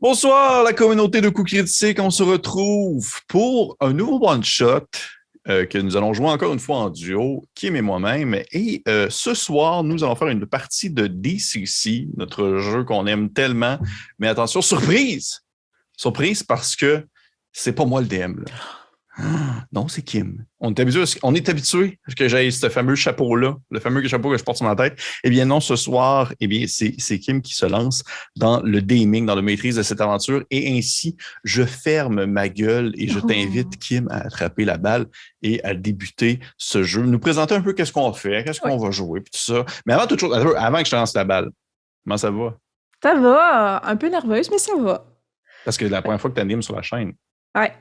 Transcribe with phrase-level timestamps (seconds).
[0.00, 1.98] Bonsoir, la communauté de coups critiques.
[1.98, 4.86] On se retrouve pour un nouveau one-shot
[5.48, 8.40] euh, que nous allons jouer encore une fois en duo, Kim et moi-même.
[8.52, 13.32] Et euh, ce soir, nous allons faire une partie de DCC, notre jeu qu'on aime
[13.32, 13.80] tellement.
[14.20, 15.40] Mais attention, surprise!
[15.96, 17.04] Surprise parce que
[17.50, 18.44] c'est pas moi le DM.
[19.18, 20.44] Ah, non, c'est Kim.
[20.60, 24.36] On est habitué, on est habitué que j'aille ce fameux chapeau-là, le fameux chapeau que
[24.36, 24.98] je porte sur ma tête.
[25.24, 28.02] Eh bien, non, ce soir, eh bien, c'est Kim qui se lance
[28.36, 30.44] dans le gaming, dans la maîtrise de cette aventure.
[30.50, 33.78] Et ainsi, je ferme ma gueule et je t'invite, oh.
[33.80, 35.06] Kim, à attraper la balle
[35.42, 37.02] et à débuter ce jeu.
[37.02, 39.64] Nous présenter un peu qu'est-ce qu'on fait, qu'est-ce qu'on va jouer, puis tout ça.
[39.86, 41.50] Mais avant toute chose, avant que je te lance la balle,
[42.04, 42.56] comment ça va?
[43.02, 43.80] Ça va.
[43.84, 45.04] Un peu nerveuse, mais ça va.
[45.64, 47.12] Parce que la première fois que tu animes sur la chaîne.
[47.54, 47.72] Ouais.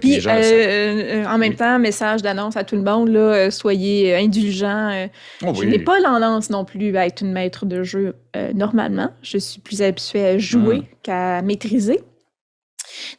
[0.00, 4.14] Puis, euh, euh, en même temps, message d'annonce à tout le monde, là, euh, soyez
[4.14, 5.08] indulgents.
[5.42, 8.14] Oh je n'ai pas l'endance non plus à être une maître de jeu
[8.54, 9.10] normalement.
[9.22, 10.84] Je suis plus habituée à jouer hmm.
[11.02, 12.00] qu'à maîtriser.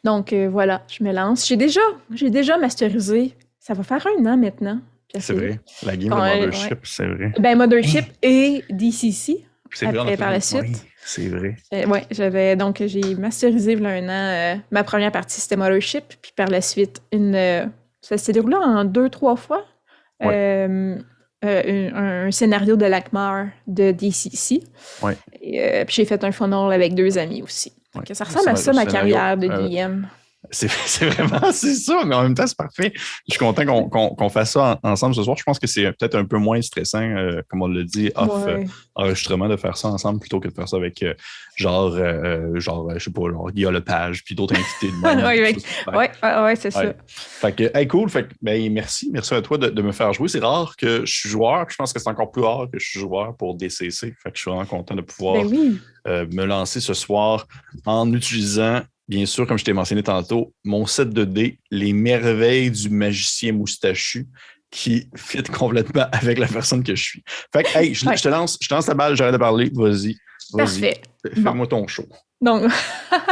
[0.04, 1.46] Donc voilà, je me lance.
[1.46, 1.80] J'ai déjà,
[2.12, 3.34] j'ai déjà masterisé.
[3.58, 4.80] Ça va faire un an maintenant.
[5.18, 5.60] C'est vrai.
[5.84, 7.32] La game de Mothership, c'est vrai.
[7.38, 9.44] Ben, Mothership et DCC.
[9.80, 10.86] Après, par la suite.
[11.04, 11.56] C'est vrai.
[11.74, 14.54] Euh, oui, j'avais donc j'ai masterisé il y a un an.
[14.54, 17.66] Euh, ma première partie, c'était Mothership, puis par la suite, une euh,
[18.00, 19.64] ça s'est déroulé en deux, trois fois.
[20.20, 20.98] un,
[22.30, 24.62] scénario de Lacmar de DCC.
[25.02, 25.16] Ouais.
[25.40, 27.72] puis j'ai fait un funnel avec deux amis aussi.
[28.12, 30.04] ça ressemble à ça, ma carrière de DM.
[30.52, 32.92] C'est vraiment, c'est ça, mais en même temps, c'est parfait.
[32.94, 35.36] Je suis content qu'on fasse ça ensemble ce soir.
[35.36, 38.46] Je pense que c'est peut-être un peu moins stressant, euh, comme on l'a dit, off
[38.46, 38.64] euh,
[38.94, 41.14] enregistrement, de faire ça ensemble plutôt que de faire ça avec euh,
[41.56, 41.96] genre,
[42.60, 44.94] genre, je sais pas, genre Guillaume Lepage, puis d'autres invités.
[45.02, 45.54] oui,
[45.92, 46.92] oui, ouais, c'est ça.
[47.06, 48.10] Fait que, hey, cool.
[48.10, 49.08] Fait que, ben, merci.
[49.10, 50.28] Merci à toi de, me faire jouer.
[50.28, 51.66] C'est rare que je suis joueur.
[51.70, 54.14] Je pense que c'est encore plus rare que je suis joueur pour DCC.
[54.22, 57.46] Fait que je suis vraiment content de pouvoir ben me lancer ce soir
[57.86, 58.82] en utilisant
[59.12, 63.52] bien sûr, comme je t'ai mentionné tantôt, mon set de dés, les merveilles du magicien
[63.52, 64.26] moustachu
[64.70, 67.24] qui fit complètement avec la personne que je suis.
[67.52, 69.70] Fait que, hey, je, te, lance, je te lance la balle, j'arrête de parler.
[69.74, 70.16] Vas-y.
[70.56, 71.02] Parfait.
[71.34, 72.06] Fais-moi ton show.
[72.40, 72.62] Donc,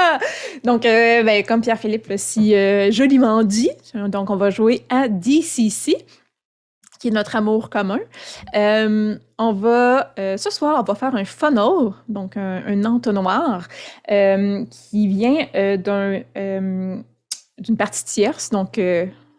[0.64, 5.08] donc euh, ben, comme Pierre-Philippe l'a si euh, joliment dit, donc on va jouer à
[5.08, 5.96] DCC
[7.00, 7.98] qui est notre amour commun.
[8.54, 13.66] Euh, on va, euh, ce soir, on va faire un funnel, donc un, entonnoir,
[14.10, 15.46] euh, qui vient
[15.78, 18.78] d'un, d'une partie tierce, donc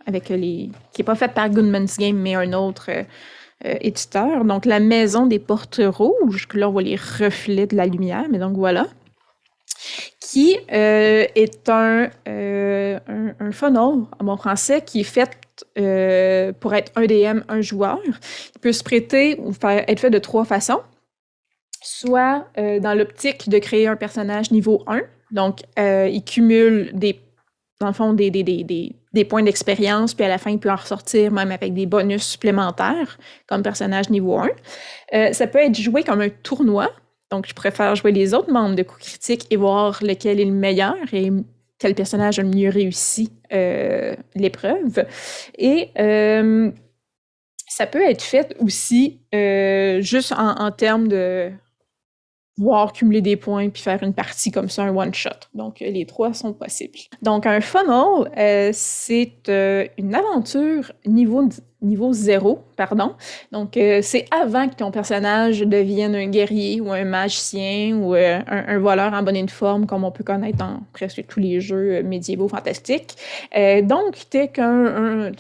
[0.08, 2.90] avec les, qui n'est pas faite par Goodman's Game, mais un autre
[3.64, 4.44] éditeur.
[4.44, 8.26] Donc, la maison des portes rouges, que là, on voit les reflets de la lumière,
[8.30, 8.88] mais donc voilà
[10.32, 15.30] qui est un, un, un, funnel en bon français qui est fait
[15.78, 18.00] euh, pour être un DM, un joueur.
[18.06, 20.82] Il peut se prêter ou faire, être fait de trois façons.
[21.82, 25.02] Soit euh, dans l'optique de créer un personnage niveau 1.
[25.32, 27.20] Donc, euh, il cumule des,
[27.82, 30.72] dans le fond, des, des, des, des points d'expérience, puis à la fin, il peut
[30.72, 34.40] en ressortir même avec des bonus supplémentaires comme personnage niveau
[35.12, 35.34] 1.
[35.34, 36.90] ça peut être joué comme un tournoi.
[37.32, 40.52] Donc, je préfère jouer les autres membres de coup critique et voir lequel est le
[40.52, 41.32] meilleur et
[41.82, 45.06] quel personnage a le mieux réussi euh, l'épreuve.
[45.58, 46.70] Et euh,
[47.68, 51.52] ça peut être fait aussi euh, juste en, termes de
[52.58, 55.30] voir cumuler des points puis faire une partie comme ça, un one-shot.
[55.56, 57.00] Donc, les trois sont possibles.
[57.24, 59.50] Donc, un funnel, c'est
[59.98, 61.48] une aventure niveau
[61.82, 63.16] niveau zéro, pardon.
[63.52, 68.40] Donc, euh, c'est avant que ton personnage devienne un guerrier ou un magicien ou euh,
[68.48, 72.04] un, voleur en bonne forme, comme on peut connaître dans presque tous les jeux euh,
[72.04, 73.16] médiévaux fantastiques.
[73.84, 75.32] donc, t'es qu'un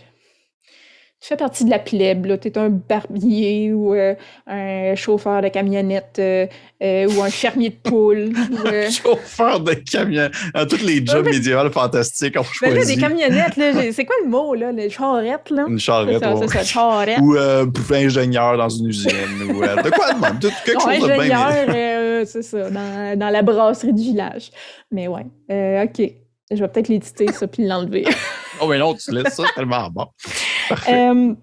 [1.21, 4.15] tu fais partie de la plèbe, tu es un barbier ou euh,
[4.47, 6.47] un chauffeur de camionnette euh,
[6.81, 8.31] euh, ou un fermier de poules.
[8.65, 10.33] un chauffeur de camionnette.
[10.67, 12.75] Tous les jobs médiévaux fantastiques, on choisit.
[12.75, 14.71] Ben là, des camionnettes, c'est quoi le mot, là?
[14.71, 15.65] Les charrettes, là?
[15.67, 17.19] Une charrette, C'est ça, charrette.
[17.21, 17.35] Ou
[17.91, 19.11] ingénieur dans une usine.
[19.43, 20.39] ou, de quoi de même?
[20.39, 21.39] Quelque chose de bien.
[21.39, 24.49] Ingénieur, c'est ça, dans, dans, la brasserie du village.
[24.89, 25.25] Mais ouais,
[25.83, 26.01] OK.
[26.53, 28.05] Je vais peut-être l'éditer, ça, puis l'enlever.
[28.61, 30.07] oh, mais non, tu laisses ça, tellement bon.
[30.87, 31.35] Euh,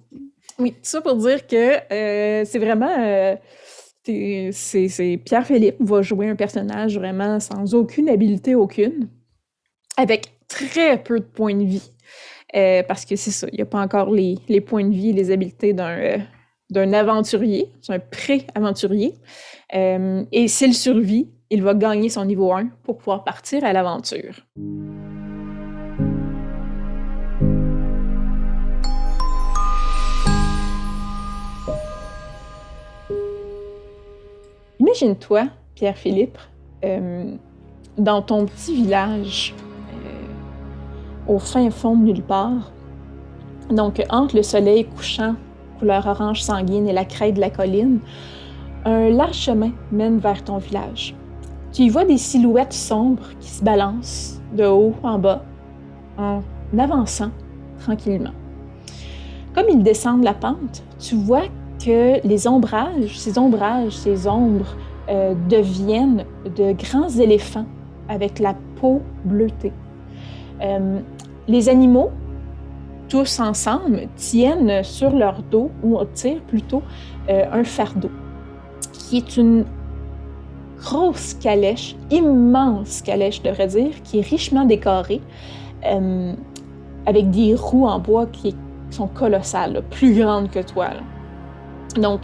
[0.59, 2.97] oui, tout ça pour dire que euh, c'est vraiment.
[2.99, 3.37] Euh,
[4.53, 9.11] c'est Pierre-Philippe va jouer un personnage vraiment sans aucune habileté aucune,
[9.99, 11.91] avec très peu de points de vie.
[12.89, 15.13] parce que c'est ça, il n'y a pas encore les, les, points de vie et
[15.13, 16.25] les habiletés d'un
[16.71, 19.13] d'un aventurier, c'est un pré-aventurier.
[19.71, 24.47] et s'il survit, il va gagner son niveau 1 pour pouvoir partir à l'aventure.
[34.89, 36.39] Imagine-toi, Pierre-Philippe,
[36.83, 37.35] euh,
[37.99, 39.55] dans ton petit village,
[39.93, 42.73] euh, au fin fond de nulle part,
[43.69, 45.35] donc entre le soleil couchant,
[45.79, 47.99] couleur orange sanguine, et la crête de la colline,
[48.87, 51.15] un large chemin mène vers ton village.
[51.75, 55.45] Tu y vois des silhouettes sombres qui se balancent de haut en bas
[56.17, 56.41] en
[56.79, 57.31] avançant
[57.79, 58.33] tranquillement.
[59.55, 61.45] Comme ils descendent la pente, tu vois
[61.79, 64.77] que les ombrages, ces ombrages, ces ombres
[65.09, 66.25] euh, deviennent
[66.57, 67.67] de grands éléphants
[68.09, 69.73] avec la peau bleutée.
[70.61, 70.99] Euh,
[71.47, 72.11] les animaux,
[73.09, 76.83] tous ensemble, tiennent sur leur dos, ou tirent plutôt,
[77.31, 78.11] euh, un fardeau,
[78.93, 79.65] qui est une
[80.79, 85.21] grosse calèche, immense calèche, je devrais dire, qui est richement décorée,
[87.07, 88.55] avec des roues en bois qui
[88.91, 90.91] sont colossales, plus grandes que toi.
[91.99, 92.21] Donc,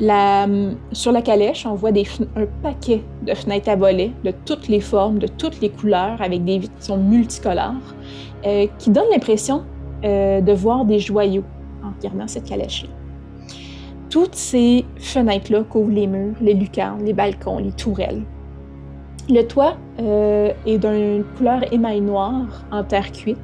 [0.00, 0.46] la,
[0.92, 2.06] sur la calèche, on voit des,
[2.36, 6.44] un paquet de fenêtres à volets de toutes les formes, de toutes les couleurs, avec
[6.44, 7.94] des vitres qui sont multicolores,
[8.44, 9.64] euh, qui donnent l'impression
[10.04, 11.44] euh, de voir des joyaux
[11.84, 12.90] en regardant cette calèche-là.
[14.10, 18.22] Toutes ces fenêtres-là couvrent les murs, les lucarnes, les balcons, les tourelles.
[19.28, 23.38] Le toit euh, est d'une couleur émail noir en terre cuite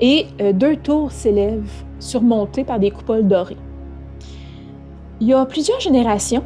[0.00, 3.58] et deux tours s'élèvent surmontées par des coupoles dorées.
[5.22, 6.42] Il y a plusieurs générations,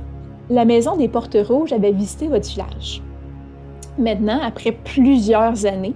[0.51, 3.01] la maison des Portes Rouges avait visité votre village.
[3.99, 5.95] Maintenant, après plusieurs années,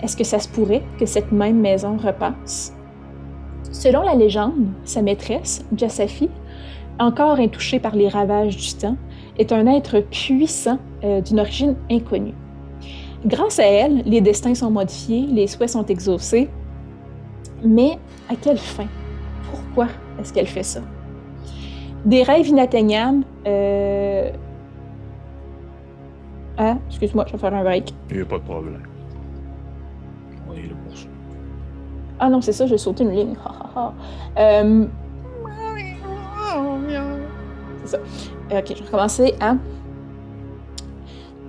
[0.00, 2.72] est-ce que ça se pourrait que cette même maison repasse?
[3.72, 6.30] Selon la légende, sa maîtresse, Jassafi,
[7.00, 8.96] encore intouchée par les ravages du temps,
[9.36, 12.34] est un être puissant euh, d'une origine inconnue.
[13.26, 16.48] Grâce à elle, les destins sont modifiés, les souhaits sont exaucés.
[17.64, 17.98] Mais
[18.28, 18.86] à quelle fin?
[19.50, 19.88] Pourquoi
[20.20, 20.82] est-ce qu'elle fait ça?
[22.04, 23.24] Des rêves inatteignables.
[23.46, 24.30] Euh...
[26.58, 27.94] Ah, excuse-moi, je vais faire un break.
[28.10, 28.82] Il n'y a pas de problème.
[30.48, 31.06] On est là pour ça.
[32.18, 33.34] Ah non, c'est ça, j'ai sauté une ligne.
[34.38, 34.86] euh...
[37.84, 37.98] C'est ça.
[38.50, 39.54] Ok, je vais recommencer à.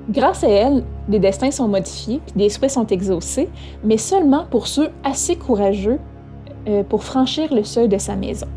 [0.09, 3.49] Grâce à elle, les destins sont modifiés, puis des souhaits sont exaucés,
[3.83, 5.99] mais seulement pour ceux assez courageux
[6.67, 8.47] euh, pour franchir le seuil de sa maison.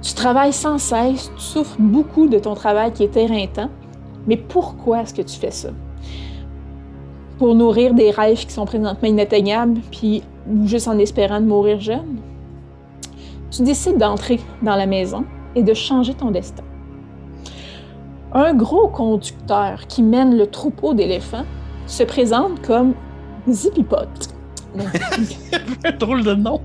[0.00, 3.68] Tu travailles sans cesse, tu souffres beaucoup de ton travail qui est éreintant,
[4.26, 5.70] mais pourquoi est-ce que tu fais ça?
[7.38, 10.22] Pour nourrir des rêves qui sont présentement inatteignables, puis
[10.64, 12.18] juste en espérant de mourir jeune?
[13.50, 15.24] Tu décides d'entrer dans la maison
[15.54, 16.62] et de changer ton destin.
[18.32, 21.46] Un gros conducteur qui mène le troupeau d'éléphants
[21.86, 22.94] se présente comme
[23.48, 23.96] Zippipot.
[25.84, 26.60] un drôle de nom.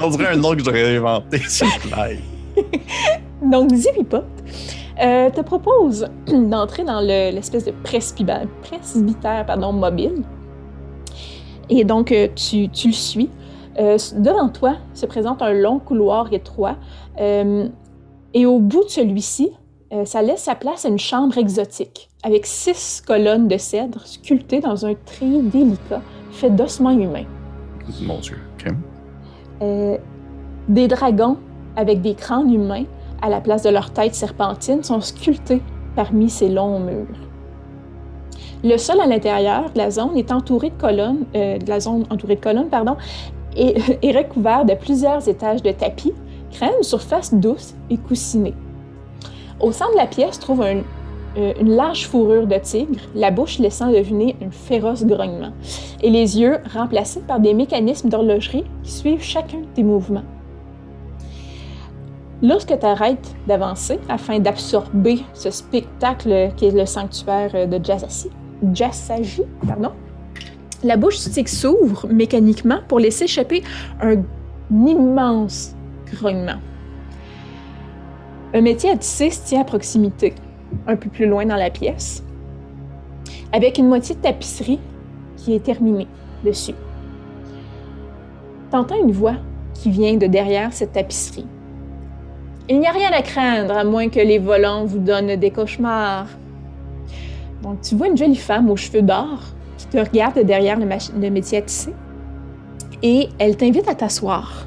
[0.00, 1.66] On dirait un nom que j'aurais inventé sur
[3.42, 4.24] Donc, Zippipot
[5.00, 8.46] euh, te propose d'entrer dans l'espèce de presbytère
[9.46, 10.22] pardon, mobile.
[11.70, 13.30] Et donc, euh, tu, tu, le suis.
[13.78, 16.76] Euh, devant toi se présente un long couloir étroit.
[17.20, 17.68] Euh,
[18.34, 19.52] et au bout de celui-ci,
[20.04, 24.86] ça laisse sa place à une chambre exotique, avec six colonnes de cèdre sculptées dans
[24.86, 27.24] un tri délicat fait d'ossements humains.
[28.00, 28.72] Mon Dieu, ok.
[30.68, 31.38] des dragons
[31.76, 32.84] avec des crânes humains
[33.22, 35.62] à la place de leur tête serpentine sont sculptés
[35.94, 37.06] parmi ces longs murs.
[38.62, 42.04] Le sol à l'intérieur de la zone est entouré de colonnes, euh, de la zone
[42.10, 42.96] entourée de colonnes, pardon,
[43.56, 46.12] et est recouvert de plusieurs étages de tapis,
[46.50, 48.54] créant une surface douce et coussinée.
[49.60, 50.82] Au centre de la pièce trouve un,
[51.38, 55.52] euh, une large fourrure de tigre, la bouche laissant deviner un féroce grognement,
[56.02, 60.24] et les yeux remplacés par des mécanismes d'horlogerie qui suivent chacun des mouvements.
[62.42, 67.78] Lorsque tu arrêtes d'avancer afin d'absorber ce spectacle qui est le sanctuaire de
[68.72, 69.92] Jassaji, pardon,
[70.82, 73.62] la bouche s'ouvre mécaniquement pour laisser échapper
[74.00, 74.22] un
[74.70, 75.74] immense
[76.14, 76.58] grognement.
[78.54, 80.34] Un métier à tisser se tient à proximité,
[80.86, 82.24] un peu plus loin dans la pièce,
[83.52, 84.80] avec une moitié de tapisserie
[85.36, 86.08] qui est terminée
[86.42, 86.74] dessus.
[88.70, 89.36] T'entends une voix
[89.74, 91.46] qui vient de derrière cette tapisserie.
[92.70, 96.28] Il n'y a rien à craindre à moins que les volants vous donnent des cauchemars.
[97.62, 99.40] Donc, tu vois une jolie femme aux cheveux d'or
[99.76, 101.92] qui te regarde derrière le, le métier à tisser
[103.02, 104.66] et elle t'invite à t'asseoir.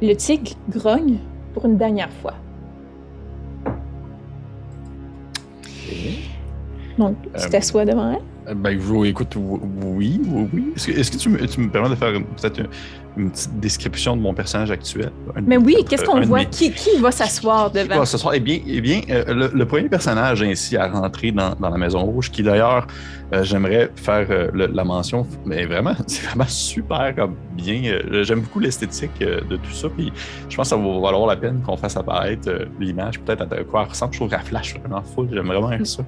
[0.00, 1.18] Le tigre grogne
[1.54, 2.34] pour une dernière fois.
[6.98, 8.20] Donc, tu Euh, t'assois devant elle.
[8.52, 10.72] Ben, vous, écoute, oui, oui, oui.
[10.76, 12.68] Est-ce que, est que tu, me, tu, me, permets de faire peut-être une,
[13.16, 15.10] une, petite description de mon personnage actuel?
[15.46, 16.44] Mais oui, qu'est-ce qu'on voit?
[16.44, 17.92] Qui, qui, va s'asseoir devant?
[17.92, 18.34] Qui va s'asseoir?
[18.34, 21.78] Eh bien, eh bien euh, le, le, premier personnage ainsi à rentrer dans, dans la
[21.78, 22.86] Maison Rouge, qui d'ailleurs,
[23.32, 27.82] euh, j'aimerais faire euh, le, la mention, mais vraiment, c'est vraiment super comme bien.
[27.84, 30.12] Euh, J'aime beaucoup l'esthétique euh, de tout ça, puis
[30.48, 33.82] je pense que ça va valoir la peine qu'on fasse apparaître l'image, peut-être à quoi
[33.82, 34.12] elle ressemble.
[34.12, 36.04] Je trouve qu'elle flash vraiment full, j'aime vraiment ça.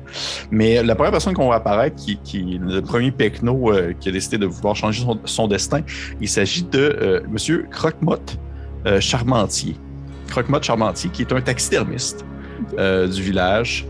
[0.51, 4.39] Mais la première personne qu'on va apparaître, qui, qui le premier Pecno qui a décidé
[4.39, 5.83] de vouloir changer son, destin,
[6.21, 8.39] il s'agit de euh, Monsieur Croquemotte
[8.87, 9.77] euh, Charmentier.
[10.29, 12.25] Croquemotte Charmentier, qui est un taxidermiste
[12.79, 13.87] euh, du village,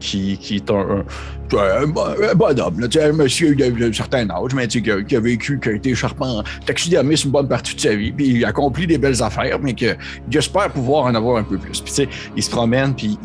[0.00, 4.90] qui, est un, un, un, un bonhomme, là, un monsieur d'un certain âge, mais qui
[4.90, 8.12] a, qui a vécu, qui a été charpent, taxidermiste une bonne partie de sa vie,
[8.12, 9.96] puis il a accompli des belles affaires, mais que
[10.30, 11.80] j'espère pouvoir en avoir un peu plus.
[11.80, 13.18] Puis il se promène, puis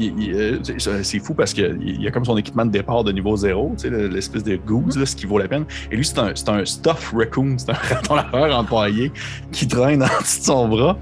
[0.77, 4.55] c'est fou parce qu'il a comme son équipement de départ de niveau zéro, l'espèce de
[4.55, 5.65] goose, là, ce qui vaut la peine.
[5.91, 9.11] Et lui, c'est un, un stuff raccoon, c'est un raton laveur empaillé
[9.51, 10.97] qui traîne en dessous de son bras.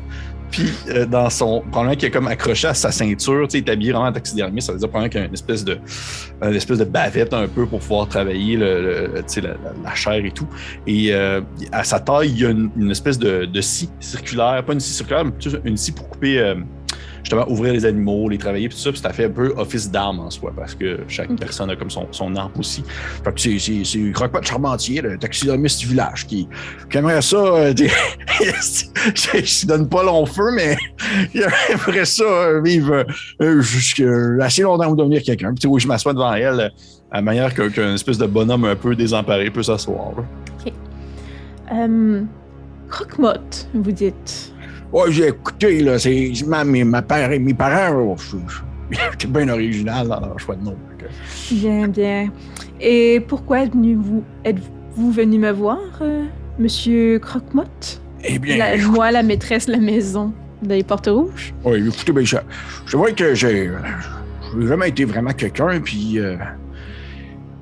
[0.51, 1.62] Puis euh, dans son.
[1.72, 4.12] Probablement qu'il est comme accroché à sa ceinture, tu sais, il est habillé vraiment en
[4.12, 5.77] taxidermie, ça veut dire probablement qu'il y a une espèce de.
[6.41, 10.24] Une espèce de bavette un peu pour pouvoir travailler le, le tu sais, la, chair
[10.25, 10.48] et tout.
[10.88, 11.41] Et euh,
[11.72, 14.79] à sa taille, il y a une, une espèce de, de, scie circulaire, pas une
[14.79, 15.32] scie circulaire, mais
[15.65, 16.39] une scie pour couper.
[16.39, 16.56] Euh,
[17.23, 19.89] justement ouvrir les animaux, les travailler, puis tout ça, puis ça fait un peu office
[19.89, 21.39] d'arme en soi, parce que chaque okay.
[21.39, 22.83] personne a comme son, son arme aussi.
[23.23, 26.47] Fait que c'est, c'est, Croque-Pot Charmentier, le taxidermiste du village, qui,
[26.89, 27.73] qui aimerait ça, euh,
[28.39, 30.77] je donne pas long feu, mais
[31.33, 33.05] il aimerait ça euh, vivre
[33.41, 34.05] euh, jusqu'à
[34.41, 35.53] assez longtemps pour devenir quelqu'un.
[35.53, 36.71] Puis oui, je m'assois devant elle,
[37.11, 40.13] à la manière qu'un, qu'un espèce de bonhomme un peu désemparé peut s'asseoir.
[40.17, 40.73] OK.
[41.71, 42.27] Um,
[42.89, 44.53] Croque-Motte, vous dites.
[44.91, 48.15] Ouais, j'ai écouté, là, c'est ma, mes, ma père, mes parents, oh,
[49.19, 50.75] c'est bien original dans leur choix de nom.
[51.51, 52.29] Bien, bien.
[52.81, 56.25] Et pourquoi êtes-vous êtes-vous venu me voir, euh,
[56.58, 58.01] monsieur Croquemotte?
[58.24, 58.58] Eh bien.
[58.58, 61.53] La, moi, la maîtresse de la maison des Portes Rouges.
[61.63, 62.38] Oui, écoutez, ben, je,
[62.86, 63.69] je vois que j'ai.
[64.60, 66.19] J'ai jamais été vraiment quelqu'un, puis.
[66.19, 66.36] Euh,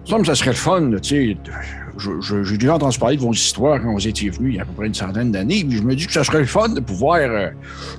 [0.10, 1.38] il me ça serait le fun, tu sais
[1.98, 4.66] j'ai déjà entendu parler de vos histoires quand vous étiez venus il y a à
[4.66, 6.80] peu près une centaine d'années, puis je me dis que ça serait le fun de
[6.80, 7.50] pouvoir, euh,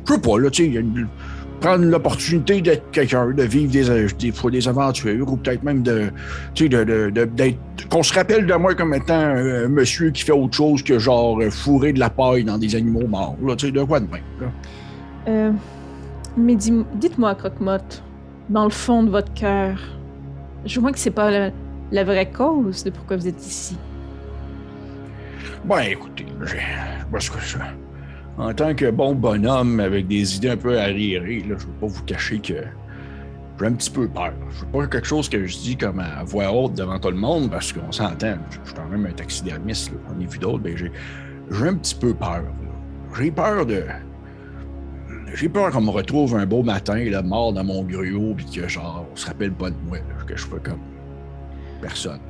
[0.06, 0.84] je sais pas, là, tu sais,
[1.60, 6.10] prendre l'opportunité d'être quelqu'un, de vivre des, des fois des aventures, ou peut-être même de,
[6.54, 7.28] tu sais, de, de,
[7.90, 11.42] qu'on se rappelle de moi comme étant un monsieur qui fait autre chose que genre
[11.50, 14.52] fourrer de la paille dans des animaux morts, là, tu sais, de quoi de même.
[15.28, 15.52] Euh,
[16.36, 18.02] mais dites-moi, Croque-Motte,
[18.48, 19.78] dans le fond de votre cœur,
[20.64, 21.50] je vois que c'est pas
[21.90, 23.76] la vraie cause de pourquoi vous êtes ici.
[25.64, 26.26] Ben, écoutez,
[27.10, 27.60] parce que ça,
[28.38, 31.86] en tant que bon bonhomme avec des idées un peu arriérées, là, je veux pas
[31.86, 32.54] vous cacher que
[33.58, 34.32] j'ai un petit peu peur.
[34.50, 37.16] Je veux pas quelque chose que je dis comme à voix haute devant tout le
[37.16, 38.36] monde, parce qu'on s'entend.
[38.50, 39.98] Je suis quand même un taxidermiste, là.
[40.08, 40.92] j'en ai vu d'autres, ben j'ai,
[41.50, 42.44] j'ai un petit peu peur.
[43.18, 43.84] J'ai peur de.
[45.34, 48.68] J'ai peur qu'on me retrouve un beau matin, là, mort dans mon gruau, puis que
[48.68, 50.80] genre, on se rappelle pas de moi, que je fais comme
[51.82, 52.20] personne.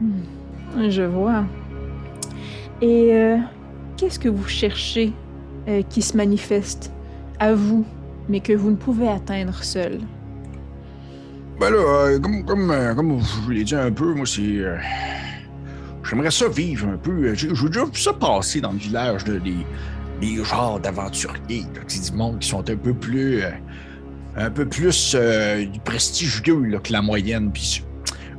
[0.00, 0.88] Hmm.
[0.88, 1.44] Je vois.
[2.82, 3.36] Et euh,
[3.96, 5.12] qu'est-ce que vous cherchez
[5.68, 6.92] euh, qui se manifeste
[7.38, 7.84] à vous,
[8.28, 9.98] mais que vous ne pouvez atteindre seul?
[11.58, 14.60] Ben là, euh, comme, comme, comme, je vous l'ai dit un peu, moi, c'est.
[16.08, 17.34] J'aimerais ça vivre un peu.
[17.34, 19.54] J'ai déjà vu ça passer dans le village, là, des,
[20.20, 23.42] des genres d'aventuriers, du monde qui sont un peu plus.
[24.36, 24.66] un peu
[25.84, 27.52] prestigieux que la moyenne.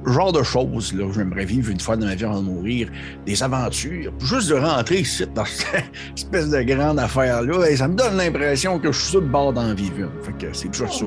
[0.06, 2.90] Genre de choses, là, j'aimerais vivre une fois dans ma vie avant de mourir,
[3.26, 8.18] des aventures, juste de rentrer ici dans cette espèce de grande affaire-là, ça me donne
[8.18, 10.10] l'impression que je suis sur le bord d'en vivre.
[10.24, 11.06] Fait que c'est toujours ça.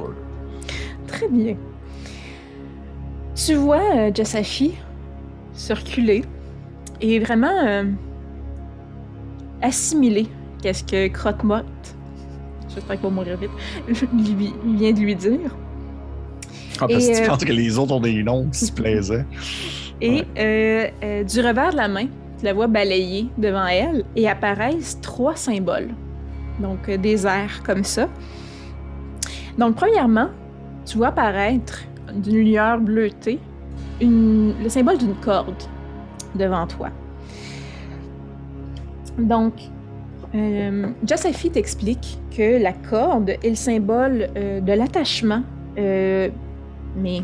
[1.07, 1.57] Très bien.
[3.35, 4.75] Tu vois euh, Jessafi
[5.53, 6.25] circuler
[7.01, 7.85] et vraiment euh,
[9.63, 10.27] assimiler
[10.63, 11.65] qu'est-ce que Croque-Motte,
[12.69, 13.51] j'espère qu'il va mourir vite,
[14.65, 15.51] vient de lui dire.
[16.81, 19.25] Ah, parce que tu euh, penses que les autres ont des noms qui se plaisaient.
[20.01, 20.27] Et ouais.
[20.39, 22.07] euh, euh, du revers de la main,
[22.39, 25.91] tu la vois balayer devant elle et apparaissent trois symboles.
[26.61, 28.09] Donc, des airs comme ça.
[29.59, 30.29] Donc, premièrement,
[30.85, 31.83] tu vois apparaître
[32.15, 33.39] d'une lueur bleutée
[34.01, 35.63] une, le symbole d'une corde
[36.35, 36.91] devant toi.
[39.19, 39.55] Donc,
[40.35, 45.43] euh, Josephine t'explique que la corde est le symbole euh, de l'attachement
[45.79, 46.29] euh,
[46.97, 47.23] mais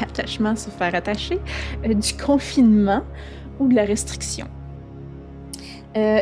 [0.00, 1.38] l'attachement, se faire attacher,
[1.84, 3.02] euh, du confinement
[3.58, 4.46] ou de la restriction.
[5.96, 6.20] Euh,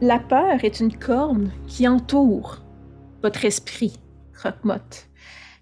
[0.00, 2.62] la peur est une corde qui entoure
[3.22, 4.00] votre esprit,
[4.32, 5.08] Croque-Motte.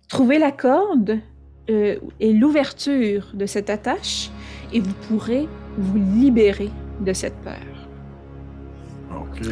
[0.09, 1.19] Trouvez la corde
[1.69, 4.31] euh, est l'ouverture de cette attache
[4.73, 7.55] et vous pourrez vous libérer de cette peur.
[9.15, 9.47] OK.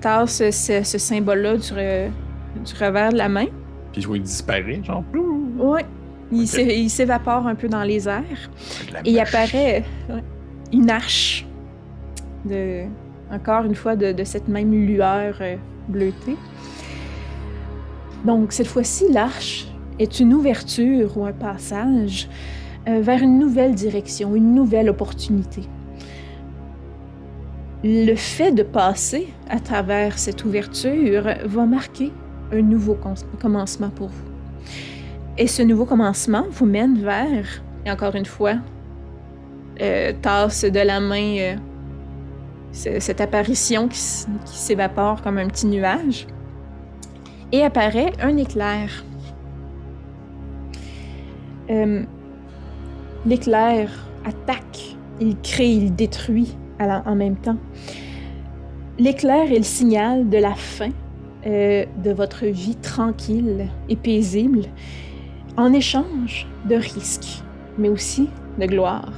[0.00, 2.10] Tasse ce, ce symbole-là du, re-
[2.64, 3.46] du revers de la main.
[4.06, 5.04] Puis il disparaît, genre.
[5.58, 5.84] Ouais.
[6.30, 8.50] Il s'évapore un peu dans les airs.
[9.04, 9.84] Et il apparaît
[10.72, 11.46] une arche,
[12.44, 12.84] de,
[13.32, 15.56] encore une fois, de, de cette même lueur euh,
[15.88, 16.36] bleutée.
[18.24, 22.28] Donc, cette fois-ci, l'arche est une ouverture ou un passage
[22.88, 25.62] euh, vers une nouvelle direction, une nouvelle opportunité.
[27.84, 32.12] Le fait de passer à travers cette ouverture va marquer
[32.52, 34.24] un nouveau com- commencement pour vous.
[35.36, 38.54] Et ce nouveau commencement vous mène vers, et encore une fois,
[39.80, 41.54] euh, tasse de la main euh,
[42.72, 43.98] ce- cette apparition qui,
[44.46, 46.26] s'évapore comme un petit nuage.
[47.52, 49.04] Et apparaît un éclair.
[51.70, 52.02] Euh,
[53.26, 53.90] L'éclair
[54.24, 57.56] attaque, il crée, il détruit en même temps.
[58.98, 60.90] L'éclair est le signal de la fin
[61.46, 64.62] euh, de votre vie tranquille et paisible,
[65.56, 67.44] en échange de risques,
[67.78, 68.28] mais aussi
[68.58, 69.12] de gloire.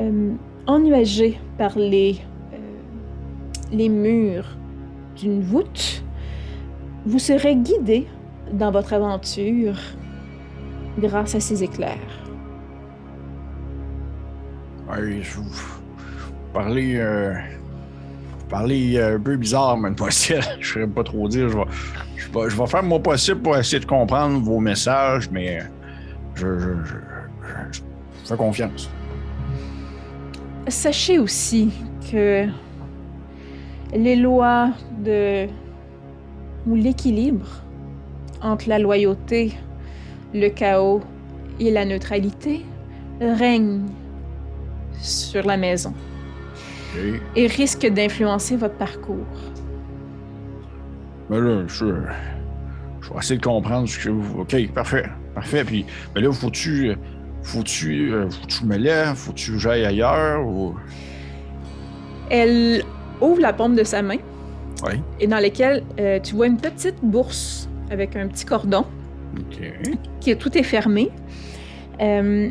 [0.00, 0.34] Euh,
[0.66, 2.16] ennuagé par les,
[2.52, 2.56] euh,
[3.70, 4.56] les murs
[5.16, 6.04] d'une voûte,
[7.04, 8.08] vous serez guidé
[8.52, 9.78] dans votre aventure
[10.98, 11.96] grâce à ces éclairs.
[14.90, 15.50] Ouais, je vous
[16.52, 17.00] parler,
[18.48, 20.42] parler euh, un peu bizarre, mademoiselle.
[20.60, 21.48] Je ne saurais pas trop dire.
[22.16, 25.60] Je vais, faire mon possible pour essayer de comprendre vos messages, mais
[26.34, 27.80] je, je,
[28.24, 28.90] fais confiance.
[30.68, 31.70] Sachez aussi
[32.10, 32.46] que
[33.94, 34.70] les lois
[35.02, 35.46] de
[36.66, 37.46] ou l'équilibre
[38.42, 39.52] entre la loyauté,
[40.34, 41.00] le chaos
[41.60, 42.64] et la neutralité
[43.20, 43.86] règnent
[45.00, 45.94] sur la maison
[46.94, 47.20] OK?
[47.36, 49.26] et risquent d'influencer votre parcours.
[51.30, 51.86] Mais là, je,
[53.00, 54.40] je vais essayer de comprendre ce que vous.
[54.40, 55.04] OK, parfait.
[55.34, 55.64] Parfait.
[55.64, 56.92] Puis, mais là, faut-tu.
[57.42, 58.12] Faut-tu.
[58.12, 59.14] euh, Faut-tu me lève?
[59.14, 60.46] Faut-tu que j'aille ailleurs?
[60.46, 60.74] Ou...
[62.30, 62.82] Elle
[63.20, 64.16] ouvre la paume de sa main
[64.84, 64.94] Oui.
[65.20, 68.84] et dans laquelle euh, tu vois une petite bourse avec un petit cordon
[69.36, 69.58] OK.
[70.20, 71.10] qui est tout est fermé
[72.00, 72.50] euh,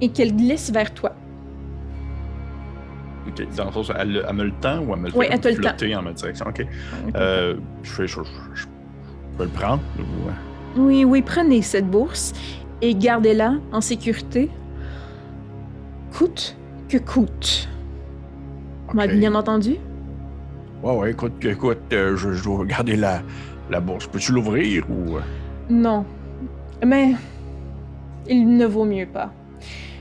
[0.00, 1.14] et qu'elle glisse vers toi.
[3.28, 5.26] Ok, dans le sens, elle, elle me le tend ou elle me le fait Oui,
[5.26, 5.60] comme elle te le tend.
[5.68, 6.46] flotter en ma direction?
[6.48, 6.66] Ok.
[7.16, 8.06] Euh, je fais.
[8.06, 8.66] Je, je- je-
[9.36, 9.82] peux le prendre?
[9.98, 10.32] ou- euh,
[10.80, 12.32] Oui, oui, prenez cette bourse
[12.82, 14.50] et gardez-la en sécurité,
[16.16, 16.56] coûte
[16.88, 17.68] que coûte.
[18.92, 19.06] OK.
[19.12, 19.76] bien entendu?
[20.82, 23.20] Ouais, ouais, écoute, écoute, euh, je, je dois garder la,
[23.70, 24.06] la bourse.
[24.06, 25.16] Peux-tu l'ouvrir ou.
[25.16, 25.20] euh?
[25.68, 26.04] Non.
[26.84, 27.12] Mais
[28.28, 29.32] il ne vaut mieux pas.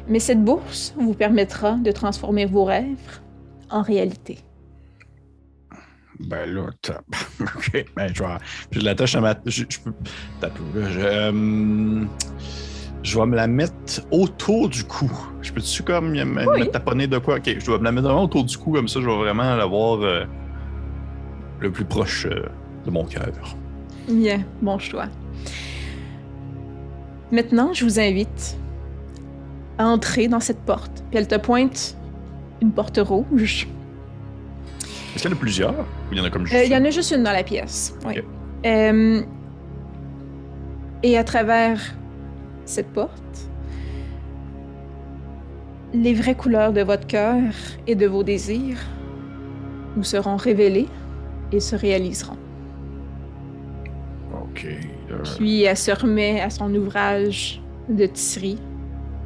[0.09, 3.19] Mais cette bourse vous permettra de transformer vos rêves
[3.69, 4.39] en réalité.
[6.19, 6.61] Ben là,
[7.41, 7.85] OK.
[7.95, 8.29] Ben, je vais.
[8.71, 9.35] Je l'attache à ma.
[9.45, 9.93] Je, je peux.
[10.39, 10.89] T'as peu, là.
[10.89, 12.03] Je, euh,
[13.03, 15.11] je vais me la mettre autour du cou.
[15.41, 16.71] Je peux-tu comme me, me Oui.
[16.71, 17.35] taponner de quoi?
[17.37, 19.55] Ok, je dois me la mettre vraiment autour du cou, comme ça, je vais vraiment
[19.55, 20.23] l'avoir euh,
[21.59, 22.47] le plus proche euh,
[22.85, 23.27] de mon cœur.
[24.09, 25.07] Bien, bon choix.
[27.31, 28.57] Maintenant, je vous invite
[29.77, 31.03] à entrer dans cette porte.
[31.09, 31.95] Puis elle te pointe
[32.61, 33.67] une porte rouge.
[35.15, 35.73] Est-ce qu'il y en a plusieurs?
[35.79, 37.31] Ou il y en a comme juste Euh, Il y en a juste une dans
[37.31, 37.95] la pièce.
[38.05, 38.21] oui.
[38.65, 39.21] Euh,
[41.03, 41.79] et à travers
[42.65, 43.11] cette porte,
[45.93, 47.43] les vraies couleurs de votre cœur
[47.85, 48.79] et de vos désirs
[49.95, 50.87] vous seront révélées
[51.51, 52.37] et se réaliseront.
[54.33, 54.65] OK.
[55.11, 58.59] euh, Puis elle se remet à son ouvrage de tisserie.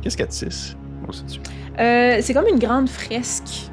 [0.01, 0.75] Qu'est-ce qu'elle tisse?
[1.79, 3.69] Euh, c'est comme une grande fresque.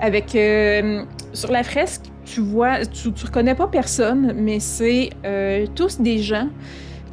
[0.00, 5.66] Avec euh, sur la fresque, tu vois, tu, tu reconnais pas personne, mais c'est euh,
[5.74, 6.48] tous des gens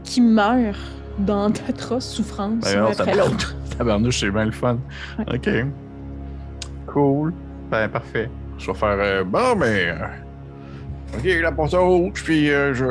[0.03, 0.75] qui meurent
[1.19, 3.55] dans d'atroces souffrances Ben, alors, après l'autre.
[3.77, 4.77] Tabarnouche, c'est bien le fun.
[5.19, 5.35] Ouais.
[5.35, 5.49] Ok.
[6.87, 7.33] Cool.
[7.69, 8.29] Ben, parfait.
[8.57, 8.97] Je vais faire.
[8.99, 9.89] euh, bon, mais.
[9.89, 10.07] euh,
[11.17, 12.85] OK, la porte rouge, puis euh, je.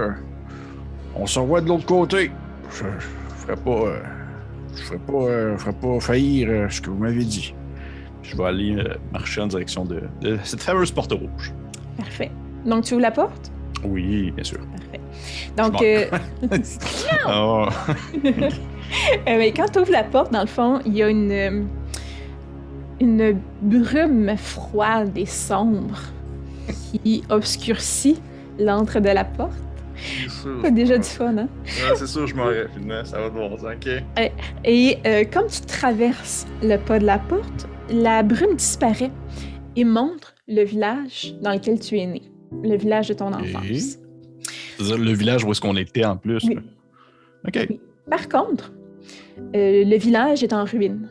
[1.17, 2.31] On se revoit de l'autre côté.
[2.71, 3.93] Je, je ferai pas.
[4.77, 7.55] Je ferai pas, euh, ferai pas faillir euh, ce que vous m'avez dit.
[8.23, 11.53] Je vais aller euh, marcher en direction de, de cette fameuse porte rouge.
[11.97, 12.31] Parfait.
[12.65, 13.53] Donc tu ouvres la porte?
[13.85, 14.59] Oui, bien sûr.
[14.59, 15.01] Parfait.
[15.57, 16.07] Donc euh,
[17.29, 17.67] Oh.
[19.27, 21.67] Euh, mais quand tu ouvres la porte, dans le fond, il y a une,
[23.01, 25.99] une brume froide et sombre
[26.93, 28.21] qui obscurcit
[28.59, 29.53] l'antre de la porte.
[30.63, 31.49] T'as déjà du fun, hein?
[31.97, 33.05] c'est sûr, je m'en finalement.
[33.05, 33.89] Ça va de bon sens, OK.
[34.65, 39.11] Et euh, comme tu traverses le pas de la porte, la brume disparaît
[39.77, 42.23] et montre le village dans lequel tu es né.
[42.63, 43.99] Le village de ton enfance.
[44.77, 46.45] C'est-à-dire le village où est-ce qu'on était en plus.
[46.45, 46.59] Oui.
[47.47, 47.67] OK.
[47.69, 47.81] Oui.
[48.11, 48.73] Par contre,
[49.55, 51.09] euh, le village est en ruine.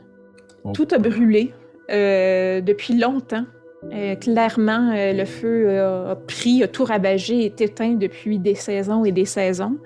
[0.64, 0.72] Oh.
[0.74, 1.52] Tout a brûlé
[1.92, 3.46] euh, depuis longtemps.
[3.92, 9.06] Euh, clairement, euh, le feu a pris, a tout ravagé, est éteint depuis des saisons
[9.06, 9.78] et des saisons.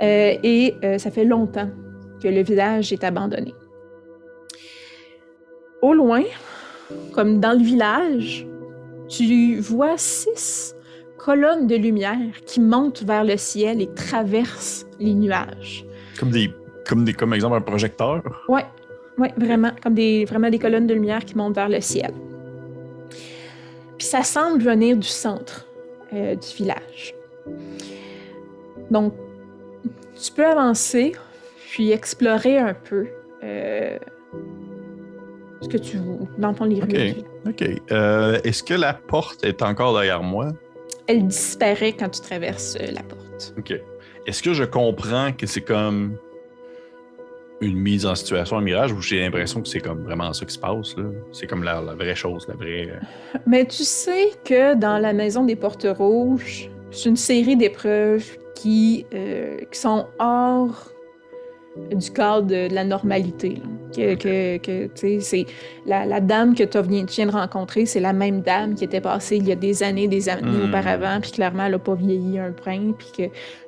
[0.00, 1.68] Euh, et ça fait longtemps
[2.22, 3.54] que le village est abandonné.
[5.82, 6.22] Au loin,
[7.12, 8.46] comme dans le village,
[9.08, 10.74] tu vois six
[11.16, 15.84] colonnes de lumière qui montent vers le ciel et traversent les nuages.
[16.18, 16.50] Comme des,
[16.86, 18.22] comme des, comme exemple un projecteur?
[18.48, 18.64] Ouais,
[19.18, 22.12] ouais, vraiment, comme des, vraiment des colonnes de lumière qui montent vers le ciel.
[23.98, 25.66] Puis ça semble venir du centre
[26.12, 27.14] euh, du village.
[28.90, 29.12] Donc,
[30.20, 31.12] tu peux avancer,
[31.70, 33.08] puis explorer un peu
[33.42, 33.98] euh,
[35.60, 35.98] ce que tu
[36.38, 36.86] dans ton livre.
[36.88, 37.24] Ok.
[37.48, 37.68] OK.
[37.90, 40.52] Euh, est-ce que la porte est encore derrière moi?
[41.06, 43.54] Elle disparaît quand tu traverses la porte.
[43.58, 43.74] OK.
[44.26, 46.16] Est-ce que je comprends que c'est comme
[47.60, 50.54] une mise en situation, un mirage, ou j'ai l'impression que c'est comme vraiment ça qui
[50.54, 50.94] se passe?
[51.32, 52.90] C'est comme la, vraie chose, la vraie...
[52.90, 58.38] euh, Mais tu sais que dans la maison des portes rouges, c'est une série d'épreuves
[58.54, 60.92] qui, euh, qui sont hors
[61.92, 63.60] du cadre de, la normalité.
[63.94, 65.46] Que, que, que, tu sais, c'est
[65.86, 69.36] la, la dame que tu viens, de rencontrer, c'est la même dame qui était passée
[69.36, 70.68] il y a des années, des années Hmm.
[70.68, 73.22] auparavant, puis clairement, elle n'a pas vieilli un brin, puis que,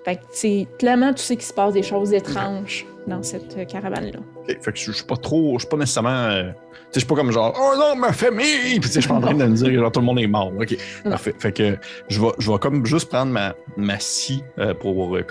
[0.04, 4.20] fait que, clairement, tu sais qu'il se passe des choses étranges dans cette euh, caravane-là.
[4.46, 5.54] Fait que je suis pas trop...
[5.58, 6.10] Je suis pas nécessairement...
[6.10, 6.60] euh, tu sais,
[6.94, 8.46] je suis pas comme genre «Oh non, ma famille!»
[8.80, 10.20] Puis tu sais, je suis pas en train de me dire genre tout le monde
[10.20, 10.52] est mort.
[10.58, 10.76] OK.
[11.04, 11.10] Non.
[11.12, 11.34] Parfait.
[11.38, 11.76] Fait que
[12.08, 15.22] je vais, je vais comme juste prendre ma, ma scie euh, pour euh,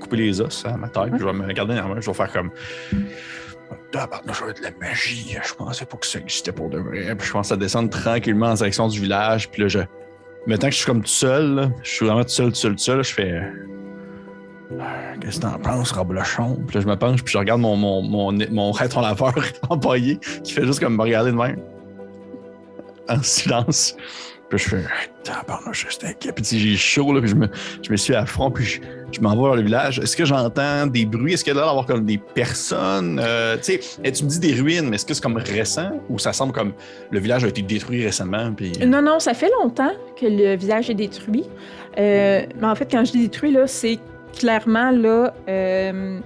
[0.00, 2.08] couper les os à ma taille, puis je vais me garder dans la main, je
[2.10, 2.50] vais faire comme...
[3.72, 5.36] être de la magie.
[5.42, 7.14] Je pensais pas que ça existait pour de vrai.
[7.16, 9.50] Puis je commence à descendre tranquillement en direction du village.
[9.50, 9.78] Puis là, je.
[10.46, 12.72] Maintenant que je suis comme tout seul, là, je suis vraiment tout seul, tout seul,
[12.72, 13.30] tout seul, je fais.
[14.72, 14.76] euh,
[15.20, 16.56] Qu'est-ce que t'en penses, Roblechon?
[16.66, 19.34] Puis là, je me penche, puis je regarde mon, mon, mon, mon raton laveur
[19.68, 21.60] empaillé qui fait juste comme me regarder de même.
[23.08, 23.96] En silence.
[24.50, 24.84] Puis je fais,
[25.22, 26.32] tabarnak, je suis inquiet.
[26.32, 27.48] Puis j'ai chaud, là, puis je me,
[27.82, 28.80] je me suis à fond, puis je,
[29.12, 30.00] je m'en vais vers le village.
[30.00, 31.34] Est-ce que j'entends des bruits?
[31.34, 33.20] Est-ce qu'il y a l'air comme des personnes?
[33.22, 35.92] Euh, tu sais, tu me dis des ruines, mais est-ce que c'est comme récent?
[36.08, 36.72] Ou ça semble comme
[37.12, 38.52] le village a été détruit récemment?
[38.52, 38.72] Puis...
[38.84, 41.44] Non, non, ça fait longtemps que le village est détruit.
[41.98, 44.00] Euh, mais en fait, quand je dis détruit, là, c'est
[44.36, 45.32] clairement là.
[45.48, 46.18] euh,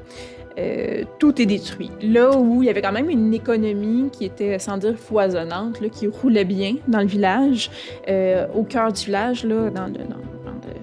[0.59, 1.91] euh, tout est détruit.
[2.03, 5.89] Là où il y avait quand même une économie qui était, sans dire foisonnante, là,
[5.89, 7.71] qui roulait bien dans le village,
[8.09, 9.93] euh, au cœur du village, là, dans le.
[9.93, 10.75] Dans, dans le-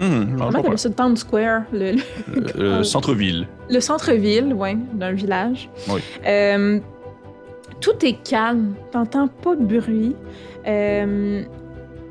[0.00, 0.62] je comment comprends.
[0.62, 3.46] t'appelles ça, Town Square, le, le- Euh, centre-ville.
[3.70, 5.70] le centre-ville, ouais, d'un village.
[5.88, 6.00] Oui.
[6.26, 6.80] Euh,
[7.80, 10.16] tout est calme, t'entends pas de bruit.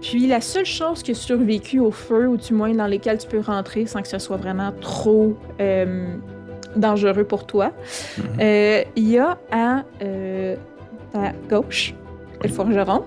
[0.02, 3.18] Euh, puis la seule chose qui a survécu au feu, ou du moins dans lesquels
[3.18, 6.16] tu peux rentrer sans que ce soit vraiment trop euh,
[6.76, 7.72] dangereux pour toi,
[8.18, 8.24] Mhm.
[8.42, 10.56] euh, il y a à euh,
[11.14, 11.94] ta gauche
[12.44, 13.04] le forgeron,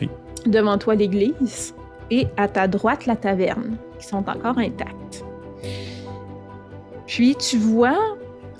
[0.00, 0.08] Oui.
[0.46, 1.74] devant toi l'église,
[2.10, 5.24] et à ta droite la taverne, qui sont encore intactes.
[7.06, 7.98] Puis tu vois,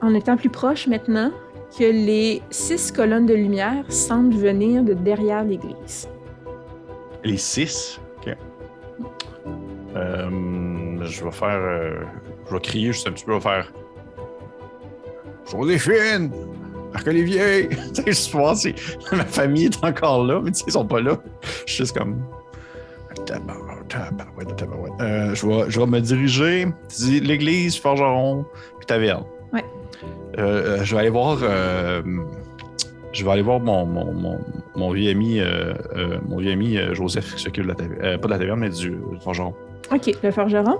[0.03, 1.31] en étant plus proche maintenant,
[1.79, 6.09] que les six colonnes de lumière semblent venir de derrière l'église.
[7.25, 8.01] Les six.
[8.19, 8.35] OK.
[9.97, 10.31] Euh,
[11.05, 11.49] je vais faire.
[11.59, 12.01] euh,
[12.49, 13.73] je vais crier juste un petit peu, je vais faire.
[15.51, 16.31] Joséphine!
[16.93, 17.69] Marc-Olivier!
[17.95, 20.87] tu sais, je pense que ma famille est encore là, mais tu sais, ils sont
[20.87, 21.19] pas là.
[21.67, 22.23] Je suis juste comme.
[24.57, 24.93] Tabarouette.
[25.01, 26.69] Euh, je, vais, je vais me diriger.
[27.23, 28.45] L'église, forgeron,
[28.79, 29.25] puis taverne.
[29.53, 29.65] Ouais.
[30.37, 31.39] Je vais aller voir.
[33.13, 34.39] Je vais aller voir mon, mon, mon,
[34.77, 38.19] mon vieux ami, euh, euh, mon vieux ami euh, Joseph qui s'occupe de la taverne.
[38.19, 39.55] Pas de la taverne, mais du, du forgeron.
[39.93, 40.79] OK, le forgeron.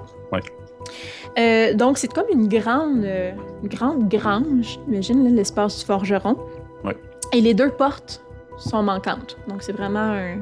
[1.39, 6.37] Euh, donc, c'est comme une grande, euh, une grande grange, imagine l'espace du forgeron.
[6.85, 6.97] Ouais.
[7.33, 8.23] Et les deux portes
[8.59, 9.37] sont manquantes.
[9.49, 10.37] Donc, c'est vraiment un,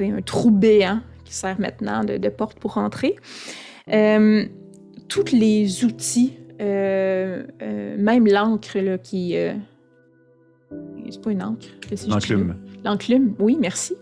[0.00, 3.16] un trou béant qui sert maintenant de, de porte pour entrer.
[3.92, 4.44] Euh,
[5.08, 9.36] tous les outils, même l'encre qui.
[11.10, 11.66] C'est pas une encre.
[12.08, 12.56] L'enclume.
[12.84, 13.94] L'enclume, oui, merci.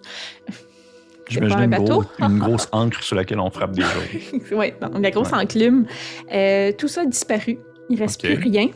[1.28, 4.42] J'imagine un une, une grosse encre sur laquelle on frappe des choses.
[4.52, 5.38] oui, la grosse Ouais.
[5.38, 5.86] enclume.
[6.32, 7.58] Euh, tout ça a disparu.
[7.88, 8.34] Il reste Ok.
[8.34, 8.68] plus rien.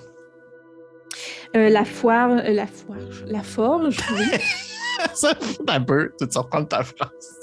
[1.55, 4.25] Euh, la foire, euh, la foire, la forge, oui.
[5.15, 6.13] ça fout un peu.
[6.21, 7.36] Tu te reprends ta phrase.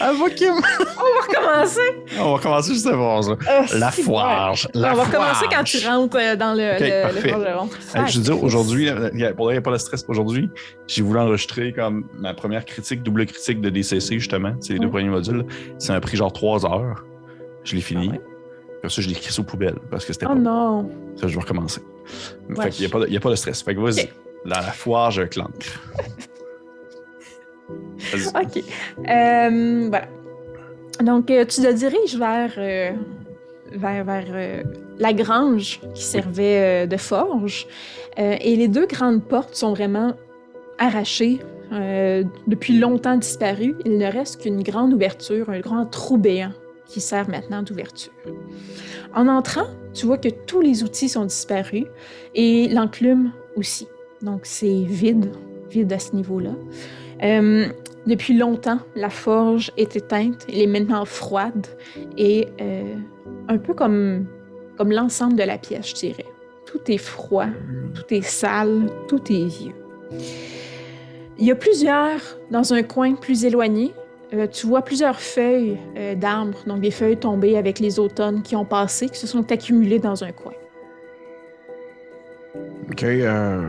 [0.00, 0.52] Avocat.
[0.52, 1.80] On va recommencer.
[2.18, 3.36] On va commencer juste avant ça.
[3.46, 4.54] Ah, La c'est foire.
[4.74, 7.28] On va recommencer quand tu rentres euh, dans le, Ok, le, le parfait.
[7.30, 7.68] forgeron.
[7.94, 8.90] Hey, je veux dire, aujourd'hui,
[9.36, 10.50] pour il n'y a pas de stress aujourd'hui,
[10.88, 14.54] j'ai voulu enregistrer comme ma première critique, double critique de DCC, justement.
[14.60, 14.90] C'est les deux Ouais.
[14.92, 15.44] premiers modules.
[15.78, 17.04] Ça m'a pris genre trois heures.
[17.62, 18.08] Je l'ai fini.
[18.10, 18.16] Ah
[18.82, 18.88] ouais.
[18.88, 20.34] Ça, je l'ai écrit ça aux poubelles parce que c'était Oh pas.
[20.36, 20.90] non.
[21.16, 21.82] Ça, je vais recommencer.
[22.48, 22.64] Ouais.
[22.64, 23.62] Fait qu'il n'y a, pas de- il y a pas de stress.
[23.62, 24.00] Fait que vas-y.
[24.04, 24.08] Ok.
[24.46, 25.66] Dans la foire, je clanque.
[28.34, 28.64] OK.
[29.08, 30.08] Euh, voilà.
[31.02, 32.90] Donc, euh, tu te diriges vers, euh,
[33.72, 34.64] vers, vers
[34.98, 37.66] la grange qui servait de forge.
[38.16, 40.14] Et les deux grandes portes sont vraiment
[40.78, 41.38] arrachées,
[42.46, 43.76] depuis longtemps disparues.
[43.86, 46.52] Il ne reste qu'une grande ouverture, un grand trou béant
[46.86, 48.12] qui sert maintenant d'ouverture.
[49.14, 51.86] En entrant, tu vois que tous les outils sont disparus
[52.34, 53.86] et l'enclume aussi.
[54.22, 55.30] Donc, c'est vide,
[55.70, 56.50] vide à ce niveau-là.
[58.06, 61.66] Depuis longtemps, la forge est éteinte, elle est maintenant froide
[62.16, 62.94] et euh,
[63.48, 64.26] un peu comme,
[64.78, 66.26] comme l'ensemble de la pièce, je dirais.
[66.66, 67.46] Tout est froid,
[67.94, 69.74] tout est sale, tout est vieux.
[71.38, 73.92] Il y a plusieurs, dans un coin plus éloigné,
[74.32, 78.54] euh, tu vois plusieurs feuilles euh, d'arbres, donc des feuilles tombées avec les automnes qui
[78.54, 80.52] ont passé, qui se sont accumulées dans un coin.
[82.90, 83.60] Ok, euh.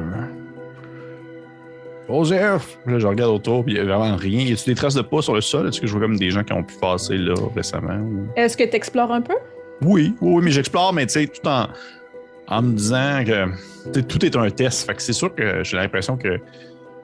[2.11, 2.77] Joseph!
[2.85, 4.41] Là, je regarde autour, puis il n'y a vraiment rien.
[4.41, 5.67] Y a-tu des traces de pas sur le sol?
[5.67, 7.97] Est-ce que je vois comme des gens qui ont pu passer là récemment?
[7.97, 9.33] ou- Est-ce que tu explores un peu?
[9.81, 11.67] Oui, oui, oui, mais j'explore, mais tu sais, tout en,
[12.47, 14.85] en me disant que tout est un test.
[14.85, 16.39] Fait que c'est sûr que j'ai l'impression que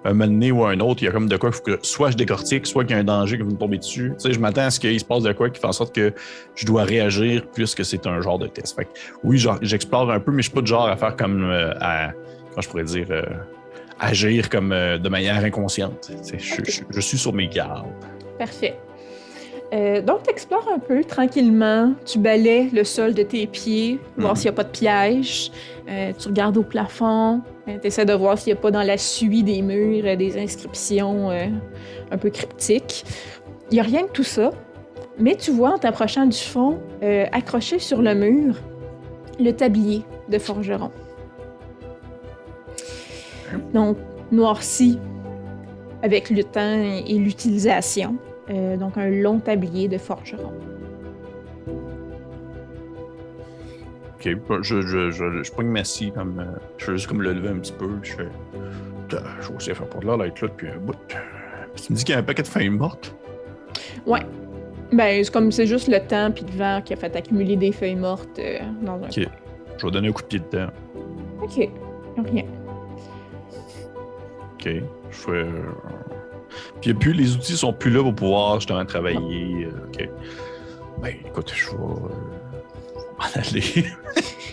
[0.06, 2.12] un moment donné ou un autre, il y a comme de quoi, faut que soit
[2.12, 4.14] je décortique, soit qu'il y a un danger qui va me tomber dessus.
[4.20, 5.94] Tu sais, je m'attends à ce qu'il se passe de quoi qui fait en sorte
[5.94, 6.14] que
[6.56, 8.76] je dois réagir puisque c'est un genre de test.
[8.76, 8.90] Fait que
[9.24, 12.12] oui, j'explore un peu, mais je suis pas du genre à faire comme euh, à,
[12.52, 13.24] comment je pourrais dire, euh,
[14.00, 16.12] agir comme euh, de manière inconsciente.
[16.38, 16.66] Je, Ok.
[16.70, 17.88] je- je suis sur mes gardes.
[18.38, 18.78] Parfait.
[19.74, 21.94] Euh, donc, tu explores un peu tranquillement.
[22.06, 24.36] Tu balais le sol de tes pieds, voir Mhm.
[24.38, 25.52] s'il n'y a pas de piège.
[25.90, 27.42] Euh, tu regardes au plafond.
[27.66, 31.32] tu essaies de voir s'il n'y a pas dans la suie des murs des inscriptions
[32.12, 33.04] un peu cryptiques.
[33.70, 34.52] Il n'y a rien de tout ça.
[35.20, 36.80] Mais tu vois en t'approchant du fond,
[37.34, 38.56] accroché sur le mur,
[39.38, 40.92] le tablier de forgeron.
[43.74, 43.98] Donc,
[44.32, 45.00] noirci
[46.04, 48.16] avec le temps et l'utilisation.
[48.50, 50.54] Euh, donc, un long tablier de forgeron.
[54.16, 56.40] Ok, je, je, je, je pogne ma scie comme.
[56.40, 57.88] euh, je fais juste comme le lever un petit peu.
[58.02, 58.28] Je fais.
[59.08, 60.96] Putain, Je vais aussi faire pas de l'air d'être là depuis un bout.
[61.76, 63.16] Puis tu me dis qu'il y a un paquet de feuilles mortes?
[64.06, 64.22] Ouais.
[64.92, 67.72] Ben, c'est comme c'est juste le temps puis le vent qui a fait accumuler des
[67.72, 69.08] feuilles mortes euh, dans un.
[69.08, 69.20] Ok.
[69.78, 70.68] Je vais donner un coup de pied dedans.
[71.42, 71.70] Ok.
[72.32, 72.44] Rien.
[74.60, 74.70] Ok.
[75.12, 75.32] Je fais.
[75.32, 75.52] euh,
[76.82, 79.66] Puis plus, les outils sont plus là pour pouvoir justement travailler.
[79.66, 80.10] euh, Ok.
[81.02, 81.78] Ben écoute, je vais.
[81.78, 82.10] euh,
[83.18, 83.86] m'en aller.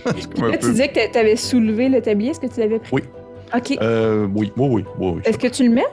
[0.51, 2.31] Là, tu disais que tu avais soulevé le tablier.
[2.33, 2.91] Est-ce que tu l'avais pris?
[2.93, 3.03] Oui.
[3.57, 3.79] Ok.
[3.81, 5.09] Euh, oui, oui, oui, oui.
[5.17, 5.23] oui.
[5.25, 5.87] Est-ce que tu le mets?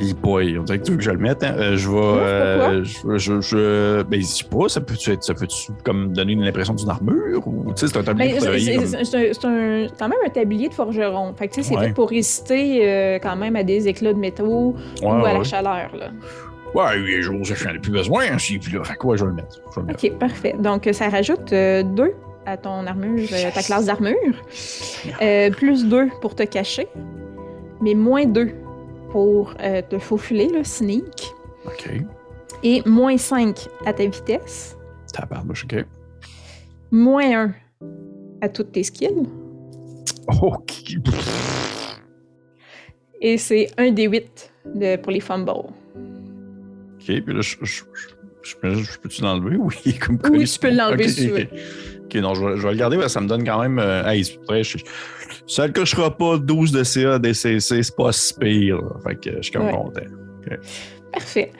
[0.00, 1.42] Hey boy, on dirait que tu veux que je le mette.
[1.42, 1.54] Hein?
[1.56, 1.96] Euh, je vais.
[1.98, 5.22] euh, je, je, je- Ben, je sais pas, ça peut-tu être.
[5.24, 7.64] Ça peut-tu comme donner l'impression d'une armure ou.
[7.74, 11.32] Tu sais, c'est un tablier Ben, c'est comme- quand même un tablier de forgeron.
[11.34, 11.86] Fait que, tu sais, c'est Ouais.
[11.88, 15.42] fait pour résister euh, quand même à des éclats de métaux Ouais, ou à la
[15.44, 15.90] chaleur.
[15.98, 16.10] Là.
[16.74, 19.30] Ouais, oui, je j'en ai plus besoin, hein, si, puis là, fait quoi, je vais
[19.30, 19.60] le mettre.
[19.74, 20.04] Vais le mettre.
[20.04, 20.54] Ok, parfait.
[20.58, 22.12] Donc, ça rajoute deux
[22.44, 24.42] à ton armure, ta classe d'armure.
[25.56, 26.86] Plus deux pour te cacher,
[27.80, 28.50] mais moins deux
[29.16, 31.32] pour euh, te faufiler, le sneak.
[31.64, 31.90] Ok.
[32.62, 34.76] Et moins 5 à ta vitesse.
[35.10, 35.86] Tabarnouche, ok.
[36.90, 37.54] Moins 1
[38.42, 39.26] à toutes tes skills.
[40.42, 40.96] Ok.
[43.22, 45.48] Et c'est un des 8 de, pour les fumbles.
[45.48, 45.62] Ok,
[47.06, 47.84] puis là, je, je, je,
[48.42, 49.56] je, je peux-tu l'enlever?
[49.86, 51.08] Oui, comme Oui, tu peux l'enlever Ok.
[51.10, 51.48] si tu veux.
[52.16, 53.78] Ok, non, je vais, je vais le garder, parce que ça me donne quand même.
[53.78, 54.76] Euh, hey, je,
[55.46, 58.76] ça ne cochera pas 12 de CA, DCC, c'est pas si pire.
[58.80, 58.88] là.
[59.04, 59.72] Fait que je suis comme Ouais.
[59.72, 60.00] content.
[61.12, 61.52] Parfait.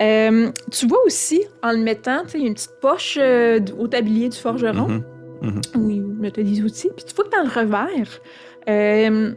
[0.00, 3.18] Euh, tu vois aussi, en le mettant, tu sais, il y a une petite poche
[3.20, 5.02] euh, au tablier du forgeron.
[5.42, 5.60] Mhm.
[5.74, 6.88] où il mettait des outils.
[6.96, 8.20] Puis tu vois que dans le revers,
[8.68, 9.32] euh,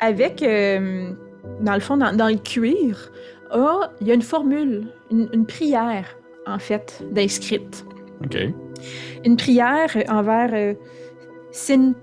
[0.00, 3.10] avec, dans le fond, dans, dans le cuir,
[3.50, 6.06] ah, il y a une formule, une, une prière,
[6.46, 7.84] en fait, d'inscrite.
[9.24, 10.74] Une prière envers euh,
[11.50, 11.94] Sin-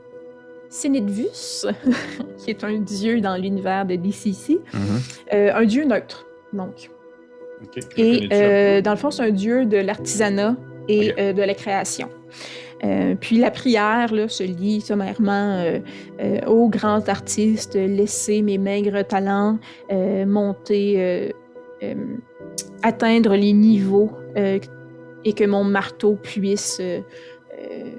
[0.69, 1.65] Sinidvus,
[2.37, 4.79] qui est un dieu dans l'univers de DCC, Mhm.
[5.33, 6.89] euh, un dieu neutre, donc.
[7.97, 10.55] Et euh, dans le fond, c'est un dieu de l'artisanat
[10.87, 12.09] et euh, de la création.
[12.85, 15.79] Euh, puis la prière là, se lie sommairement euh,
[16.21, 19.59] euh, aux grands artistes, laisser mes maigres talents
[19.91, 21.29] euh, monter, euh,
[21.83, 21.93] euh,
[22.83, 24.59] atteindre les niveaux euh,
[25.25, 26.99] et que mon marteau puisse, euh,
[27.59, 27.91] euh,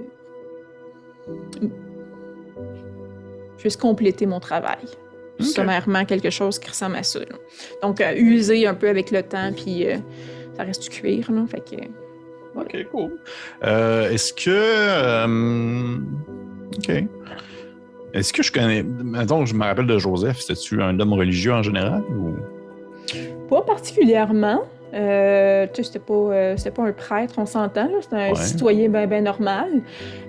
[3.59, 4.79] puisse compléter mon travail.
[5.39, 5.47] Ok.
[5.47, 7.21] Sommairement, quelque chose qui ressemble à ça.
[7.21, 7.27] là.
[7.83, 9.97] Donc, euh, user un peu avec le temps, puis euh,
[10.57, 11.31] ça reste du cuir.
[11.31, 11.77] Là, fait que,
[12.61, 13.13] OK, cool.
[13.65, 15.97] Euh, Est-ce que.
[16.77, 17.05] OK.
[18.13, 18.83] Est-ce que je connais.
[18.83, 22.35] Mettons, je me rappelle de Joseph, c'était-tu un homme religieux en général ou?
[23.49, 24.65] Pas particulièrement.
[24.93, 27.89] Euh, tu sais, c'était pas, euh, pas un prêtre, on s'entend.
[28.01, 28.35] C'était un Ouais.
[28.37, 29.69] citoyen bien ben normal.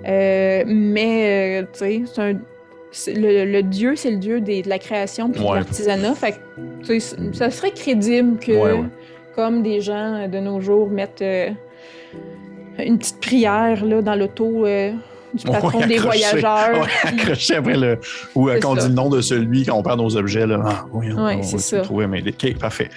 [0.06, 2.32] Euh, mais, tu sais, c'est un...
[3.06, 5.50] Le, le dieu, c'est le dieu des- de la création puis Ouais.
[5.50, 6.14] de l'artisanat.
[6.14, 6.32] Fait
[6.86, 6.98] que,
[7.32, 8.84] ça serait crédible que, Ouais,
[9.34, 11.24] comme des gens de nos jours mettent
[12.78, 14.66] une petite prière là, dans l'auto
[15.34, 16.80] du patron Ouais, des voyageurs.
[16.82, 17.98] Ouais, accroché après le.
[18.34, 20.60] Ou quand on dit le nom de celui, quand on perd nos objets, là.
[20.64, 21.80] Ah, oui, on, Ouais, on c'est va ça.
[21.80, 22.90] trouver, mais OK, parfait.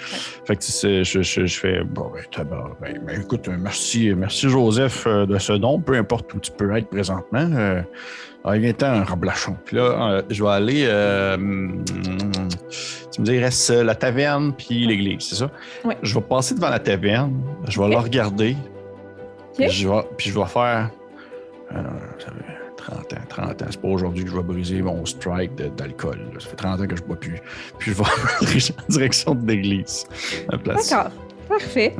[0.45, 1.83] Fait que c'est- je, je, je fais.
[1.83, 2.43] Bon, ben,
[2.81, 6.75] ben, ben, écoute, merci, merci Joseph euh, de ce don, peu importe où tu peux
[6.75, 7.49] être présentement.
[7.53, 7.81] Euh,
[8.43, 9.55] ah, il est un remblachon.
[9.65, 10.85] Puis là, euh, je vais aller.
[10.87, 11.35] euh,
[13.11, 15.49] tu me dis, il reste la taverne puis l'église, c'est ça?
[15.83, 15.97] Ouais.
[16.03, 17.33] Je vais passer devant la taverne,
[17.67, 18.55] je vais la regarder.
[19.57, 20.89] Je vais, puis je vais faire.
[21.71, 21.77] Euh,
[22.19, 23.65] ça fait 30 ans, 30 ans.
[23.69, 26.19] C'est pas aujourd'hui que je vais briser mon strike d'alcool.
[26.39, 27.41] Ça fait 30 ans que je bois plus.
[27.79, 28.03] Puis je vais
[28.77, 30.05] en direction de l'église.
[30.49, 31.11] D'accord,
[31.49, 31.95] parfait.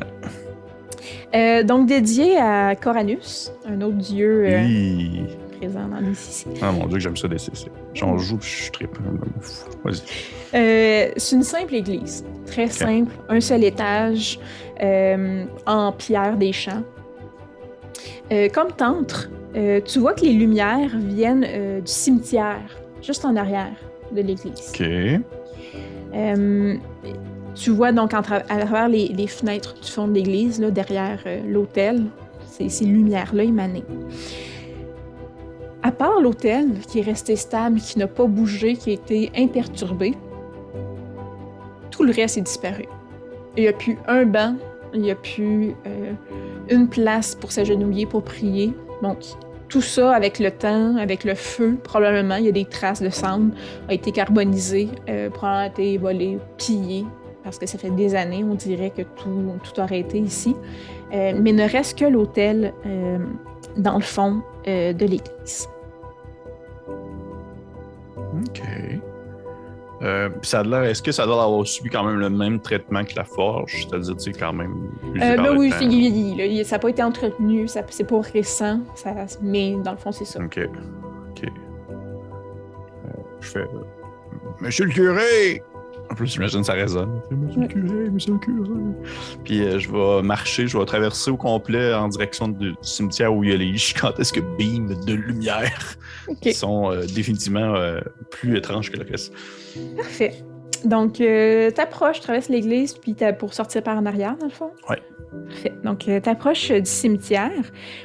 [1.33, 5.23] Euh, donc, dédié à Coranus, un autre dieu euh, Oui.
[5.59, 6.47] présent dans l'ICC.
[6.61, 7.67] Ah mon dieu, que j'aime ça DCC.
[7.93, 8.97] J'en joue, puis je tripe.
[9.83, 10.01] Vas-y.
[10.53, 14.39] Euh, c'est une simple église, très simple, un seul étage,
[15.65, 16.83] en pierre des champs.
[18.53, 23.75] Comme t'entres, euh, tu vois que les lumières viennent euh, du cimetière, juste en arrière
[24.11, 24.73] de l'église.
[24.73, 24.83] OK.
[26.13, 26.75] Euh,
[27.53, 32.03] tu vois donc à travers les, les fenêtres du fond de l'église, là, derrière l'autel,
[32.45, 33.85] ces, ces lumières-là émanées.
[35.83, 40.15] À part l'autel, qui est resté stable, qui n'a pas bougé, qui a été imperturbé,
[41.91, 42.85] tout le reste est disparu.
[43.55, 44.55] Il n'y a plus un banc,
[44.93, 45.75] il n'y a plus
[46.69, 48.73] une place pour s'agenouiller, pour prier.
[49.01, 49.19] Donc,
[49.67, 53.09] tout ça, avec le temps, avec le feu, probablement, il y a des traces de
[53.09, 53.53] cendres,
[53.89, 57.05] a été carbonisé, euh, probablement été volé, pillé,
[57.43, 60.55] parce que ça fait des années, on dirait que tout, tout aurait été ici.
[61.13, 63.19] Euh, mais ne reste que l'autel euh,
[63.77, 65.69] dans le fond euh, de l'église.
[66.87, 68.61] OK.
[70.01, 73.23] Euh, ça est-ce que ça doit avoir subi quand même le même traitement que la
[73.23, 73.87] forge?
[73.87, 74.89] C'est-à-dire, tu sais, quand même.
[75.15, 75.69] Euh, ben oui,
[76.37, 76.45] là.
[76.45, 80.25] Il- ça n'a pas été entretenu, c'est pas récent, ça, mais dans le fond, c'est
[80.25, 80.39] ça.
[80.43, 80.59] OK.
[81.31, 81.43] OK.
[81.45, 83.07] Euh,
[83.39, 83.65] je fais.
[84.59, 85.63] Monsieur le curé!
[86.11, 87.09] En plus, j'imagine ça résonne.
[87.31, 87.67] Monsieur Ouais.
[87.67, 88.69] le curé, monsieur le curé.
[89.43, 93.43] Puis euh, je vais marcher, je vais traverser au complet en direction du, cimetière où
[93.43, 95.95] il y a les gigantesques beams de lumière
[96.41, 99.33] qui sont euh, définitivement euh, plus étranges que le reste.
[99.97, 100.33] parfait.
[100.83, 104.69] Donc, euh, t'approches, traverses l'église, puis t'as- pour sortir par en arrière, dans le fond?
[104.87, 105.01] Ouais.
[105.49, 105.73] Parfait.
[105.83, 107.49] Donc, euh, t'approches euh, du cimetière,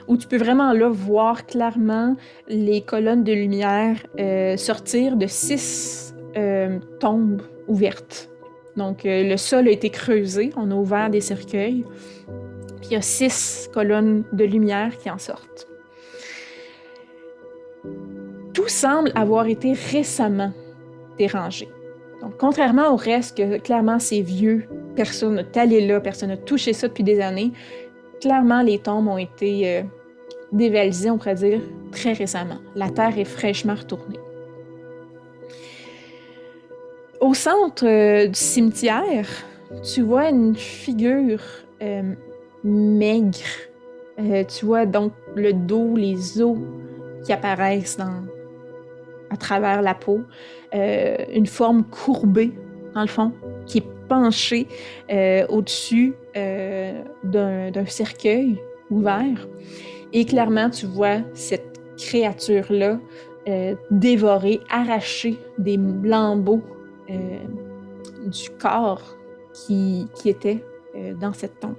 [0.09, 2.17] où tu peux vraiment, là, voir clairement
[2.49, 8.29] les colonnes de lumière euh, sortir de six euh, tombes ouvertes.
[8.77, 11.85] Donc, euh, le sol a été creusé, on a ouvert des cercueils,
[12.81, 15.67] puis il y a six colonnes de lumière qui en sortent.
[18.55, 20.53] Tout semble avoir été récemment
[21.19, 21.69] dérangé.
[22.21, 24.65] Donc, contrairement au reste, que clairement c'est vieux,
[24.97, 27.53] personne n'a allé là, personne n'a touché ça depuis des années,
[28.21, 29.83] clairement les tombes ont été euh,
[30.53, 31.61] dévalisées, on pourrait dire,
[31.93, 32.59] très récemment.
[32.75, 34.19] La terre est fraîchement retournée.
[37.21, 39.29] Au centre euh, du cimetière,
[39.83, 41.43] tu vois une figure
[41.83, 42.15] euh,
[42.65, 43.37] maigre.
[44.19, 46.57] Euh, tu vois donc le dos, les os
[47.23, 47.99] qui apparaissent
[49.29, 50.23] à travers la peau.
[50.73, 52.53] Une forme courbée,
[52.95, 53.33] dans le fond,
[53.67, 54.67] qui est penchée
[55.49, 58.57] au-dessus d'un cercueil
[58.91, 59.47] ouvert.
[60.13, 62.99] Et clairement, tu vois cette créature-là
[63.91, 66.63] dévorer, arracher des lambeaux
[67.11, 67.39] euh,
[68.27, 69.17] du corps
[69.53, 71.77] qui, qui était euh, dans cette tombe.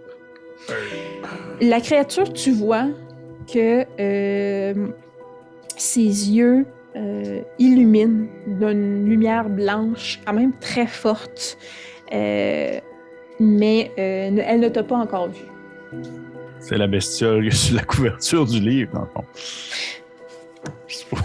[1.61, 2.87] La créature, tu vois
[3.51, 4.87] que euh,
[5.77, 6.65] ses yeux
[6.95, 11.57] euh, illumine d'une lumière blanche, quand même très forte,
[12.13, 12.79] euh,
[13.39, 15.45] mais euh, elle ne t'a pas encore vu.
[16.59, 19.23] C'est la bestiole sur la couverture du livre, dans le fond.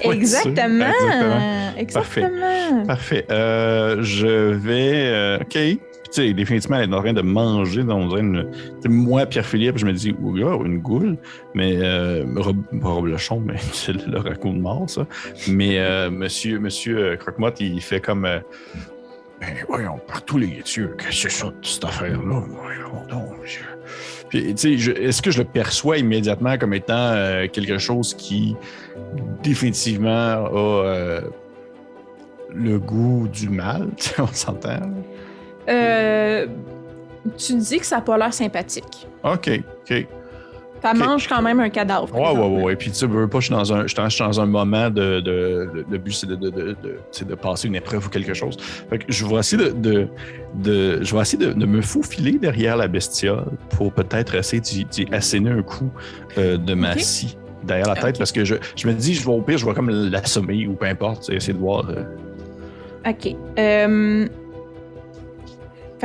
[0.02, 0.86] Exactement.
[0.86, 1.72] Exactement.
[1.76, 2.86] Exactement.
[2.86, 3.26] Parfait.
[3.30, 4.92] Euh, je vais.
[5.08, 5.48] euh, OK.
[5.52, 8.48] Tu sais, définitivement, elle est en train de manger dans une.
[8.88, 11.16] moi, Pierre-Philippe, je me dis, oh, une goule.
[11.54, 11.76] Mais.
[11.78, 15.06] Euh, Rob, Lechon, mais c'est le raccoon de mort, ça.
[15.48, 18.22] Mais euh, monsieur, monsieur euh, Croque-Motte, il fait comme.
[19.38, 22.42] Ben voyons, partout les yeux, qu'est-ce que c'est ça, cette affaire-là?
[22.48, 23.58] Voyons donc, je-
[24.36, 28.56] est-ce que je le perçois immédiatement comme étant euh, quelque chose qui
[29.42, 31.20] définitivement a euh,
[32.54, 33.88] le goût du mal?
[34.18, 34.80] On s'entend?
[35.68, 36.46] Euh,
[37.36, 39.06] tu dis que ça n'a pas l'air sympathique.
[39.24, 39.50] OK,
[39.82, 40.06] OK.
[40.82, 42.14] Ça mange quand même un cadavre.
[42.14, 42.76] Ouais, ouais, ouais, ouais.
[42.76, 45.20] Puis, tu sais, veux pas, je suis dans un, je suis dans- un moment de.
[45.20, 46.76] de- de- le but, c'est de, de,
[47.34, 48.56] passer une épreuve ou quelque chose.
[48.90, 49.70] Fait que je vais essayer de.
[49.70, 50.08] de,
[50.54, 55.06] de- je vais essayer de, de me faufiler derrière la bestiole pour peut-être essayer d'y,
[55.12, 55.90] asséner un coup
[56.38, 59.32] euh, de ma scie derrière la tête parce que je, je me dis, je vais
[59.32, 61.88] au pire, je vais comme l'assommer ou peu importe, essayer de voir.
[61.90, 62.04] euh,
[63.08, 63.34] OK.
[63.58, 64.26] Euh,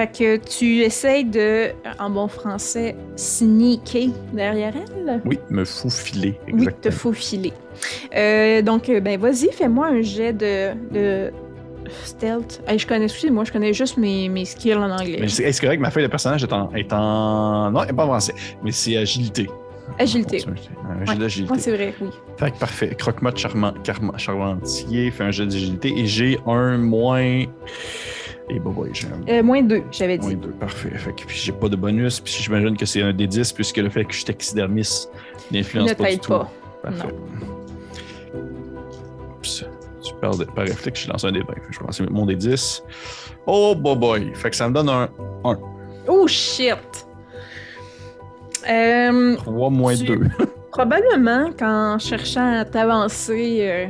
[0.02, 1.68] Fait que tu essayes de,
[1.99, 5.22] en bon français, sneaker derrière elle?
[5.26, 6.39] oui, me faufiler.
[6.47, 6.95] Oui, te Exactement.
[6.95, 7.54] faufiler.
[8.16, 11.32] Euh, donc, euh, ben vas-y, fais-moi un jet de, de
[12.04, 12.64] stealth.
[12.68, 15.18] Hey, je connais, excusez-moi, je connais juste mes, mes skills en anglais.
[15.22, 16.72] Mais c'est, c'est correct que ma feuille de personnage est en.
[16.74, 18.34] Est en non, elle n'est pas en français,
[18.64, 19.47] mais c'est agilité.
[19.99, 20.43] Agilité.
[20.89, 21.54] Un jet d'agilité.
[21.54, 22.08] Ouais, c'est vrai, oui.
[22.38, 22.95] Fait que parfait.
[22.97, 27.43] Croque-mode charmant, carma- charmentier fait un jet d'agilité et j'ai un moins.
[28.54, 30.36] Et bah, ouais, j'ai un moins deux, j'avais moins dit.
[30.36, 30.49] 2.
[30.49, 30.89] Parfait.
[30.97, 32.20] Fait que puis j'ai pas de bonus.
[32.20, 35.10] Puis j'imagine que c'est un des 10 puisque le fait que je suis taxidermiste
[35.52, 36.30] n'influence pas du tout.
[36.30, 36.52] pas.
[36.84, 37.08] Parfait.
[39.38, 39.66] Oups.
[40.38, 41.45] De- par réflexe, je lance un des 20.
[41.47, 42.84] Fait que je vais lancer mon des 10.
[43.47, 44.32] Oh boy boy.
[44.36, 45.10] Fait que ça me donne un
[46.08, 46.76] Oh shit!
[48.70, 50.20] Euh, 3 moins Tu- 2.
[50.72, 53.88] Probablement qu'en cherchant à t'avancer euh,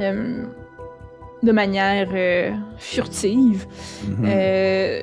[0.00, 0.44] euh,
[1.42, 3.66] de manière euh, furtive,
[4.08, 4.24] Mhm.
[4.26, 5.02] euh,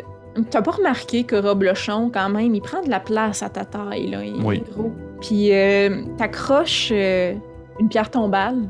[0.49, 3.65] t'as pas remarqué que Rob Lochon, quand même, il prend de la place à ta
[3.65, 4.23] taille, là.
[4.23, 4.57] Il Oui.
[4.57, 4.91] est gros.
[5.21, 7.33] Puis euh, t'accroches euh,
[7.79, 8.69] une pierre tombale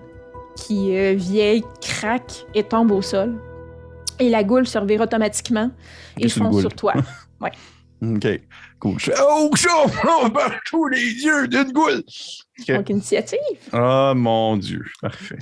[0.56, 3.36] qui, euh, vieille, craque et tombe au sol.
[4.20, 5.72] Et la goule se revire automatiquement
[6.18, 6.94] et fonce sur toi.
[8.02, 8.28] Ok.
[8.80, 8.98] Cool.
[8.98, 9.52] Je fais, Oh!
[10.08, 12.02] Oh, partout les yeux d'une goule!
[12.60, 12.72] Ok.
[12.76, 13.40] Donc, initiative.
[13.74, 14.86] Oh mon dieu.
[15.02, 15.38] Parfait.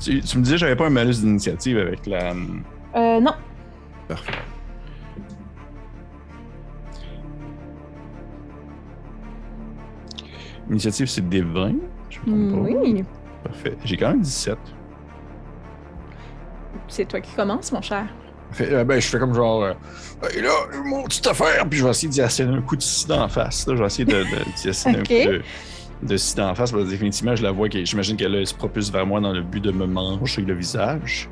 [0.00, 2.32] Tu, tu me disais que j'avais pas un malus d'initiative avec la.
[2.96, 3.32] Euh, non.
[4.08, 4.32] Parfait.
[10.70, 11.72] Initiative, c'est des 20.
[12.10, 12.78] Je me trompe pas.
[12.80, 13.04] Oui.
[13.44, 13.76] Parfait.
[13.84, 14.56] J'ai quand même 17.
[16.88, 18.06] C'est toi qui commences, mon cher.
[18.52, 19.74] Fait, euh, ben, je fais comme genre, euh,
[20.36, 20.50] Et là,
[20.84, 23.66] mon petite affaire, puis je vais essayer d'y asséner un coup de scie d'en face.
[23.66, 23.74] Là.
[23.76, 25.10] Je vais essayer de, de, d'y asséner Ok.
[25.10, 25.42] un coup de,
[26.02, 28.54] de scie d'en face, parce que définitivement, je la vois, que- j'imagine qu'elle elle se
[28.54, 31.28] propulse vers moi dans le but de me manger le visage.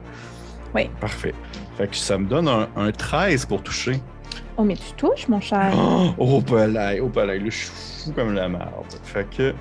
[0.75, 0.91] Oui.
[1.01, 1.35] Parfait.
[1.77, 4.01] Fait que ça me donne un, un 13 pour toucher.
[4.57, 5.73] Oh, mais tu touches, mon cher.
[5.77, 7.69] Oh, oh palais, oh palais, là, je suis
[8.05, 8.66] fou comme la merde.
[9.05, 9.55] Fait que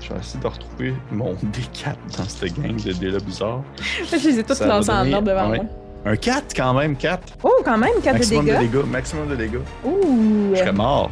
[0.00, 3.62] je vais essayer de retrouver mon D4 dans cette gang de dés-là bizarres.
[4.10, 5.64] Je les ai va lancées en ordre devant moi.
[6.04, 7.34] Un 4 quand même, 4.
[7.42, 8.56] Oh, quand même, 4 de maximum dégâts.
[8.56, 8.86] de dégâts.
[8.90, 9.58] Maximum de dégâts.
[9.84, 10.50] Ouh.
[10.54, 11.10] Je serais mort.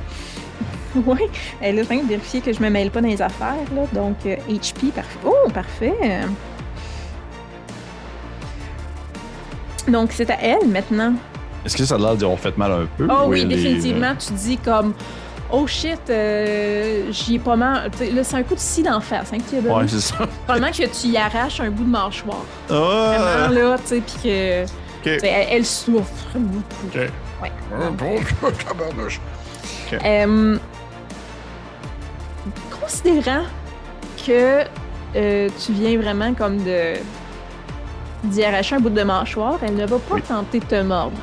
[1.07, 1.19] Oui.
[1.61, 3.83] Elle est en train de vérifier que je me mêle pas dans les affaires, là.
[3.93, 5.19] Donc, euh, HP, parfait.
[5.25, 5.95] Oh, parfait.
[9.89, 11.15] Donc, c'est à elle maintenant.
[11.65, 13.07] Est-ce que ça a l'air d'avoir fait mal un peu?
[13.11, 14.15] Oh ou oui, est, définitivement.
[14.17, 14.95] Tu dis comme.
[15.51, 17.91] Oh shit, euh, j'y ai pas mal.
[18.13, 19.75] Là, c'est un coup de scie d'en face, hein, que tu euh.
[19.75, 20.27] Ouais, c'est ça.
[20.47, 22.45] Probablement que tu y arraches un bout de mâchoire.
[22.71, 23.45] Ah!
[23.49, 24.65] Vraiment, là, tu sais, puis que.
[25.07, 26.87] Elle, elle souffre beaucoup.
[26.87, 27.11] Ok.
[27.43, 28.17] oh, bon,
[28.67, 29.21] tabarnouche.
[29.93, 30.57] Euh,
[32.85, 33.43] considérant
[34.27, 34.65] que
[35.17, 36.95] euh, tu viens vraiment comme de
[38.25, 40.23] d'y arracher un bout de mâchoire, elle ne va pas Oui.
[40.23, 41.19] tenter de te mordre.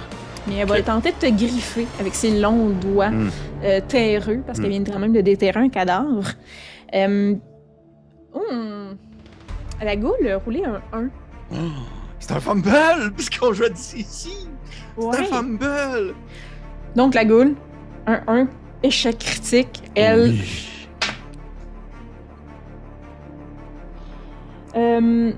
[0.48, 3.30] Mais elle va tenter de te griffer avec ses longs doigts Hmm.
[3.64, 4.84] euh, terreux, parce qu'elle Hmm.
[4.84, 6.30] vient quand même de déterrer un cadavre.
[6.94, 7.36] Euh,
[8.34, 8.96] hmm.
[9.84, 11.10] La goule, roulé un 1.
[11.54, 11.56] Oh,
[12.20, 13.14] c'est un fumble!
[13.16, 13.64] Puisqu'on joue
[13.96, 14.48] ici!
[15.00, 16.14] C'est un fumble!
[16.96, 17.56] Donc la goule,
[18.06, 18.48] un 1,
[18.84, 19.82] échec critique.
[19.96, 20.68] Elle, Oui.
[24.76, 25.32] Euh,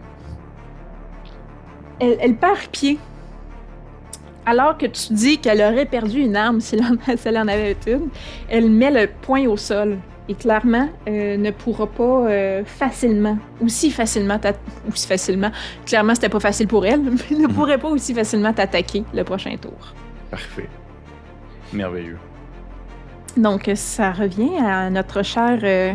[1.99, 2.99] elle, elle perd pied.
[4.45, 7.47] Alors que tu dis qu'elle aurait perdu une arme si elle en, si elle en
[7.47, 8.09] avait une,
[8.49, 13.89] elle met le poing au sol et clairement euh, ne pourra pas euh, facilement, aussi
[13.91, 14.39] facilement,
[14.89, 15.51] aussi facilement,
[15.85, 19.55] clairement c'était pas facile pour elle, mais ne pourrait pas aussi facilement t'attaquer le prochain
[19.57, 19.93] tour.
[20.29, 20.69] Parfait.
[21.71, 22.19] Merveilleux.
[23.35, 25.93] Donc, ça revient à notre cher euh,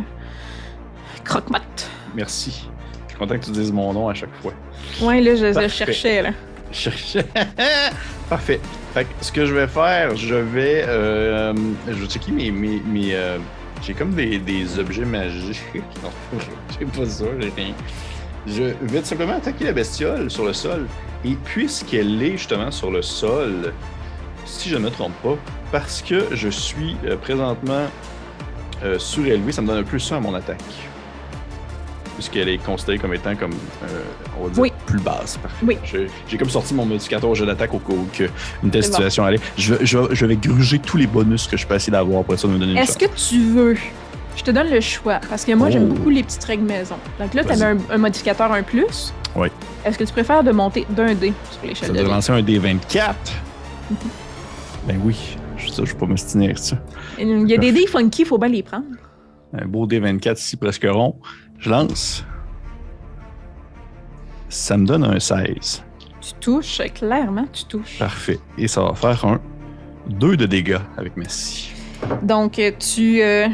[1.24, 1.88] Croque-Motte.
[2.14, 2.68] Merci.
[3.18, 4.52] Je suis content que tu dises mon nom à chaque fois.
[5.00, 6.30] Ouais, là, je, je cherchais, là.
[6.70, 7.24] Je cherchais.
[8.30, 8.60] Parfait.
[8.94, 10.84] Fait que ce que je vais faire, je vais.
[10.86, 11.52] euh,
[11.88, 12.50] je vais checker mes.
[12.50, 13.38] mes, mes, euh,
[13.82, 15.62] j'ai comme des, des objets magiques.
[16.78, 17.74] J'ai pas ça, j'ai rien.
[18.46, 20.86] Je vais tout simplement attaquer la bestiole sur le sol.
[21.24, 23.72] Et puisqu'elle est justement sur le sol,
[24.44, 25.36] si je ne me trompe pas,
[25.72, 27.86] parce que je suis euh, présentement
[28.84, 30.62] euh, surélevé, ça me donne un plus 1 à mon attaque.
[32.18, 34.02] Puisqu'elle est considérée comme étant comme, euh,
[34.40, 34.72] on va dire, Oui.
[34.86, 35.36] plus basse.
[35.36, 35.64] Parfait.
[35.64, 35.78] Oui.
[35.84, 38.24] Je- J'ai comme sorti mon modificateur au jeu d'attaque au cas où que
[38.64, 38.94] une telle C'est bon.
[38.96, 39.38] situation allait.
[39.56, 42.48] Je, vais- je, je gruger tous les bonus que je peux essayer d'avoir après ça
[42.48, 43.76] de me donner une Est-ce que tu veux?
[44.36, 45.94] Je te donne le choix, parce que moi, j'aime Oh.
[45.94, 46.96] beaucoup les petites règles maison.
[47.20, 49.12] Donc là, tu avais un, un modificateur 1 plus.
[49.36, 49.48] Oui.
[49.84, 52.04] Est-ce que tu préfères de monter d'un dé sur l'échelle Ça de dés?
[52.04, 53.14] lancer un D24.
[54.86, 56.76] ben oui, je, ça, je vais pas m'ostiner avec ça.
[57.18, 58.84] Il y a des dés funky, il faut bien les prendre.
[59.52, 61.16] Un beau D24 ici, presque rond.
[61.58, 62.24] Je lance.
[64.48, 65.82] Ça me donne un 16.
[66.20, 67.98] Tu touches, clairement, tu touches.
[67.98, 68.38] Parfait.
[68.56, 69.40] Et ça va faire un
[70.08, 71.70] 2 de dégâts avec ma scie.
[72.22, 73.48] Donc, euh, tu euh,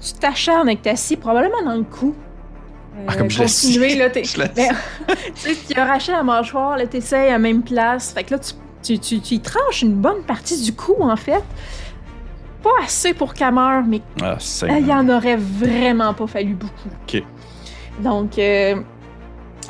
[0.00, 2.14] tu t'acharnes avec ta scie, probablement dans le cou.
[2.96, 3.98] Euh, Ah, comme je la continuer, scie.
[3.98, 4.48] là, t'es- Je Ben,
[5.34, 8.12] tu sais, tu as arraché la mâchoire, là, t'essayes à la même place.
[8.12, 11.16] Fait que là, tu, tu, tu, tu y tranches une bonne partie du cou, en
[11.16, 11.42] fait.
[12.76, 14.36] Pas assez pour qu'elle meure, mais Ah,
[14.78, 16.90] il y en aurait vraiment pas fallu beaucoup.
[17.06, 17.22] Ok.
[18.00, 18.76] Donc, euh,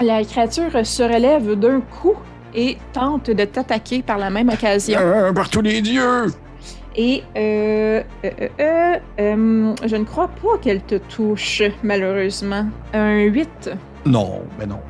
[0.01, 2.15] la créature se relève d'un coup
[2.55, 4.99] et tente de t'attaquer par la même occasion.
[5.01, 6.27] Euh, par tous les dieux!
[6.97, 12.67] Et euh, euh, je ne crois pas qu'elle te touche, malheureusement.
[12.93, 13.71] Un 8.
[14.07, 14.81] Non, mais non.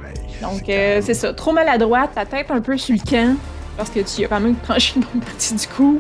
[0.41, 1.35] Donc, c'est ça.
[1.35, 3.37] Trop maladroite, ta tête un peu sur le camp,
[3.77, 5.99] parce que tu as quand même tranché une bonne partie du cou.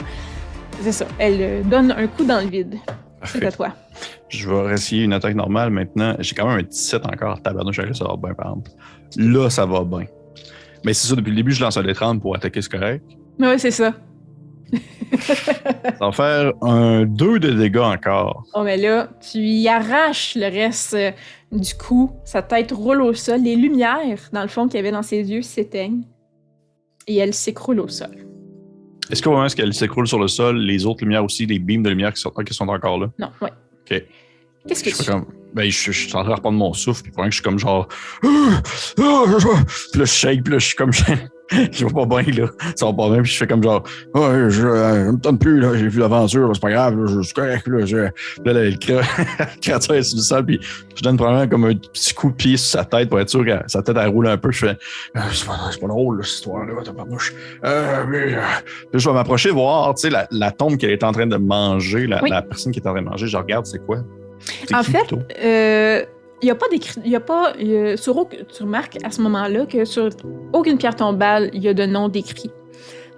[0.83, 1.07] C'est ça.
[1.19, 2.77] Elle euh, donne un coup dans le vide.
[3.25, 3.75] C'est à toi.
[4.29, 6.15] Je vais essayer une attaque normale maintenant.
[6.21, 7.43] J'ai quand même un 17 encore.
[7.43, 8.71] Tabarnouche, ça va bien, par exemple.
[9.17, 10.07] Là, ça va bien.
[10.85, 13.05] Mais c'est ça, depuis le début, je lance un D30 pour attaquer, c'est correct.
[13.39, 13.95] Mais ouais, c'est ça.
[15.19, 18.45] Ça va faire un 2 de dégâts encore.
[18.55, 21.11] Oh, mais là, tu y arraches le reste euh,
[21.51, 22.13] du cou.
[22.25, 23.41] Sa tête roule au sol.
[23.41, 26.03] Les lumières, dans le fond, qu'il y avait dans ses yeux s'éteignent.
[27.07, 28.28] Et elle s'écroule au sol.
[29.11, 31.83] Est-ce qu'au moment où elle s'écroule sur le sol, les autres lumières aussi, les beams
[31.83, 33.11] de lumière qui sont, qui sont encore là?
[33.19, 33.51] Non, ouais.
[33.91, 34.03] Ok.
[34.67, 35.13] Qu'est-ce que Je tu fais?
[35.13, 35.27] comme.
[35.55, 37.45] Ben, je, je suis en train de reprendre mon souffle, puis pendant que je suis
[37.45, 37.89] comme genre.
[38.25, 38.63] Ah.
[38.97, 39.05] Puis
[40.01, 40.91] là, je shake, puis là, je suis comme.
[41.73, 42.49] Je vais pas bien, là.
[42.77, 43.83] Ça va pas bien, puis je fais comme genre.
[44.15, 45.75] Ouais, je, euh, je me tente plus, là.
[45.77, 47.87] J'ai vu l'aventure, c'est pas grave, là, je suis correct, là.
[47.87, 47.97] Je...
[47.97, 48.11] Là,
[48.45, 48.77] là, le
[49.61, 50.61] créature est sur le sol, puis
[50.95, 53.45] je donne probablement comme un petit coup de pied sur sa tête pour être sûr
[53.45, 54.51] que sa tête, elle roule un peu.
[54.53, 54.77] Je fais.
[55.17, 57.33] Euh, c'est pas, c'est pas drôle, là, cette histoire-là, tabarnouche.
[57.65, 58.41] Euh, mais, euh,
[58.93, 61.37] Puis je vais m'approcher, voir, tu sais, la, la tombe qu'elle est en train de
[61.37, 62.31] manger, la, Oui.
[62.31, 63.27] la personne qui est en train de manger.
[63.27, 63.99] Je regarde, c'est quoi?
[64.73, 65.15] En qui, fait?
[65.43, 66.05] Euh,
[66.43, 67.01] il n'y a pas d'écrit.
[67.05, 67.53] Il y a pas.
[67.59, 70.09] y a- sur tu remarques à ce moment-là que sur
[70.53, 72.51] aucune pierre tombale, il y a de nom décrit.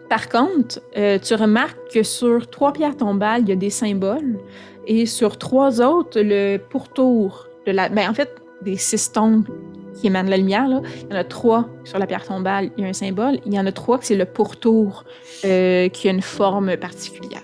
[0.09, 4.39] Par contre, euh, tu remarques que sur trois pierres tombales, il y a des symboles.
[4.87, 7.89] Et sur trois autres, le pourtour de la.
[7.89, 9.47] Ben, en fait, des six tombes
[9.95, 12.83] qui émanent la lumière, là, il y en a trois sur la pierre tombale, il
[12.85, 13.39] y a un symbole.
[13.47, 15.05] Il y en a trois que c'est le pourtour
[15.45, 17.43] euh, qui a une forme particulière.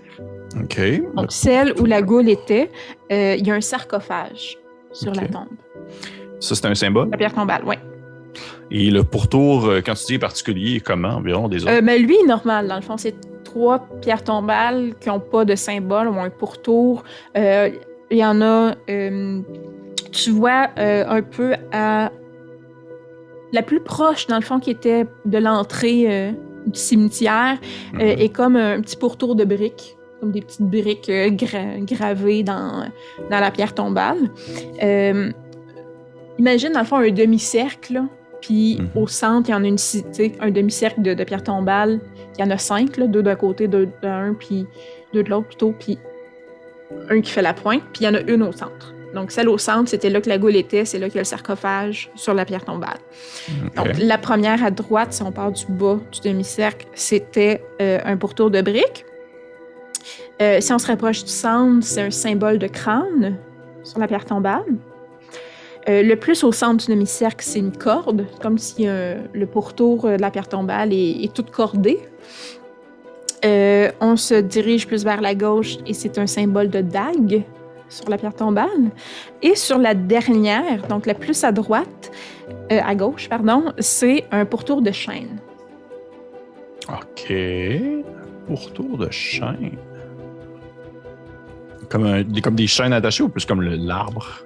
[0.60, 0.80] OK.
[1.14, 2.70] Donc, celle où la goule était,
[3.12, 4.58] euh, il y a un sarcophage
[4.92, 5.48] sur la tombe.
[6.40, 7.08] Ça, c'est un symbole.
[7.10, 7.76] La pierre tombale, oui.
[8.70, 11.72] Et le pourtour, quand tu dis particulier, comment environ des autres?
[11.72, 13.14] Euh, mais lui, normal, dans le fond, c'est
[13.44, 17.04] trois pierres tombales qui n'ont pas de symbole ou un pourtour.
[17.36, 17.70] Euh,
[18.10, 19.40] Il y en a, euh,
[20.12, 22.10] tu vois, euh, un peu à.
[23.52, 26.30] La plus proche, dans le fond, qui était de l'entrée euh,
[26.66, 27.56] du cimetière,
[27.94, 28.00] Mhm.
[28.00, 32.84] euh, est comme un petit pourtour de briques, comme des petites briques gra- gravées dans,
[33.30, 34.18] dans la pierre tombale.
[36.38, 38.02] Imagine, dans le fond, un demi-cercle,
[38.40, 39.02] puis Mhm.
[39.02, 42.00] au centre, il y en a une cité, un demi-cercle de, de pierre tombale.
[42.38, 44.66] Il y en a cinq, là, deux d'un côté, deux d'un, puis
[45.14, 45.98] deux de l'autre plutôt, puis
[47.10, 48.92] un qui fait la pointe, puis il y en a une au centre.
[49.14, 51.22] Donc, celle au centre, c'était là que la goule était, c'est là qu'il y a
[51.22, 52.98] le sarcophage sur la pierre tombale.
[53.76, 58.16] Donc, la première à droite, si on part du bas du demi-cercle, c'était euh, un
[58.18, 59.06] pourtour de briques.
[60.42, 63.36] Euh, si on se rapproche du centre, c'est un symbole de crâne
[63.84, 64.64] sur la pierre tombale.
[65.88, 70.04] Euh, le plus au centre du demi-cercle, c'est une corde, comme si euh, le pourtour
[70.06, 72.00] euh, de la pierre tombale est, est toute cordée.
[73.44, 77.44] Euh, on se dirige plus vers la gauche et c'est un symbole de dague
[77.88, 78.90] sur la pierre tombale.
[79.42, 82.10] Et sur la dernière, donc la plus à droite,
[82.70, 85.38] à gauche, pardon, c'est un pourtour de chaîne.
[86.88, 87.32] OK.
[88.48, 89.76] Pourtour de chaîne.
[91.88, 94.44] comme, un- comme des chaînes attachées ou plus comme l'arbre?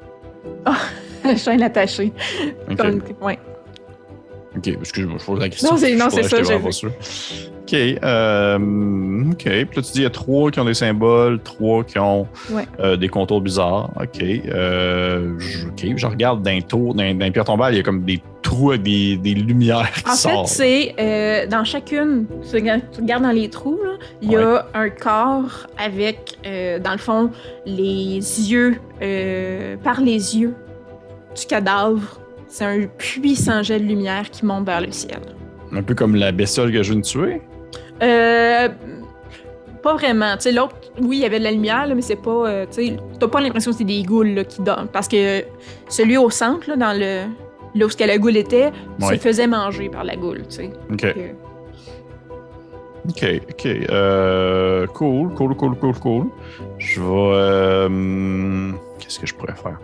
[1.36, 2.12] Chaîne attachée.
[2.70, 3.38] Ok, Comme- ouais.
[4.56, 5.70] ok, excuse-moi, je pose la question.
[5.70, 6.92] Non, c'est- non, c'est ça, vraiment j'ai pas sûr.
[7.62, 8.58] Ok, euh,
[9.30, 9.42] ok.
[9.44, 12.26] Puis là, tu dis il y a trois qui ont des symboles, trois qui ont
[12.50, 12.64] Ouais.
[12.80, 13.90] euh, des contours bizarres.
[14.00, 15.96] Ok, euh, je, ok.
[15.96, 19.16] Je regarde d'un tour, d'un pierre tombale, il y a comme des trous avec des,
[19.18, 20.48] des lumières qui En fait, sortent.
[20.48, 25.68] c'est euh, dans chacune, tu regardes, dans les trous, là, il y a un corps
[25.78, 26.38] avec,
[26.82, 27.30] dans le fond,
[27.66, 28.16] les
[28.50, 28.78] yeux,
[29.84, 30.54] par les yeux
[31.38, 32.18] du cadavre.
[32.46, 35.20] C'est un puissant jet de lumière qui monte vers le ciel.
[35.72, 37.42] Un peu comme la bestiole que je viens de tuer?
[38.02, 38.68] Euh,
[39.82, 40.34] pas vraiment.
[40.36, 42.30] Tu sais, l'autre, oui, il y avait de la lumière, là, mais c'est pas.
[42.48, 44.88] euh, tu sais, t'as pas l'impression que c'est des ghouls là, qui dorment.
[44.88, 45.44] Parce que
[45.88, 47.26] celui au centre, là, dans le.
[47.78, 49.14] Là où ce que la goule était, Ouais.
[49.14, 50.70] se faisait manger par la goule, tu sais.
[50.92, 51.16] Ok,
[53.08, 53.66] ok, ok.
[53.66, 56.26] Euh, cool, cool, cool, cool, cool.
[56.78, 57.06] Je vais.
[57.08, 59.78] euh, Qu'est-ce que je pourrais faire?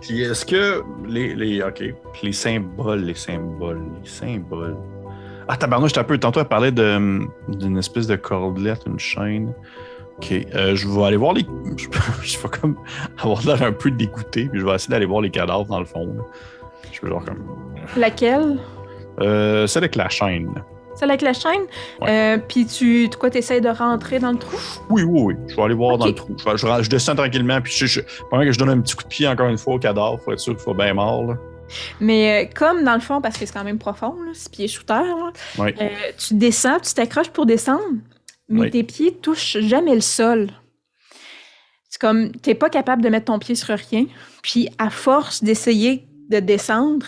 [0.00, 1.62] Puis est-ce que les, les.
[1.72, 4.76] Puis les symboles, les symboles, les symboles.
[5.48, 6.18] Ah, tabarnouche, un peu.
[6.18, 9.52] Tantôt, elle parlait de, d'une espèce de cordelette, une chaîne.
[10.18, 10.32] Ok.
[10.54, 11.46] euh, je vais aller voir les.
[11.76, 11.86] Je,
[12.22, 12.76] je vais comme
[13.18, 15.86] avoir l'air un peu dégoûté, puis je vais essayer d'aller voir les cadavres dans le
[15.86, 16.06] fond.
[16.06, 16.22] là.
[16.90, 17.44] Je vais genre comme.
[17.96, 18.58] Laquelle?
[19.20, 20.52] Euh, celle avec la chaîne.
[20.92, 20.96] Là.
[20.98, 21.62] Celle avec la chaîne?
[22.02, 24.56] Euh, Puis tu, tu- quoi, t'essayes de rentrer dans le trou?
[24.90, 25.34] Oui, oui, oui.
[25.48, 26.36] Je vais aller voir dans le trou.
[26.38, 29.26] Je, descends tranquillement, puis je, je, pendant que je donne un petit coup de pied
[29.28, 31.24] encore une fois au cadavre, pour être sûr qu'il soit bien mort.
[31.24, 31.34] Là.
[32.00, 34.68] Mais euh, comme dans le fond, parce que c'est quand même profond, là, six pieds
[34.86, 35.74] terre, là, Oui.
[35.80, 35.88] euh,
[36.18, 37.82] tu descends, tu t'accroches pour descendre,
[38.48, 38.70] mais Oui.
[38.70, 40.48] tes pieds touchent jamais le sol.
[41.88, 44.06] C'est comme, t'es pas capable de mettre ton pied sur rien,
[44.42, 47.06] puis à force d'essayer de descendre,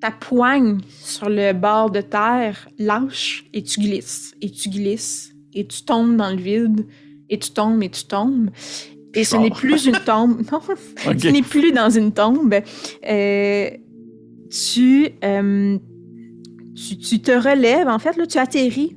[0.00, 5.66] ta poigne sur le bord de terre lâche et tu glisses, et tu glisses, et
[5.66, 6.86] tu tombes dans le vide,
[7.28, 8.50] et tu tombes, et tu tombes.
[9.14, 10.42] Et ce n'est plus une tombe.
[10.52, 10.60] Non,
[11.06, 11.16] Ok.
[11.16, 12.54] tu n'es plus dans une tombe.
[13.08, 13.70] Euh,
[14.50, 15.78] tu, euh,
[16.76, 18.96] tu, tu te relèves, en fait, là, tu atterris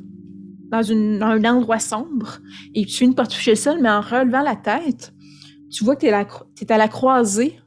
[0.69, 2.39] dans, une, dans un endroit sombre
[2.75, 5.13] et tu finis par toucher le sol, mais en relevant la tête,
[5.71, 7.59] tu vois que tu es, à la croisée.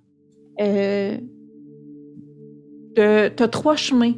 [0.61, 1.16] Euh,
[2.97, 4.12] de- T'as trois chemins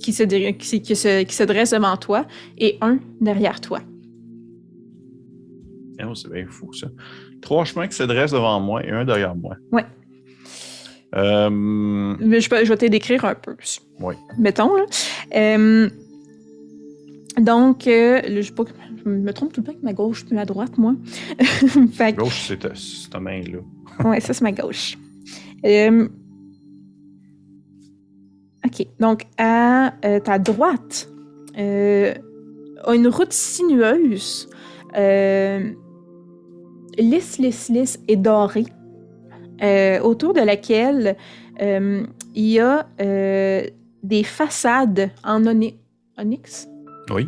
[0.00, 3.80] qui se, qui, se- qui se, qui se dressent devant toi et un derrière toi.
[6.06, 6.86] Oh, c'est bien fou, ça.
[7.42, 9.56] Trois chemins qui se dressent devant moi et un derrière moi.
[9.72, 9.84] Ouais.
[11.16, 13.56] Euh, Mais je, peux- je vais te décrire un peu.
[14.00, 14.14] Oui.
[14.38, 14.84] Mettons, là.
[15.34, 15.88] Euh,
[17.40, 18.64] donc, euh, là, je, sais pas,
[19.04, 20.94] je me trompe tout le temps avec ma gauche puis ma droite, moi.
[21.92, 22.58] fait gauche, c'est
[23.10, 24.08] ta, main, là.
[24.08, 24.96] ouais, ça, c'est ma gauche.
[28.68, 28.86] OK.
[29.00, 31.08] Donc, à euh, ta droite,
[31.58, 32.12] euh,
[32.84, 34.48] a une route sinueuse,
[34.96, 35.70] euh,
[36.98, 38.66] lisse, lisse, lisse et dorée,
[40.02, 41.16] autour de laquelle
[41.60, 45.76] il y a des façades en ony-
[46.16, 46.68] onyx?
[47.12, 47.26] Oui.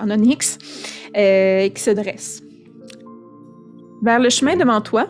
[0.00, 0.56] En onyx,
[1.14, 2.42] qui se dressent.
[4.02, 5.06] Vers le chemin devant toi,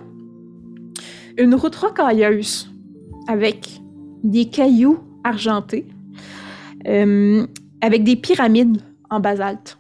[1.39, 2.69] une route rocailleuse
[3.29, 3.81] avec
[4.25, 5.87] des cailloux argentés,
[6.87, 7.47] euh,
[7.81, 8.79] avec des pyramides
[9.11, 9.79] en basalte.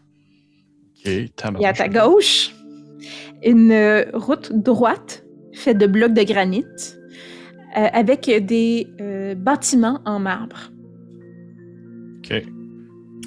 [1.04, 1.10] OK,
[1.60, 2.54] Et à ta gauche,
[3.44, 6.64] une euh, route droite faite de blocs de granit
[7.76, 8.86] euh, avec des
[9.36, 10.70] bâtiments en marbre.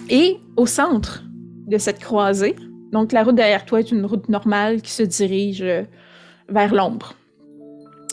[0.09, 1.24] Et au centre
[1.68, 2.55] de cette croisée,
[2.91, 5.63] donc la route derrière toi est une route normale qui se dirige
[6.49, 7.13] vers l'ombre.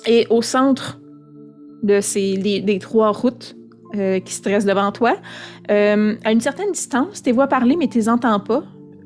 [0.06, 1.00] Et au centre
[1.82, 3.56] de ces des trois routes
[3.94, 5.16] euh, qui se dressent devant toi,
[5.70, 8.62] euh, à une certaine distance, tu les vois parler mais tu les entends pas.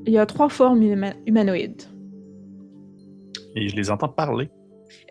[0.07, 1.83] Il y a trois formes huma- humanoïdes.
[3.57, 4.49] Et je les entends parler.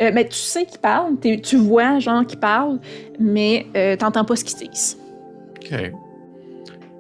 [0.02, 2.80] Euh, mais tu sais qu'ils parlent, t'es- tu vois genre qu'ils parlent,
[3.20, 4.98] mais euh, t'entends pas ce qu'ils disent.
[5.58, 5.92] OK.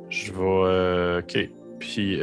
[0.09, 1.19] Je vais.
[1.19, 1.49] OK.
[1.79, 2.17] Puis,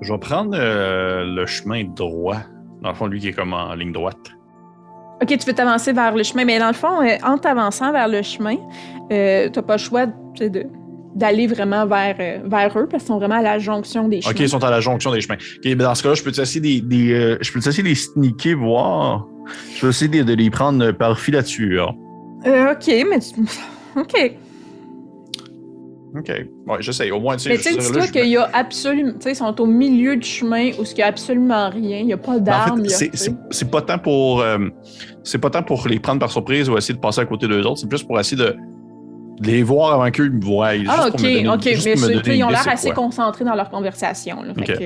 [0.00, 2.36] je vais prendre le chemin droit.
[2.82, 4.30] Dans le fond, lui qui est comme en ligne droite.
[5.20, 8.06] Ok, tu veux t'avancer vers le chemin, mais dans le fond, euh, en t'avançant vers
[8.08, 8.56] le chemin,
[9.10, 10.66] euh, t'as pas le choix de-
[11.16, 14.30] d'aller vraiment vers, euh, vers eux parce qu'ils sont vraiment à la jonction des chemins.
[14.32, 15.34] OK, ils sont à la jonction des chemins.
[15.36, 17.88] OK, ben dans ce cas-là, je peux essayer des, des, euh, je peux essayer de
[17.88, 19.26] les sneaker, voir.
[19.74, 21.94] Je vais essayer de, de les prendre par filature.
[22.46, 23.40] Euh, ok, mais tu...
[23.96, 24.32] Ok.
[26.16, 26.28] OK.
[26.66, 27.10] Ouais, j'essaye.
[27.10, 29.12] Au moins, tu sais, Mais tu dis-toi qu'il y a absolument...
[29.12, 31.98] Tu sais, ils sont au milieu du chemin où il n'y a absolument rien.
[31.98, 32.80] Il n'y a pas d'armes.
[32.80, 33.10] en il y fait,
[33.50, 34.58] c'est- pas tant pour euh,
[35.22, 37.60] c'est pas tant pour les prendre par surprise ou essayer de passer à côté d'eux
[37.62, 38.56] autres, c'est plus pour essayer de
[39.40, 40.70] les voir avant qu'eux me voient.
[40.88, 41.64] Ah, ok, donner- ok.
[41.66, 43.04] Mais donner ils ont l'air assez quoi.
[43.04, 44.42] concentrés dans leur conversation.
[44.42, 44.54] là.
[44.54, 44.82] Fait que-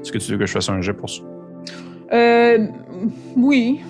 [0.00, 1.22] Est-ce que tu veux que je fasse un jet pour ça?
[2.12, 2.66] Euh,
[3.36, 3.80] oui.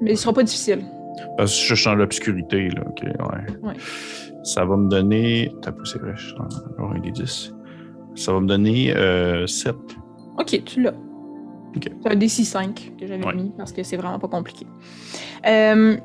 [0.00, 0.84] Mais ce sera pas difficile.
[1.36, 2.82] Parce que je suis dans l'obscurité, là.
[2.88, 3.12] Ok, ouais.
[3.68, 3.74] Ouais.
[4.42, 5.52] Ça va me donner.
[5.62, 7.54] T'as poussé, vrai, je suis encore un des 10.
[8.16, 9.74] Ça va me donner euh, 7.
[10.38, 10.94] Ok, tu l'as.
[11.76, 11.88] Ok.
[12.02, 13.34] C'est un DC5 que j'avais Ouais.
[13.34, 14.66] mis parce que c'est vraiment pas compliqué.
[15.46, 15.96] Euh,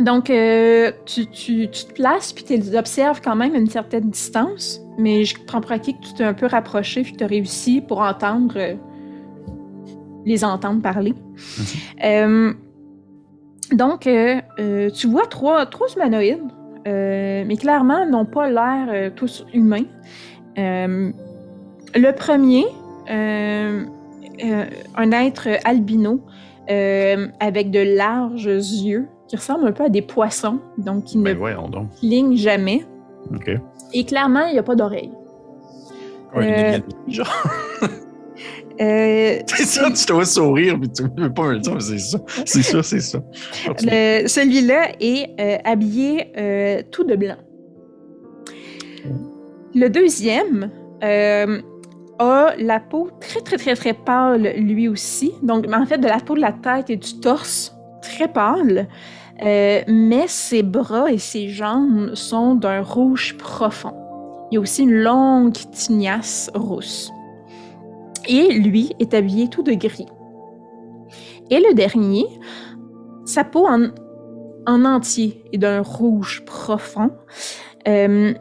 [0.00, 4.10] donc, euh, tu, tu- tu te places puis tu observes quand même à une certaine
[4.10, 7.24] distance, mais je prends pour acquis que tu t'es un peu rapproché puis que tu
[7.24, 8.74] as réussi pour entendre euh,
[10.26, 11.14] les entendre parler.
[12.04, 12.52] Euh,
[13.72, 16.40] donc, euh, euh, tu vois trois, trois humanoïdes,
[16.86, 19.84] euh, mais clairement n'ont pas l'air euh, tous humains.
[20.56, 22.64] Le premier,
[23.08, 23.86] un
[25.12, 26.20] être albino
[26.68, 31.36] avec de larges yeux qui ressemblent un peu à des poissons, donc qui ne Ben
[32.00, 32.84] clignent jamais.
[33.92, 34.74] Et clairement, il n'y a pas.
[36.34, 36.82] Ouais, une
[38.80, 41.80] Euh, C'est ça, tu te vois sourire, mais tu veux pas me le dire, mais
[41.80, 42.18] c'est ça.
[42.44, 43.18] C'est ça, c'est ça.
[43.78, 47.36] Celui-là est euh, habillé euh, tout de blanc.
[49.74, 50.70] Le deuxième
[51.00, 55.32] a la peau très, très, très, très pâle, lui aussi.
[55.42, 58.88] Donc, en fait, de la peau de la tête et du torse, très pâle.
[59.40, 63.94] Mais ses bras et ses jambes sont d'un rouge profond.
[64.50, 67.12] Il y a aussi une longue tignasse rousse.
[68.28, 70.06] Et lui est habillé tout de gris.
[71.50, 72.26] Et le dernier,
[73.24, 73.88] sa peau en,
[74.66, 77.10] en entier est d'un rouge profond
[77.86, 78.34] euh,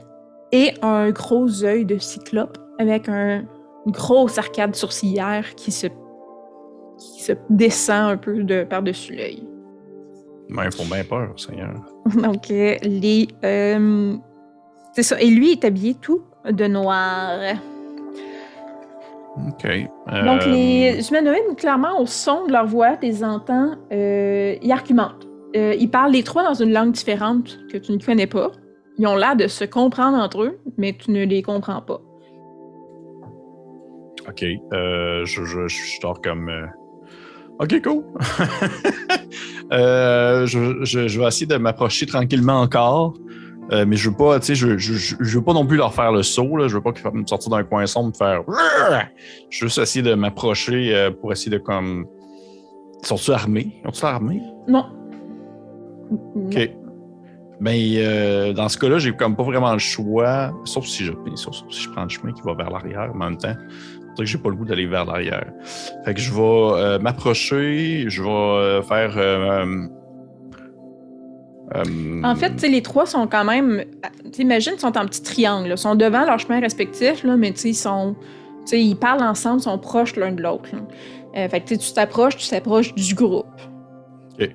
[0.51, 3.45] et un gros œil de cyclope avec un,
[3.85, 9.47] une grosse arcade sourcilière qui se, qui se descend un peu de par-dessus l'œil.
[10.49, 11.73] Ben, ils font bien peur, Seigneur.
[12.15, 13.27] Donc, euh, les.
[13.43, 14.15] euh,
[14.93, 15.21] c'est ça.
[15.21, 17.39] Et lui est habillé tout de noir.
[19.49, 19.67] OK.
[20.25, 24.71] Donc, Euh, les humanoïdes, clairement, au son de leur voix, tu les entends, euh, ils
[24.71, 25.27] argumentent.
[25.55, 28.51] Euh, ils parlent les trois dans une langue différente que tu ne connais pas.
[28.97, 32.01] Ils ont l'air de se comprendre entre eux, mais tu ne les comprends pas.
[34.27, 34.43] OK.
[34.73, 36.49] Euh, je, je, je dors comme.
[36.49, 36.65] euh,
[37.59, 38.03] OK, cool.
[39.73, 43.15] Euh, je, je, je vais essayer de m'approcher tranquillement encore.
[43.71, 45.77] Euh, mais je veux pas, tu sais, je, je, je, je veux pas non plus
[45.77, 46.67] leur faire le saut, là.
[46.67, 48.41] Je veux pas qu'ils me sortir d'un coin sombre et faire.
[49.49, 52.05] Je veux juste essayer de m'approcher euh, pour essayer de comme.
[53.03, 53.81] Sont-ils armés?
[53.85, 54.41] Sont-ils armés?
[54.67, 54.85] Non.
[56.11, 56.71] OK.
[57.59, 61.55] Ben, euh, dans ce cas-là, j'ai comme pas vraiment le choix, sauf si je, sauf,
[61.55, 63.55] sauf si je prends le chemin qui va vers l'arrière en même temps.
[64.15, 65.51] C'est que j'ai pas le goût d'aller vers l'arrière.
[66.05, 69.65] Fait que je vais m'approcher, je vais faire.
[71.75, 73.83] Euh, En fait, tu sais, les trois sont quand même.
[74.31, 75.67] T'imagines, ils sont en petit triangle.
[75.69, 75.75] là.
[75.75, 78.15] Ils sont devant leur chemin respectif, là, mais ils sont.
[78.71, 80.69] Ils parlent ensemble, ils sont proches l'un de l'autre.
[81.37, 83.45] Euh, fait que tu t'approches, tu t'approches du groupe.
[84.39, 84.45] je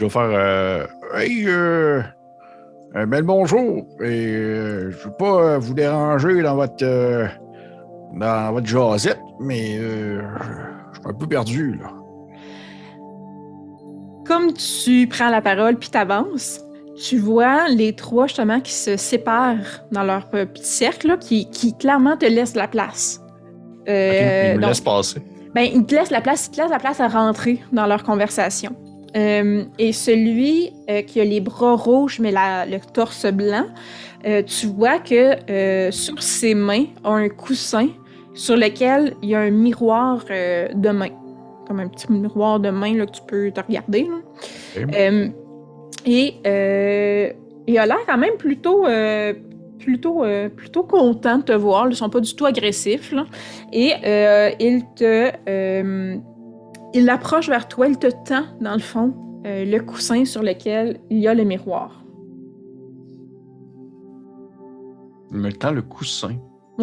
[0.00, 0.22] vais faire.
[0.22, 2.02] euh, Hey, euh,
[2.94, 3.86] ben le bonjour.
[4.02, 4.26] Et
[4.90, 6.84] je veux pas vous déranger dans votre
[8.14, 10.20] dans votre jasette, mais euh,
[10.92, 11.90] je suis un peu perdu là.
[14.26, 16.60] Comme tu prends la parole puis t'avances,
[17.08, 21.48] tu vois les trois justement qui se séparent dans leur euh, petit cercle, là, qui,
[21.50, 23.20] qui clairement te laissent la place.
[23.80, 25.20] ok, Euh, me donc, laisse passer.
[25.54, 28.02] Ben, ils te laissent la place, ils te laissent la place à rentrer dans leur
[28.04, 28.74] conversation.
[29.16, 33.66] Euh, et celui euh, qui a les bras rouges mais la- le torse blanc,
[34.26, 37.88] euh, tu vois que sur ses mains a un coussin
[38.34, 41.10] sur lequel il y a un miroir de main.
[41.66, 44.04] Comme un petit miroir de main là, que tu peux te regarder.
[44.04, 44.82] là.
[44.82, 44.94] Ok.
[44.94, 45.28] Euh,
[46.04, 47.32] et euh,
[47.66, 49.32] il a l'air quand même plutôt, euh,
[49.78, 50.24] plutôt,
[50.56, 51.86] plutôt content de te voir.
[51.86, 53.12] Ils ne sont pas du tout agressifs.
[53.12, 53.26] là.
[53.72, 53.92] Et
[54.60, 55.30] il te.
[56.94, 61.18] il approche vers toi, il te tend, dans le fond, le coussin sur lequel il
[61.18, 62.04] y a le miroir.
[65.30, 66.36] Il me tend le coussin.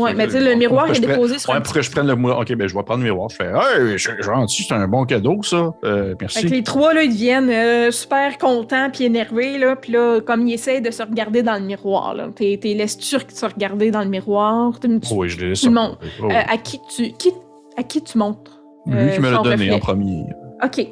[0.07, 1.91] C'est mais le- tu sais, le miroir est déposé sur Ouais, un pour que je
[1.91, 2.39] prenne le miroir.
[2.39, 3.29] Ok, ben je vais prendre le miroir.
[3.29, 5.73] Je fais, hey, gentil, c'est un bon cadeau, ça.
[5.83, 6.39] Euh, merci.
[6.41, 9.75] Fait que les trois, là, ils deviennent euh, super contents puis énervés, là.
[9.75, 12.29] Puis là, comme ils essayent de se regarder dans le miroir, là.
[12.35, 14.79] T'es, de se regarder dans le miroir?
[14.79, 15.67] Tu- tu- oui, je l'ai laissé.
[15.67, 15.97] tout le monde.
[16.21, 17.31] Oh, euh, à qui tu, qui,
[17.77, 18.59] à qui tu montres?
[18.85, 19.71] Lui qui me l'a donné reflet?
[19.73, 20.23] en premier.
[20.63, 20.87] OK.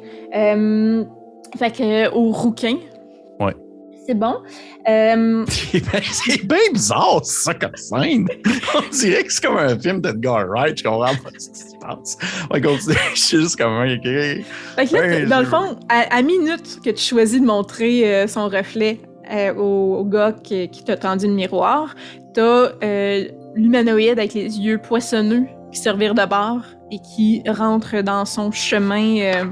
[1.58, 2.76] Fait que, au rouquin.
[4.08, 4.36] C'est bon.
[4.88, 8.26] Euh, C'est bien, c'est bien bizarre, ça, comme scène.
[8.74, 10.78] On dirait que c'est comme un film d'Edgar Wright.
[10.78, 12.16] Je comprends pas ce qui se passe.
[12.50, 12.96] Continue.
[13.14, 13.86] Je suis juste comme un.
[13.86, 17.44] Fait que là, Ouais, dans je- le fond, à, à minute que tu choisis de
[17.44, 18.98] montrer euh, son reflet
[19.30, 21.94] euh, au, au gars qui, qui t'a tendu le miroir,
[22.32, 22.70] t'as
[23.54, 29.50] l'humanoïde avec les yeux poissonneux qui servir de bar et qui rentre dans son chemin.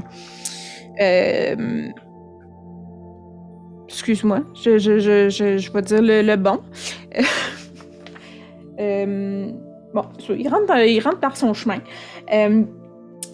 [3.97, 6.61] Excuse-moi, je, je, dire le, bon.
[8.78, 9.51] Euh,
[9.94, 11.78] bon, il rentre, par son chemin.
[12.30, 12.62] Euh,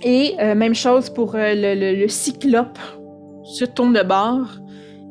[0.05, 2.79] et euh, même chose pour le, cyclope
[3.43, 4.47] se tourne de bord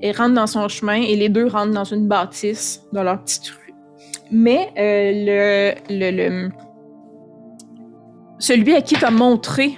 [0.01, 3.49] et rentre dans son chemin et les deux rentrent dans une bâtisse dans leur petite
[3.49, 3.73] rue.
[4.31, 6.47] Mais le,
[8.39, 9.77] celui à qui tu as montré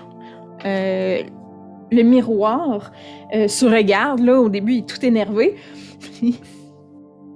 [0.63, 2.91] le miroir
[3.33, 5.55] euh, se regarde là au début il est tout énervé.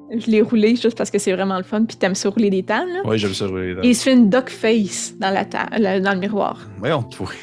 [0.09, 2.63] Je l'ai roulé juste parce que c'est vraiment le fun puis t'aimes ça rouler des
[2.63, 2.89] tables.
[2.93, 3.01] là.
[3.03, 3.75] Oui, j'aime ça jouer.
[3.83, 5.67] Et il se fait une duck face dans, la ta-
[5.99, 6.65] dans le miroir.
[6.77, 7.27] Voyons, toi.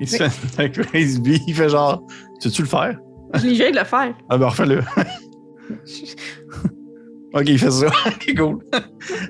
[0.00, 2.02] Il se fait un crazy bee, il fait genre,
[2.40, 2.98] tu veux-tu le faire?
[3.34, 4.12] Je l'ai de le faire.
[4.28, 4.80] Ah ben, refais-le.
[7.34, 7.86] ok, il fait ça.
[7.86, 8.58] ok, cool.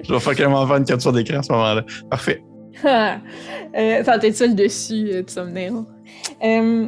[0.03, 1.85] Je vais faire carrément faire une capture d'écran à ce moment-là.
[2.11, 2.43] Parfait.
[2.87, 5.73] euh, ça ça le dessus du thumbnail.
[6.43, 6.87] Euh,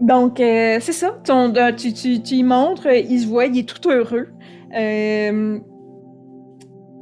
[0.00, 1.10] donc, euh, c'est ça.
[1.24, 4.28] Ton- euh, tu, tu, tu y montres, euh, il se voit, il est tout heureux.
[4.76, 5.58] Euh,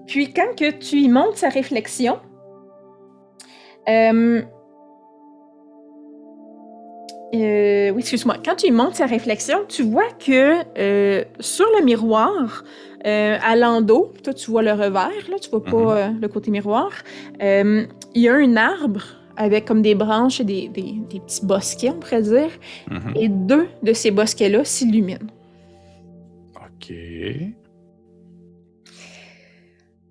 [0.07, 2.19] puis, quand que tu y montres sa réflexion,
[3.89, 4.43] euh,
[7.33, 8.37] oui, excuse-moi.
[8.45, 10.59] Quand tu y montres sa réflexion, tu vois que
[11.41, 12.63] sur le miroir,
[13.05, 15.89] à l'endos, toi tu vois le revers, là, tu vois pas Mhm.
[15.91, 16.91] euh, le côté miroir,
[17.41, 19.03] il y a un arbre
[19.37, 22.51] avec comme des branches et des, des- des petits bosquets, on pourrait dire,
[22.91, 23.13] Mhm.
[23.17, 25.27] et deux de ces bosquets-là s'illuminent.
[26.57, 26.93] Ok.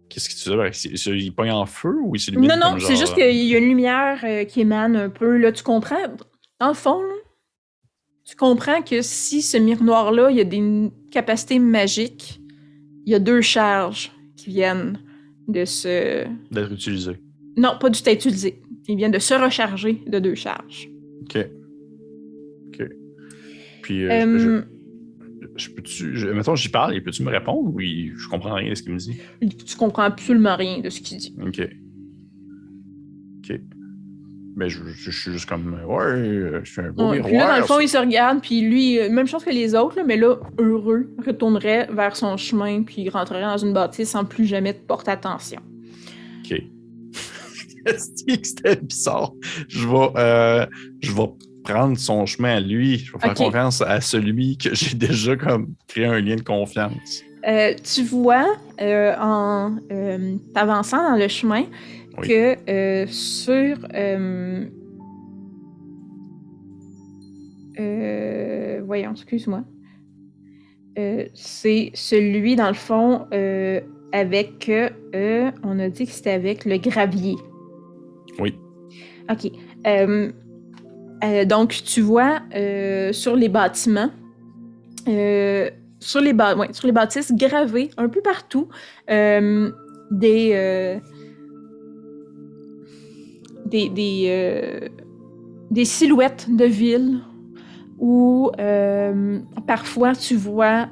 [0.10, 0.62] Qu'est-ce que tu veux?
[0.62, 2.50] avec- c'est- Il pogne en feu ou il s'illumine?
[2.50, 5.38] Non, non, c'est genre- juste qu'il y a une lumière euh, qui émane un peu,
[5.38, 5.96] là, tu comprends?
[6.60, 7.14] Dans le fond, là,
[8.26, 12.40] tu comprends que si ce miroir-là, il y a des capacités magiques,
[13.06, 15.00] il y a deux charges qui viennent
[15.48, 16.26] de se...
[16.52, 17.20] D'être utilisé.
[17.58, 18.62] Non, pas du tout utilisé.
[18.88, 20.90] Ils viennent de se recharger de deux charges.
[21.22, 21.48] Ok.
[22.68, 22.88] Ok.
[23.82, 24.64] Puis, euh, Euh,
[25.58, 26.16] je, je peux-tu.
[26.18, 28.84] je- mettons, j'y parle et peux-tu me répondre ou il- je comprends rien de ce
[28.84, 29.16] qu'il me dit?
[29.66, 31.36] Tu comprends absolument rien de ce qu'il dit.
[31.46, 31.62] Ok.
[33.40, 33.60] Ok.
[34.56, 35.74] Mais je, je- suis juste comme.
[35.88, 37.30] Ouais, euh, je fais un beau Ouais, miroir.
[37.30, 39.96] puis là, dans le fond, il se regarde, puis lui, même chose que les autres,
[39.98, 44.26] là, mais là, heureux, retournerait vers son chemin, puis il rentrerait dans une bâtisse sans
[44.26, 45.60] plus jamais te porter attention.
[47.98, 49.34] C'était bizarre?
[49.68, 50.66] Je vais, euh,
[51.02, 51.28] je vais
[51.64, 52.98] prendre son chemin à lui.
[53.00, 57.24] Je vais faire confiance à celui que j'ai déjà comme créé un lien de confiance.
[57.48, 61.66] Euh, tu vois, euh, en euh, t'avançant dans le chemin,
[62.18, 62.28] Oui.
[62.28, 63.78] que sur...
[67.80, 69.64] euh, voyons, excuse-moi.
[70.98, 73.82] Euh, c'est celui, dans le fond, euh,
[74.12, 74.72] avec...
[75.64, 77.36] on a dit que c'était avec le gravier.
[79.30, 79.52] OK.
[79.88, 80.32] Euh,
[81.24, 84.12] euh, donc, tu vois euh, sur les bâtiments,
[85.06, 88.68] sur, les ba- ouais, sur les bâtisses gravées un peu partout,
[89.08, 91.00] des,
[93.66, 93.90] des,
[95.72, 97.20] des, silhouettes de villes
[98.00, 98.52] où
[99.68, 100.88] parfois tu vois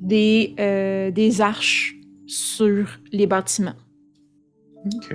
[0.00, 0.54] des,
[1.14, 3.76] des arches sur les bâtiments.
[4.86, 5.14] Ok.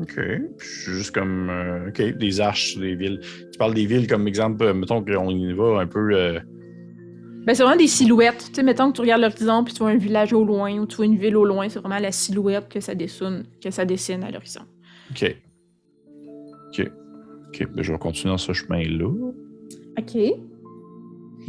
[0.00, 0.20] Ok.
[0.58, 1.48] Juste comme.
[1.50, 3.20] euh, ok, des arches, des villes.
[3.52, 6.10] Tu parles des villes comme exemple, euh, mettons qu'on y va un peu.
[6.14, 6.38] euh,
[7.46, 8.44] Ben, c'est vraiment des silhouettes.
[8.48, 10.86] Tu sais, mettons que tu regardes l'horizon puis tu vois un village au loin ou
[10.86, 13.84] tu vois une ville au loin, c'est vraiment la silhouette que ça dessine, que ça
[13.84, 14.62] dessine à l'horizon.
[15.10, 15.36] ok.
[16.70, 16.90] Ok.
[17.48, 17.66] Ok.
[17.74, 19.08] Ben, je vais continuer dans ce chemin-là.
[19.98, 20.16] OK.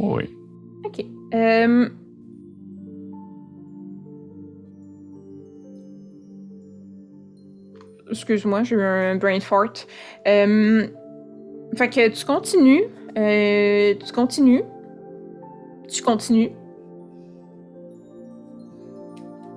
[0.00, 0.24] Oui.
[0.84, 1.04] OK.
[1.34, 1.88] Euh...
[8.10, 9.86] Excuse-moi, j'ai eu un brain fart.
[10.26, 10.86] Euh...
[11.76, 12.82] Fait que tu continues.
[13.16, 14.62] euh, Tu continues.
[15.88, 16.50] Tu continues.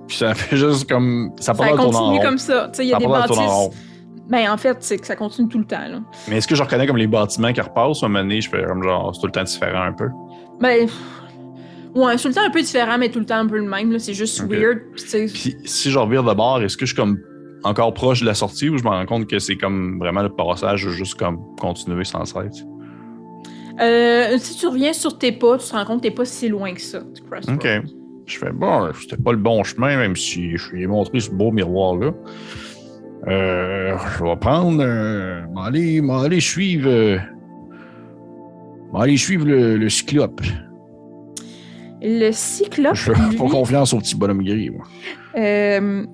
[0.06, 1.32] Puis ça fait juste comme.
[1.40, 2.68] Ça Ça continue comme ça.
[2.72, 3.70] Tu sais, il y a des bâtisses.
[4.28, 6.00] Ben, en fait, c'est que ça continue tout le temps, là.
[6.28, 8.48] Mais est-ce que je reconnais comme les bâtiments qui repassent à un moment donné, je
[8.48, 10.08] fais comme genre, c'est tout le temps différent un peu?
[10.60, 10.88] Ben,
[11.94, 13.68] ouais, c'est tout le temps un peu différent, mais tout le temps un peu le
[13.68, 13.98] même.
[13.98, 14.78] C'est juste weird.
[14.94, 17.18] Puis si je revire de bord, est-ce que je suis comme
[17.64, 20.28] encore proche de la sortie ou je me rends compte que c'est comme vraiment le
[20.28, 22.64] passage, juste comme continuer sans cesse?
[23.80, 26.48] euh, si tu reviens sur tes pas, tu te rends compte que t'es pas si
[26.48, 27.00] loin que ça.
[27.00, 27.56] du crossroad.
[27.56, 27.68] Ok.
[28.26, 31.30] Je fais bon, c'était pas le bon chemin, même si je lui ai montré ce
[31.30, 32.12] beau miroir-là.
[33.26, 37.18] Euh, je vais prendre, euh, m'en aller, m'en aller suivre euh,
[38.92, 40.40] On va aller suivre le, le cyclope.
[42.02, 42.94] Le cyclope.
[42.94, 44.84] Je fais lui, pas confiance au petit bonhomme gris, moi.
[45.36, 46.04] euh,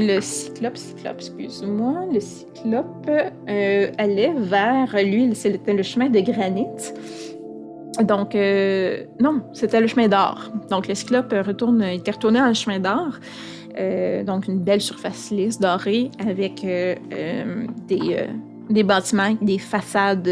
[0.00, 2.06] le cyclope, cyclope, excuse-moi.
[2.12, 3.08] Le cyclope
[3.48, 6.66] euh, allait vers lui, c'était le chemin de granit.
[8.02, 10.50] Donc, euh, non, c'était le chemin d'or.
[10.70, 13.18] Donc, le cyclope retourne, il était retourné dans le chemin d'or.
[13.78, 18.16] Euh, donc, une belle surface lisse dorée avec des,
[18.70, 20.28] des bâtiments, des façades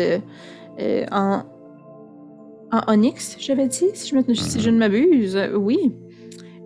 [1.13, 1.43] en,
[2.73, 5.37] en onyx, j'avais dit, si je, me- si je ne m'abuse.
[5.37, 5.93] Euh, Oui.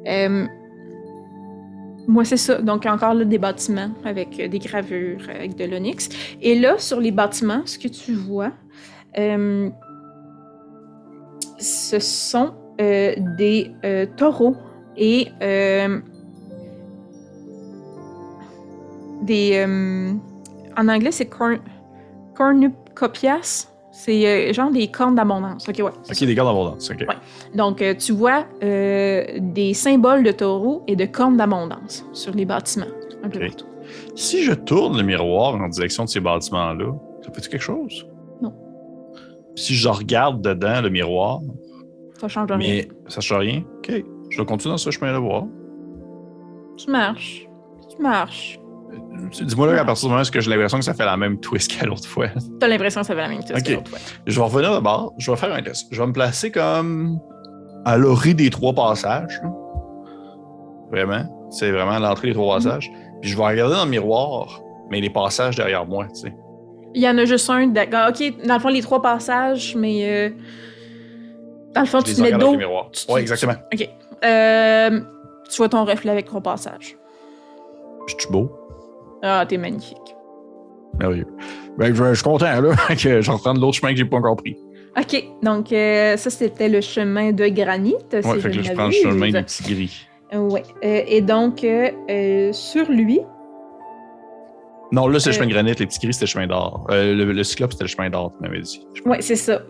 [0.09, 0.47] Euh,
[2.07, 2.61] moi, c'est ça.
[2.63, 6.09] Donc, encore là, des bâtiments avec euh, des gravures, euh, avec de l'onyx.
[6.41, 8.53] Et là, sur les bâtiments, ce que tu vois,
[9.19, 9.71] euh,
[11.59, 13.73] ce sont des
[14.19, 14.55] taureaux
[14.99, 15.29] et
[19.23, 19.65] des.
[20.77, 21.59] en anglais, c'est corn,
[22.35, 23.76] cornucopias.
[24.07, 25.69] C'est euh, genre des cornes d'abondance.
[25.69, 25.91] Ok, ouais.
[26.09, 26.89] Ok, des gars d'abondance.
[26.91, 27.01] Ok.
[27.09, 27.17] Ouais.
[27.57, 32.45] Donc, euh, tu vois euh, des symboles de taureaux et de cornes d'abondance sur les
[32.45, 32.87] bâtiments.
[33.25, 33.47] Un peu Ok.
[33.49, 33.67] partout.
[34.15, 36.93] Si je tourne le miroir en direction de ces bâtiments-là,
[37.25, 38.07] ça fait-tu quelque chose?
[38.41, 38.55] Non.
[39.57, 41.41] Si je regarde dedans le miroir,
[42.21, 42.59] Ça change rien.
[42.59, 44.05] mais ça change rien, ok.
[44.31, 45.47] Je vais continuer dans ce chemin-là voir.
[46.77, 47.49] Tu marches.
[47.91, 48.59] Tu marches.
[49.43, 51.77] Dis-moi là, à partir du moment où j'ai l'impression que ça fait la même twist
[51.77, 52.27] qu'à l'autre fois?
[52.61, 53.63] T'as l'impression que ça fait la même chose Ok.
[53.65, 53.99] que l'autre fois.
[54.27, 55.13] Je vais revenir d'abord.
[55.19, 55.87] Je vais faire un test.
[55.91, 57.19] Je vais me placer comme
[57.85, 59.41] à l'orée des trois passages.
[60.91, 61.49] Vraiment.
[61.51, 62.91] C'est vraiment l'entrée des trois passages.
[63.21, 66.37] Puis je vais regarder dans le miroir, mais les passages derrière moi, tu sais.
[66.95, 67.67] Il y en a juste un.
[67.67, 68.09] d'accord.
[68.11, 70.09] Ok, dans le fond, les trois passages, mais.
[70.09, 70.31] euh,
[71.75, 72.53] Dans le fond, Je tu te mets dos.
[72.53, 72.91] le miroir.
[72.91, 73.55] tu- exactement.
[73.73, 73.89] Ok.
[74.25, 75.01] Euh,
[75.51, 76.97] tu vois ton reflet avec trois passages.
[78.09, 78.51] Je suis beau.
[79.23, 80.15] Ah, t'es magnifique.
[80.99, 81.27] Merveilleux.
[81.79, 82.75] Ben, je, je suis content, là.
[82.89, 84.57] que je reprends l'autre chemin que j'ai pas encore pris.
[84.99, 87.97] Ok, donc euh, ça, c'était le chemin de granit.
[88.13, 90.07] Ouais, si fait que je là, je prends le chemin des petits gris.
[90.35, 90.63] Ouais.
[90.85, 93.21] Euh, et donc, euh, sur lui,
[94.93, 95.75] Non, là, c'est le chemin de granit.
[95.79, 96.87] Les petits gris, c'était le chemin d'or.
[96.91, 98.87] Le, le cyclope, c'était le chemin d'or, tu m'avais dit.
[99.05, 99.61] Ouais, c'est ça.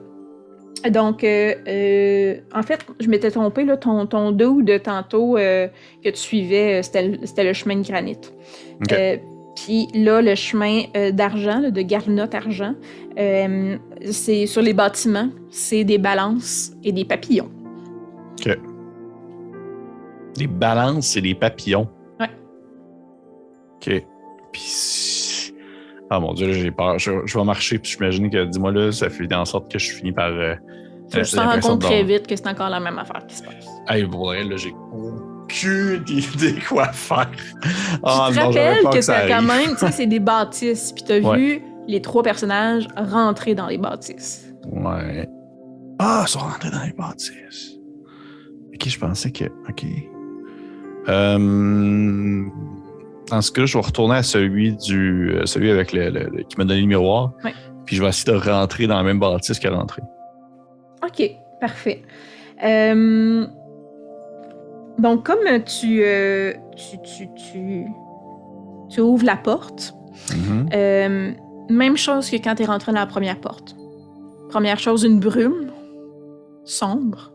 [0.91, 5.67] Donc, euh, euh, en fait, je m'étais trompée, là, ton, ton dos de tantôt euh,
[6.05, 8.19] que tu suivais, c'était le- chemin de granit.
[9.57, 12.75] Puis là, le chemin euh, d'argent, de garnotte argent,
[13.19, 13.77] euh,
[14.11, 17.51] c'est sur les bâtiments, c'est des balances et des papillons.
[20.37, 21.89] Des balances et des papillons.
[22.21, 22.29] Ouais.
[23.77, 24.05] OK.
[24.53, 25.53] Puis.
[26.11, 26.99] Ah mon dieu, là, j'ai peur.
[26.99, 29.91] Je, je vais marcher, puis j'imagine que, dis-moi là, ça fait en sorte que je
[29.93, 30.31] finis par.
[30.31, 30.55] Euh,
[31.11, 33.43] Tu euh, te rends compte très vite que c'est encore la même affaire qui se
[33.43, 33.67] passe.
[33.89, 34.75] Hey, pour vrai, là, j'ai
[36.69, 37.31] quoi faire.
[38.05, 41.05] Ah, tu te non, peur que t'as quand même, tu sais, c'est des bâtisses, puis
[41.07, 41.39] t'as Ouais.
[41.39, 44.53] vu les trois personnages rentrer dans les bâtisses.
[44.71, 45.29] Ouais.
[45.99, 47.75] Ah, ils sont rentrés dans les bâtisses.
[48.75, 49.45] Ok, je pensais que.
[49.69, 49.85] Ok.
[51.09, 52.45] Euh,
[53.31, 56.43] dans ce cas-là, je vais retourner à celui du, euh, celui avec le, le- le-
[56.43, 57.33] qui m'a donné le miroir.
[57.45, 57.55] Ouais.
[57.85, 60.03] Puis je vais essayer de rentrer dans la même bâtisse qu'elle est rentrée.
[61.05, 61.31] OK,
[61.61, 62.03] parfait.
[62.65, 63.47] Euh,
[64.99, 67.87] donc, comme tu, euh, tu, tu, tu,
[68.89, 69.95] tu ouvres la porte,
[70.33, 70.69] Mhm.
[70.75, 71.33] euh,
[71.69, 73.77] même chose que quand tu es rentré dans la première porte.
[74.49, 75.71] Première chose, une brume
[76.65, 77.33] sombre.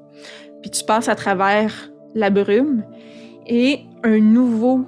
[0.62, 2.84] Puis tu passes à travers la brume
[3.48, 4.86] et un nouveau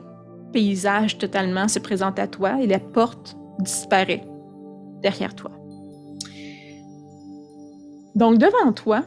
[0.51, 4.25] paysage totalement se présente à toi et la porte disparaît
[5.01, 5.51] derrière toi.
[8.15, 9.03] Donc devant toi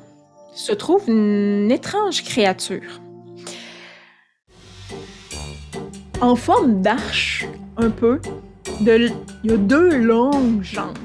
[0.54, 3.00] se trouve une étrange créature.
[6.20, 7.46] En forme d'arche,
[7.76, 8.20] un peu,
[8.80, 9.12] il
[9.44, 10.96] y a deux longues jambes.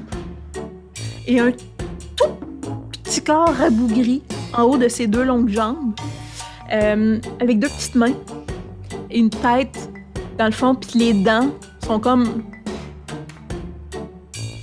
[1.26, 1.52] Et un
[2.16, 2.30] tout
[2.90, 4.22] petit corps rabougri
[4.54, 5.94] en haut de ces deux longues jambes,
[6.72, 8.14] euh, avec deux petites mains
[9.10, 9.90] et une tête
[10.38, 11.50] dans le fond, puis les dents
[11.84, 12.42] sont comme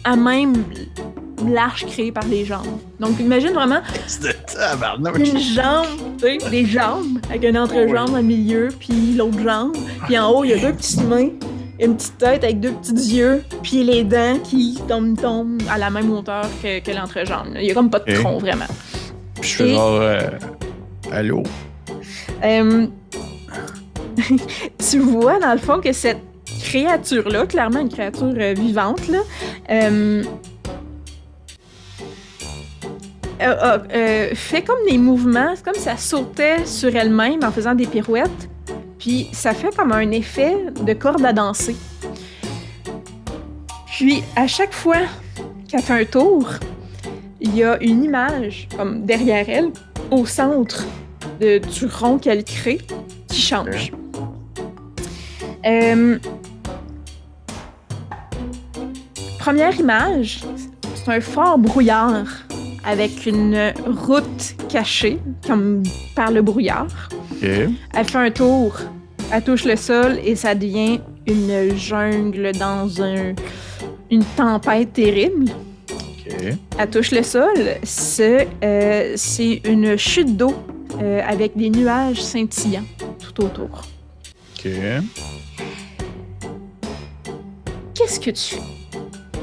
[0.04, 0.54] à même
[1.48, 2.66] l'arche créée par les jambes.
[3.00, 3.82] Donc imagine vraiment
[5.18, 5.86] une jambe,
[6.20, 9.76] tu sais, des jambes, avec une entrejambe au milieu, puis l'autre jambe.
[10.06, 11.30] Puis en haut, il y a deux petites mains,
[11.80, 15.90] une petite tête avec deux petits yeux, puis les dents qui tombent, tombent à la
[15.90, 17.50] même hauteur que, que l'entrejambe.
[17.56, 18.66] Il y a comme pas de tronc, vraiment.
[19.40, 20.00] Puis je fais Et- genre.
[20.02, 20.20] euh,
[21.12, 21.44] Allô?
[22.44, 22.88] Euh,
[24.90, 26.20] tu vois, dans le fond, que cette
[26.62, 29.20] créature-là, clairement une créature euh, vivante, là,
[29.72, 30.24] euh,
[33.42, 37.88] euh, euh, fait comme des mouvements, c'est comme ça sautait sur elle-même en faisant des
[37.88, 38.50] pirouettes,
[38.98, 41.76] puis ça fait comme un effet de corde à danser.
[43.88, 44.98] Puis à chaque fois
[45.68, 46.50] qu'elle fait un tour,
[47.42, 49.70] il y a une image, comme derrière elle,
[50.12, 50.84] au centre
[51.40, 52.80] de- du rond qu'elle crée,
[53.28, 53.92] qui change.
[55.66, 56.18] Euh,
[59.38, 60.42] première image,
[60.96, 62.26] c'est un fort brouillard
[62.90, 65.84] avec une route cachée, comme
[66.16, 67.10] par le brouillard.
[67.42, 68.80] Elle fait un tour,
[69.32, 73.36] elle touche le sol et ça devient une jungle dans un,
[74.10, 75.52] une tempête terrible.
[76.78, 80.56] Elle touche le sol, c'est euh, c'est une chute d'eau
[81.02, 82.86] euh, avec des nuages scintillants
[83.20, 83.84] tout autour.
[84.56, 84.72] OK.
[87.94, 88.62] Qu'est-ce que tu fais?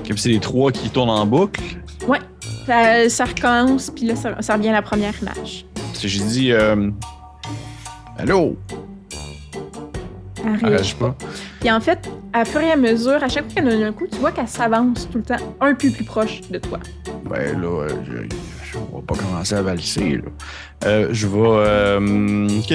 [0.07, 1.63] Comme c'est les trois qui tournent en boucle.
[2.67, 5.65] Ça, ça recommence, puis là, ça, ça revient à la première image.
[6.01, 6.91] J'ai dit euh,
[8.19, 8.57] Allô?
[10.45, 11.15] Elle réagit pas.
[11.61, 14.07] Puis en fait, à fur et à mesure, à chaque fois qu'elle donne un coup,
[14.11, 16.79] tu vois qu'elle s'avance tout le temps un peu plus proche de toi.
[17.29, 18.13] Ben là, euh, je,
[18.73, 20.23] je- on va pas commencer à valser, là.
[20.85, 21.39] Euh, je vais.
[21.41, 22.75] euh, ok.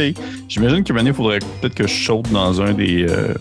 [0.50, 3.06] J'imagine que maintenant, il faudrait peut-être que je saute dans un des.
[3.08, 3.34] Euh...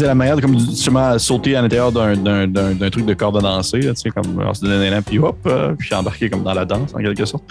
[0.00, 3.94] la manière de comme justement sauter à l'intérieur d'un, truc de corde à danser, là,
[3.94, 6.54] tu sais, comme alors, se donner un élan, puis hop, euh, puis embarquer comme dans
[6.54, 7.44] la danse en quelque sorte.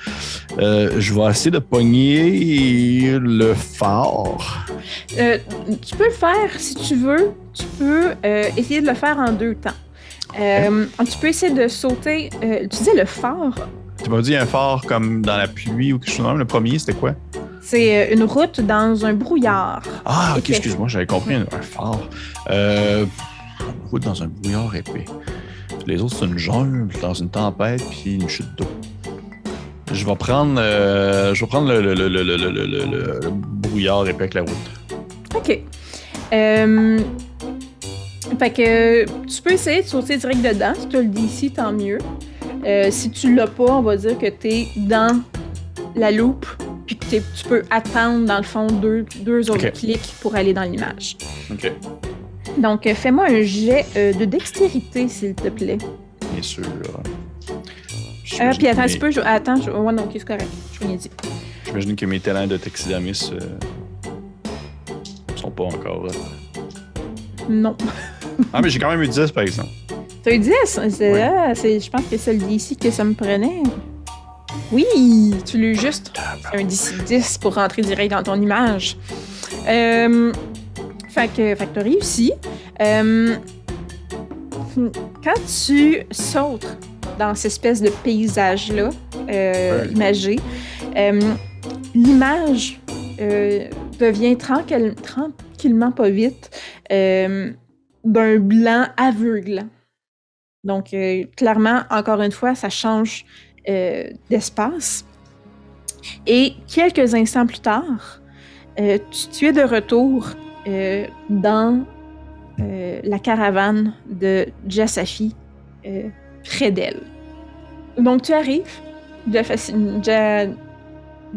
[0.59, 4.67] Euh, je vais essayer de pogner le phare.
[5.17, 5.37] Euh,
[5.85, 7.31] tu peux le faire si tu veux.
[7.53, 9.71] Tu peux euh, essayer de le faire en deux temps.
[10.33, 12.29] Tu peux essayer de sauter.
[12.43, 13.53] Euh, tu disais le phare?
[14.03, 16.37] Tu m'as dit un phare comme dans la pluie ou quelque chose de même.
[16.37, 17.13] Le premier, c'était quoi?
[17.61, 19.83] C'est euh, une route dans un brouillard.
[20.05, 21.99] Ah, ok, excuse-moi, j'avais compris un, un phare.
[22.49, 23.05] Euh,
[23.59, 25.05] une route dans un brouillard épais.
[25.85, 28.65] Les autres, c'est une jungle, dans une tempête, puis une chute d'eau.
[29.91, 35.35] Je vais prendre, euh, je vais prendre le, brouillard épais avec la route.
[35.35, 35.59] OK.
[36.31, 36.99] Euh,
[38.37, 40.73] fait que tu peux essayer de sauter direct dedans.
[40.77, 41.97] Si tu le DC, tant mieux.
[42.65, 45.21] Euh, si tu l'as pas, on va dire que tu es dans
[45.95, 46.45] la loupe,
[46.97, 50.63] puis que tu peux attendre, dans le fond, deux, deux autres clics pour aller dans
[50.63, 51.17] l'image.
[51.51, 51.71] Ok.
[52.57, 55.77] Donc, euh, fais-moi un jet euh, de dextérité, s'il te plaît.
[56.33, 56.63] Bien sûr.
[58.41, 59.11] Euh, puis attends un mes- petit peu.
[59.11, 59.19] Je...
[59.21, 59.69] Attends, je...
[59.71, 60.47] ouais, non, ok, c'est correct.
[60.81, 61.09] Je l'ai dit.
[61.65, 63.39] J'imagine que mes talents de taxidermiste euh,
[65.35, 66.05] sont pas encore.
[66.07, 66.11] euh.
[67.49, 67.75] Non.
[68.53, 69.67] Ah, mais j'ai quand même eu 10 par exemple.
[70.23, 70.51] T'as eu 10?
[70.89, 71.21] C'est, Ouais.
[71.23, 73.61] ah, c'est, je pense que c'est le DC que ça me prenait.
[74.71, 76.11] Oui, tu l'as juste.
[76.53, 78.97] Un DC 10 pour rentrer direct dans ton image.
[79.67, 80.31] Euh,
[81.09, 82.31] fait que, fait que t'as réussi.
[82.81, 83.35] Euh,
[85.23, 86.67] quand tu sautes
[87.17, 88.89] dans cette espèce de paysage-là,
[89.29, 90.37] euh, imagé,
[90.95, 91.19] euh,
[91.95, 92.79] l'image
[93.19, 93.67] euh,
[93.99, 96.49] devient tranquille- tranquillement, pas vite,
[96.89, 99.67] d'un blanc aveuglant.
[100.63, 100.95] Donc,
[101.35, 103.25] clairement, encore une fois, ça change
[104.29, 105.05] d'espace.
[106.25, 108.21] Et quelques instants plus tard,
[108.79, 110.27] euh, tu, tu es de retour
[110.67, 111.83] euh, dans
[112.59, 115.35] euh, la caravane de Jassafi,
[115.85, 116.03] euh,
[116.43, 117.01] près d'elle.
[117.97, 118.63] Donc, tu arrives.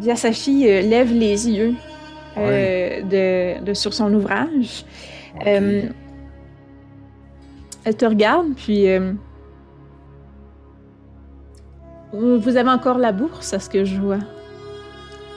[0.01, 1.75] Jassafi euh, lève les yeux
[2.39, 4.85] euh, de, de- sur son ouvrage.
[5.47, 5.83] Euh,
[7.85, 8.87] elle te regarde, puis.
[12.13, 14.19] Vous avez encore la bourse, à ce que je vois.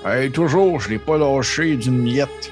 [0.06, 2.52] Hey, toujours, je l'ai pas lâché d'une miette.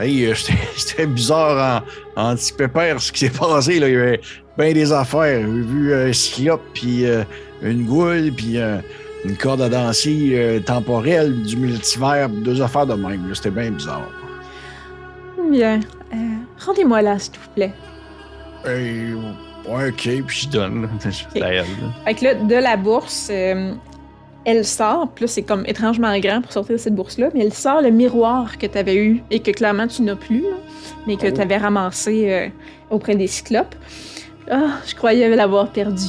[0.00, 0.34] Hey, euh,
[0.76, 1.84] c'était bizarre
[2.16, 3.78] en, en petit pépère ce qui s'est passé.
[3.78, 3.88] Là.
[3.88, 4.20] Il y avait
[4.58, 5.40] bien des affaires.
[5.40, 7.22] J'ai vu euh, un cyclope, puis euh,
[7.62, 8.78] une goule, puis euh,
[9.24, 13.32] une corde à danser euh, temporelle, du multivers, deux affaires de même.
[13.34, 14.08] C'était bien bizarre.
[15.50, 15.80] Bien.
[16.58, 17.72] Rendez-moi là, s'il vous plaît.
[18.64, 19.14] Hey,
[19.68, 20.82] ouais, ok, puis je donne.
[20.82, 20.88] là.
[22.04, 23.72] Fait que là, de la bourse, euh,
[24.44, 27.52] elle sort, puis là, c'est comme étrangement grand pour sortir de cette bourse-là, mais elle
[27.52, 30.56] sort le miroir que tu avais eu et que clairement tu n'as plus, là,
[31.06, 31.32] mais que Oh.
[31.32, 32.48] tu avais ramassé euh,
[32.90, 33.74] auprès des cyclopes.
[34.50, 36.06] Ah, je croyais l'avoir perdu.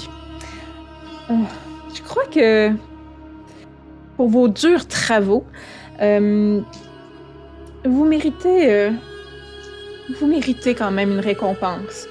[1.30, 1.34] Ah,
[1.96, 2.72] je crois que
[4.18, 5.44] pour vos durs travaux,
[6.02, 6.60] euh,
[7.86, 8.90] vous méritez, euh,
[10.20, 12.08] vous méritez quand même une récompense.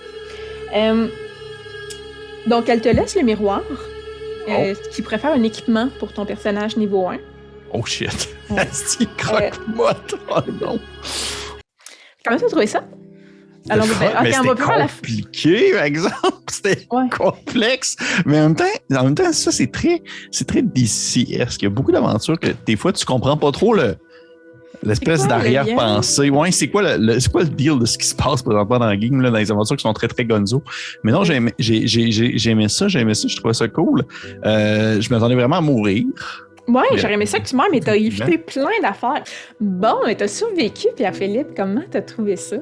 [0.74, 1.09] Euh,
[2.47, 3.62] donc, elle te laisse le miroir,
[4.48, 7.19] euh, qui préfère un équipement pour ton personnage niveau 1.
[7.73, 8.28] Oh shit.
[8.51, 8.66] Ouais.
[9.16, 10.14] Croque-motte.
[10.31, 10.78] Oh non.
[12.24, 12.85] Comment tu as trouvé ça?
[13.70, 13.94] Alors, ben,
[14.24, 16.16] mais on va faire la- compliqué, par exemple.
[16.51, 17.09] C'était Ouais.
[17.09, 17.97] complexe.
[18.27, 18.64] Mais en même temps,
[18.98, 20.02] en même temps ça, c'est très,
[20.32, 21.62] c'est très DC-esque.
[21.62, 23.97] Il y a beaucoup d'aventures que des fois, tu comprends pas trop le,
[24.82, 26.30] l'espèce d'arrière-pensée.
[26.30, 28.78] Ouais, c'est quoi le, le- c'est quoi le deal de ce qui se passe présentement
[28.78, 30.62] dans la game, là, dans les aventures qui sont très, très gonzo?
[31.04, 33.54] Mais non, j'ai aimé, j'ai, j'ai, j'ai, j'ai aimé ça, j'ai aimé ça, je trouvais
[33.54, 34.04] ça cool.
[34.44, 36.04] Euh, je m'attendais vraiment à mourir.
[36.68, 39.24] Ouais, j'aurais aimé ça que tu meurs, mais t'as évité plein d'affaires.
[39.60, 41.48] Bon, mais t'as survécu, Pierre-Philippe.
[41.56, 42.56] Comment t'as trouvé ça?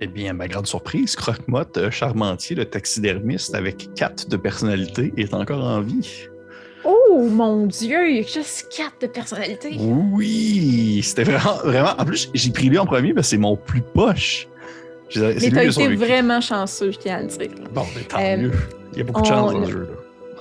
[0.00, 5.32] Eh bien, ma grande surprise, Croque-Motte euh, Charmentier, le taxidermiste avec quatre de personnalité, est
[5.32, 6.26] encore en vie.
[6.88, 9.76] Oh mon Dieu, il y a juste quatre de personnalité.
[9.80, 11.90] Oui, c'était vraiment, vraiment.
[11.98, 14.46] En plus, j'ai pris lui en premier parce que c'est mon plus poche.
[15.16, 17.48] Mais t'as été vraiment chanceux, je tiens à le dire.
[17.72, 18.52] Bon, ben, tant Euh, mieux.
[18.92, 19.86] Il y a beaucoup de chance dans le- ce jeu-là.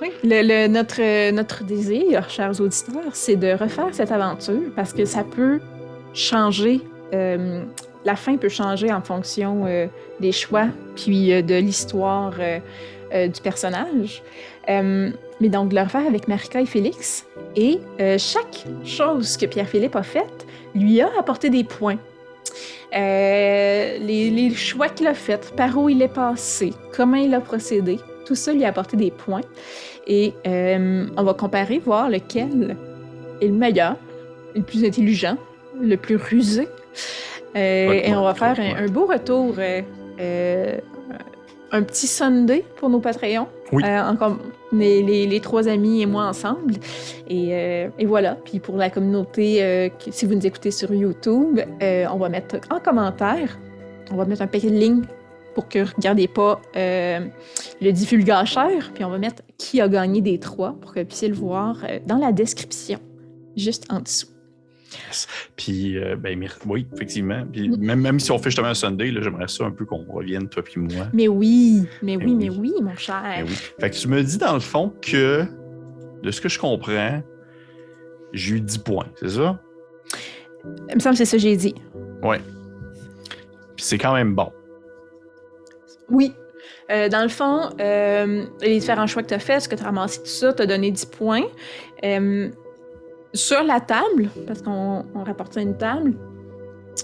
[0.01, 5.05] Oui, le, le- notre, notre désir, chers auditeurs, c'est de refaire cette aventure parce que
[5.05, 5.59] ça peut
[6.13, 6.81] changer.
[7.13, 7.63] euh,
[8.03, 9.87] la fin peut changer en fonction euh,
[10.19, 12.59] des choix puis euh, de l'histoire euh,
[13.13, 14.21] euh, du personnage.
[15.41, 17.25] Mais donc, de le refaire avec Marika et Félix.
[17.55, 21.97] Et euh, chaque chose que Pierre-Philippe a faite lui a apporté des points.
[22.95, 27.41] Euh, les, les choix qu'il a faits, par où il est passé, comment il a
[27.41, 29.41] procédé, tout ça lui a apporté des points.
[30.07, 32.77] Et euh, on va comparer, voir lequel
[33.41, 33.97] est le meilleur,
[34.55, 35.37] le plus intelligent,
[35.81, 36.69] le plus rusé.
[37.55, 39.55] Et on va faire un, un beau retour,
[41.71, 43.47] un petit Sunday pour nos Patreons.
[43.73, 44.37] Euh, encore
[44.71, 46.75] les, trois amis et moi ensemble.
[47.27, 48.35] Et, euh, voilà.
[48.35, 52.79] Puis pour la communauté, euh, si vous nous écoutez sur YouTube, on va mettre en
[52.79, 53.57] commentaire,
[54.11, 55.03] on va mettre un paquet de lignes
[55.53, 58.91] pour que vous ne regardiez pas le divulgateur.
[58.93, 61.77] Puis on va mettre qui a gagné des trois pour que vous puissiez le voir
[62.05, 62.99] dans la description,
[63.55, 64.34] juste en dessous.
[65.55, 67.45] Puis, euh, ben, oui, effectivement.
[67.51, 70.03] Puis, même, même si on fait justement un Sunday, là, j'aimerais ça un peu qu'on
[70.05, 71.07] revienne, toi puis moi.
[71.13, 72.73] Mais oui, mais oui, Mais mais oui.
[72.75, 73.21] oui, mon cher.
[73.23, 73.55] Ben oui.
[73.79, 75.45] Fait que tu me dis dans le fond que,
[76.23, 77.21] de ce que je comprends,
[78.33, 79.59] j'ai eu 10 points, c'est ça?
[80.89, 81.75] Il me semble que c'est ça que j'ai dit.
[82.23, 82.41] Ouais.
[83.75, 84.51] Puis c'est quand même bon.
[86.09, 86.33] Oui.
[86.91, 89.81] Euh, dans le fond, euh, les différents choix que tu as faits, ce que tu
[89.81, 91.45] as ramassé, tout ça, t'as donné 10 points.
[92.03, 92.49] Euh,
[93.35, 96.13] sur la table, parce qu'on on rapportait une table,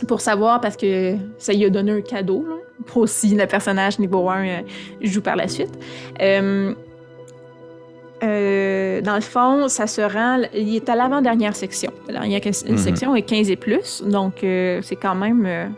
[0.07, 2.55] pour savoir, parce que ça lui a donné un cadeau, là,
[2.87, 4.61] pour si le personnage niveau 1 euh,
[5.01, 5.77] joue par la suite.
[6.21, 6.73] Euh,
[8.23, 10.41] euh, dans le fond, ça se rend.
[10.53, 11.91] Il est à l'avant-dernière section.
[12.07, 12.77] La dernière Mhm.
[12.77, 15.73] section est 15 et plus, donc c'est quand même.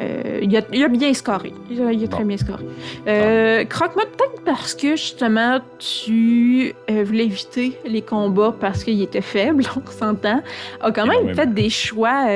[0.00, 1.52] Euh, il, a, il a bien scoré.
[1.70, 2.64] Il a, il a très bien scoré.
[3.06, 9.20] Euh, Croque-moi peut-être parce que justement tu euh, voulais éviter les combats parce qu'il était
[9.20, 10.42] faible, on s'entend,
[10.80, 12.26] a quand même fait des choix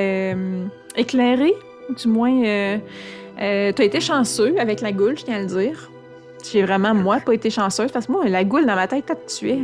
[0.97, 1.55] éclairés,
[1.97, 2.79] du moins.
[3.39, 5.91] Tu as été chanceux avec la goule, je tiens à le dire.
[6.51, 9.17] J'ai vraiment, moi, pas été chanceuse parce que moi, la goule dans ma tête, t'as
[9.17, 9.59] tué.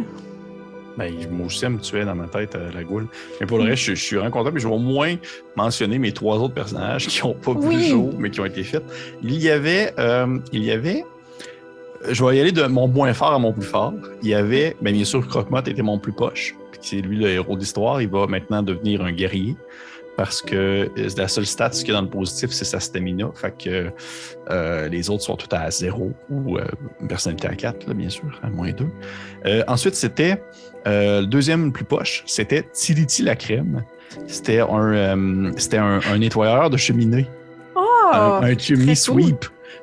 [0.98, 3.06] Ben, moi aussi, elle me tuait dans ma tête, euh, la goule.
[3.40, 4.50] Mais pour le reste, je, je suis vraiment content.
[4.52, 5.14] Puis je vais au moins
[5.56, 7.76] mentionner mes trois autres personnages qui n'ont pas vu Oui.
[7.76, 8.82] le jour, mais qui ont été faits.
[9.22, 9.92] Il y avait.
[9.98, 11.04] euh, il y avait.
[12.10, 13.94] Je vais y aller de mon moins fort à mon plus fort.
[14.22, 16.54] Il y avait, ben, bien sûr, Croque-Motte était mon plus poche.
[16.72, 18.02] Puis c'est lui le héros d'histoire.
[18.02, 19.56] Il va maintenant devenir un guerrier.
[20.16, 23.30] Parce que euh, la seule stat qu'il y a dans le positif, c'est sa stamina.
[23.34, 23.90] Fait que
[24.50, 26.64] euh, les autres sont toutes à zéro ou euh,
[27.00, 28.86] une personnalité à 4, là, bien sûr, à moins 2.
[29.46, 30.42] Euh, ensuite, c'était
[30.84, 33.84] le deuxième plus poche, c'était Tiliti la crème.
[34.26, 37.26] C'était un, un, un nettoyeur de cheminée.
[37.74, 37.80] Oh!
[38.12, 39.32] un, un chimney cool.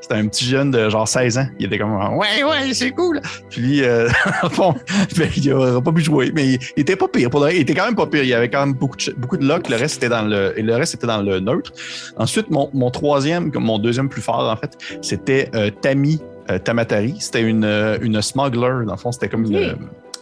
[0.10, 1.46] C'était un petit jeune de genre 16 ans.
[1.60, 3.22] Il était comme Ouais, ouais, c'est cool.
[3.52, 4.10] Puis euh,
[4.50, 4.74] fond,
[5.16, 7.30] ben, il n'aurait pas pu jouer, mais il, il était pas pire.
[7.30, 8.24] Pour le- il était quand même pas pire.
[8.24, 9.70] Il y avait quand même beaucoup de, beaucoup de luck.
[9.70, 11.74] Le reste était dans le, et le reste était dans le neutre.
[12.18, 16.20] Ensuite, mon, mon troisième, comme mon deuxième plus fort, en fait, c'était euh, Tammy
[16.50, 17.14] euh, Tamatari.
[17.20, 18.86] C'était une, euh, une smuggler.
[18.88, 19.76] Dans le fond, c'était comme une,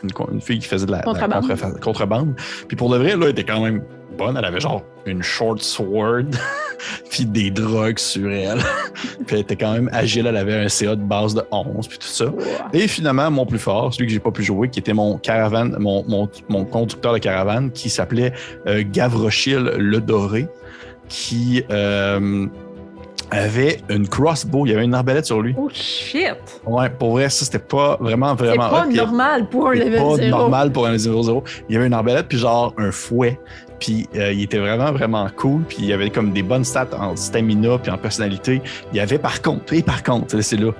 [0.04, 1.48] une, fille qui faisait de la, de la Contrebande.
[1.48, 2.36] contre- contrebande.
[2.68, 3.82] Puis pour de vrai, là, elle était quand même
[4.18, 4.38] bonne.
[4.38, 6.26] Elle avait genre une short sword,
[7.10, 8.60] puis des drogues sur elle.
[9.26, 10.28] puis elle était quand même agile.
[10.28, 12.26] Elle avait un CA de base de 11, puis tout ça.
[12.74, 15.78] Et finalement, mon plus fort, celui que j'ai pas pu jouer, qui était mon caravane,
[15.80, 18.34] mon, mon, mon conducteur de caravane, qui s'appelait
[18.68, 20.48] euh, Gavrochil Le Doré,
[21.08, 22.48] qui euh,
[23.32, 24.66] avait une crossbow.
[24.66, 25.54] Il y avait une arbalète sur lui.
[25.58, 26.36] Oh shit!
[26.66, 28.70] Ouais, pour vrai, ça, c'était pas vraiment, C'est vraiment.
[28.70, 28.92] pas hot.
[28.92, 30.30] Normal pour un level pas 0.
[30.30, 31.44] normal pour un 0-0.
[31.70, 33.40] Il y avait une arbalète, puis genre un fouet.
[33.80, 35.62] Puis euh, il était vraiment, vraiment cool.
[35.68, 38.62] Puis il y avait comme des bonnes stats en stamina puis en personnalité.
[38.92, 40.72] Il y avait par contre, et par contre, c'est là,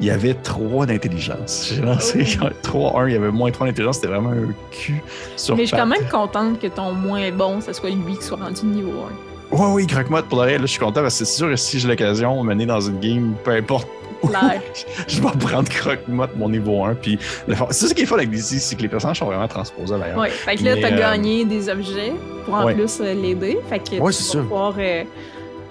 [0.00, 1.72] il y avait 3 d'intelligence.
[1.74, 2.48] J'ai lancé Oh.
[2.62, 3.96] 3-1, il y avait moins 3 d'intelligence.
[3.96, 5.00] C'était vraiment un cul
[5.36, 8.24] sur Mais je suis quand même contente que ton moins bon, ce soit lui qui
[8.24, 9.33] soit rendu niveau 1.
[9.54, 11.56] Ouais, oui, Croque-Motte, pour le reste, là, je suis content parce que c'est sûr que
[11.56, 13.88] si j'ai l'occasion de mener dans une game, peu importe
[15.06, 16.94] je vais prendre Croque-Mott, mon niveau 1.
[16.94, 19.46] Puis, le c'est ça qui est fun avec DC, c'est que les personnages sont vraiment
[19.48, 20.18] transposés d'ailleurs.
[20.18, 22.14] Ouais, fait que là, t'as euh, gagné des objets
[22.46, 22.74] pour en ouais.
[22.74, 23.58] plus euh, l'aider.
[23.68, 24.38] Fait que Ouais, tu c'est vas ça.
[24.38, 24.74] pouvoir.
[24.78, 25.04] euh,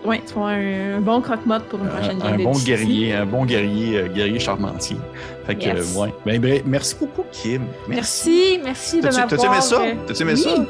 [0.05, 2.51] ouais, tu vas avoir un, bon croque-motte pour une prochaine un, game un de bon
[2.59, 4.97] guerrier, un bon guerrier, euh, guerrier charmentier.
[5.47, 5.95] Fait que, Yes.
[5.97, 6.13] euh, ouais.
[6.23, 7.63] Ben, ben, merci beaucoup, Kim.
[7.87, 9.29] Merci, merci de T'as-tu- m'avoir.
[9.29, 9.81] t'as-tu aimé ça?
[9.81, 10.65] euh, T'as-tu aimé oui, ça?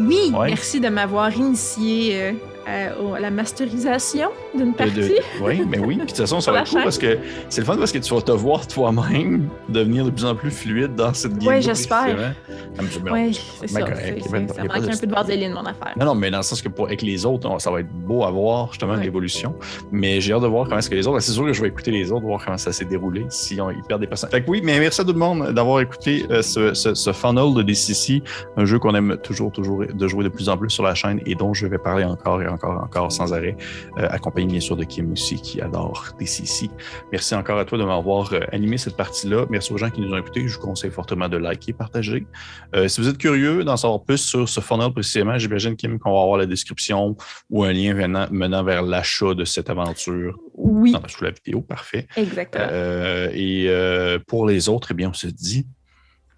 [0.00, 0.48] Oui, Ouais.
[0.48, 2.34] merci de m'avoir initié
[2.68, 4.92] euh, à, la masterisation d'une De- partie.
[4.94, 5.96] de- oui, mais oui.
[5.96, 7.18] Puis de toute façon, ça va être cool parce que
[7.48, 10.50] c'est le fun parce que tu vas te voir toi-même devenir de plus en plus
[10.50, 11.48] fluide dans cette game.
[11.48, 12.06] Ouais, j'espère.
[12.06, 13.80] Ouais, Oui, c'est ça.
[13.80, 15.94] de- ça manque de- un peu de vaseline, mon affaire.
[15.98, 17.88] Non, non, mais dans le sens que pour, avec les autres, on- ça va être
[17.92, 19.02] beau à voir justement Ouais.
[19.02, 19.54] l'évolution.
[19.90, 21.20] Mais j'ai hâte de voir comment est-ce que les autres.
[21.20, 23.70] C'est sûr que je vais écouter les autres, voir comment ça s'est déroulé, si on,
[23.70, 24.30] ils perdent des personnes.
[24.30, 27.12] Fait que oui, mais merci à tout le monde d'avoir écouté euh, ce, ce, ce
[27.12, 28.22] funnel de DCC,
[28.56, 31.20] un jeu qu'on aime toujours, toujours de jouer de plus en plus sur la chaîne
[31.26, 33.56] et dont je vais parler encore et encore, encore sans arrêt,
[33.98, 36.68] euh, accompagné bien sûr de Kim aussi qui adore DCC.
[37.12, 39.46] Merci encore à toi de m'avoir euh, animé cette partie-là.
[39.50, 40.46] Merci aux gens qui nous ont écoutés.
[40.48, 42.26] Je vous conseille fortement de liker, partager.
[42.74, 46.12] Euh, si vous êtes curieux d'en savoir plus sur ce funnel précisément, j'imagine Kim qu'on
[46.12, 47.16] va avoir la description
[47.50, 51.60] ou un lien venant- menant vers l'achat de cette aventure Oui, dans- sous la vidéo.
[51.60, 52.06] Parfait.
[52.16, 52.64] exactement.
[52.70, 55.66] Euh, et euh, pour les autres, eh bien, on se dit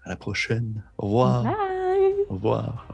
[0.05, 0.83] à la prochaine.
[0.97, 1.43] Au revoir.
[1.43, 1.53] Bye!
[2.29, 2.87] Au revoir.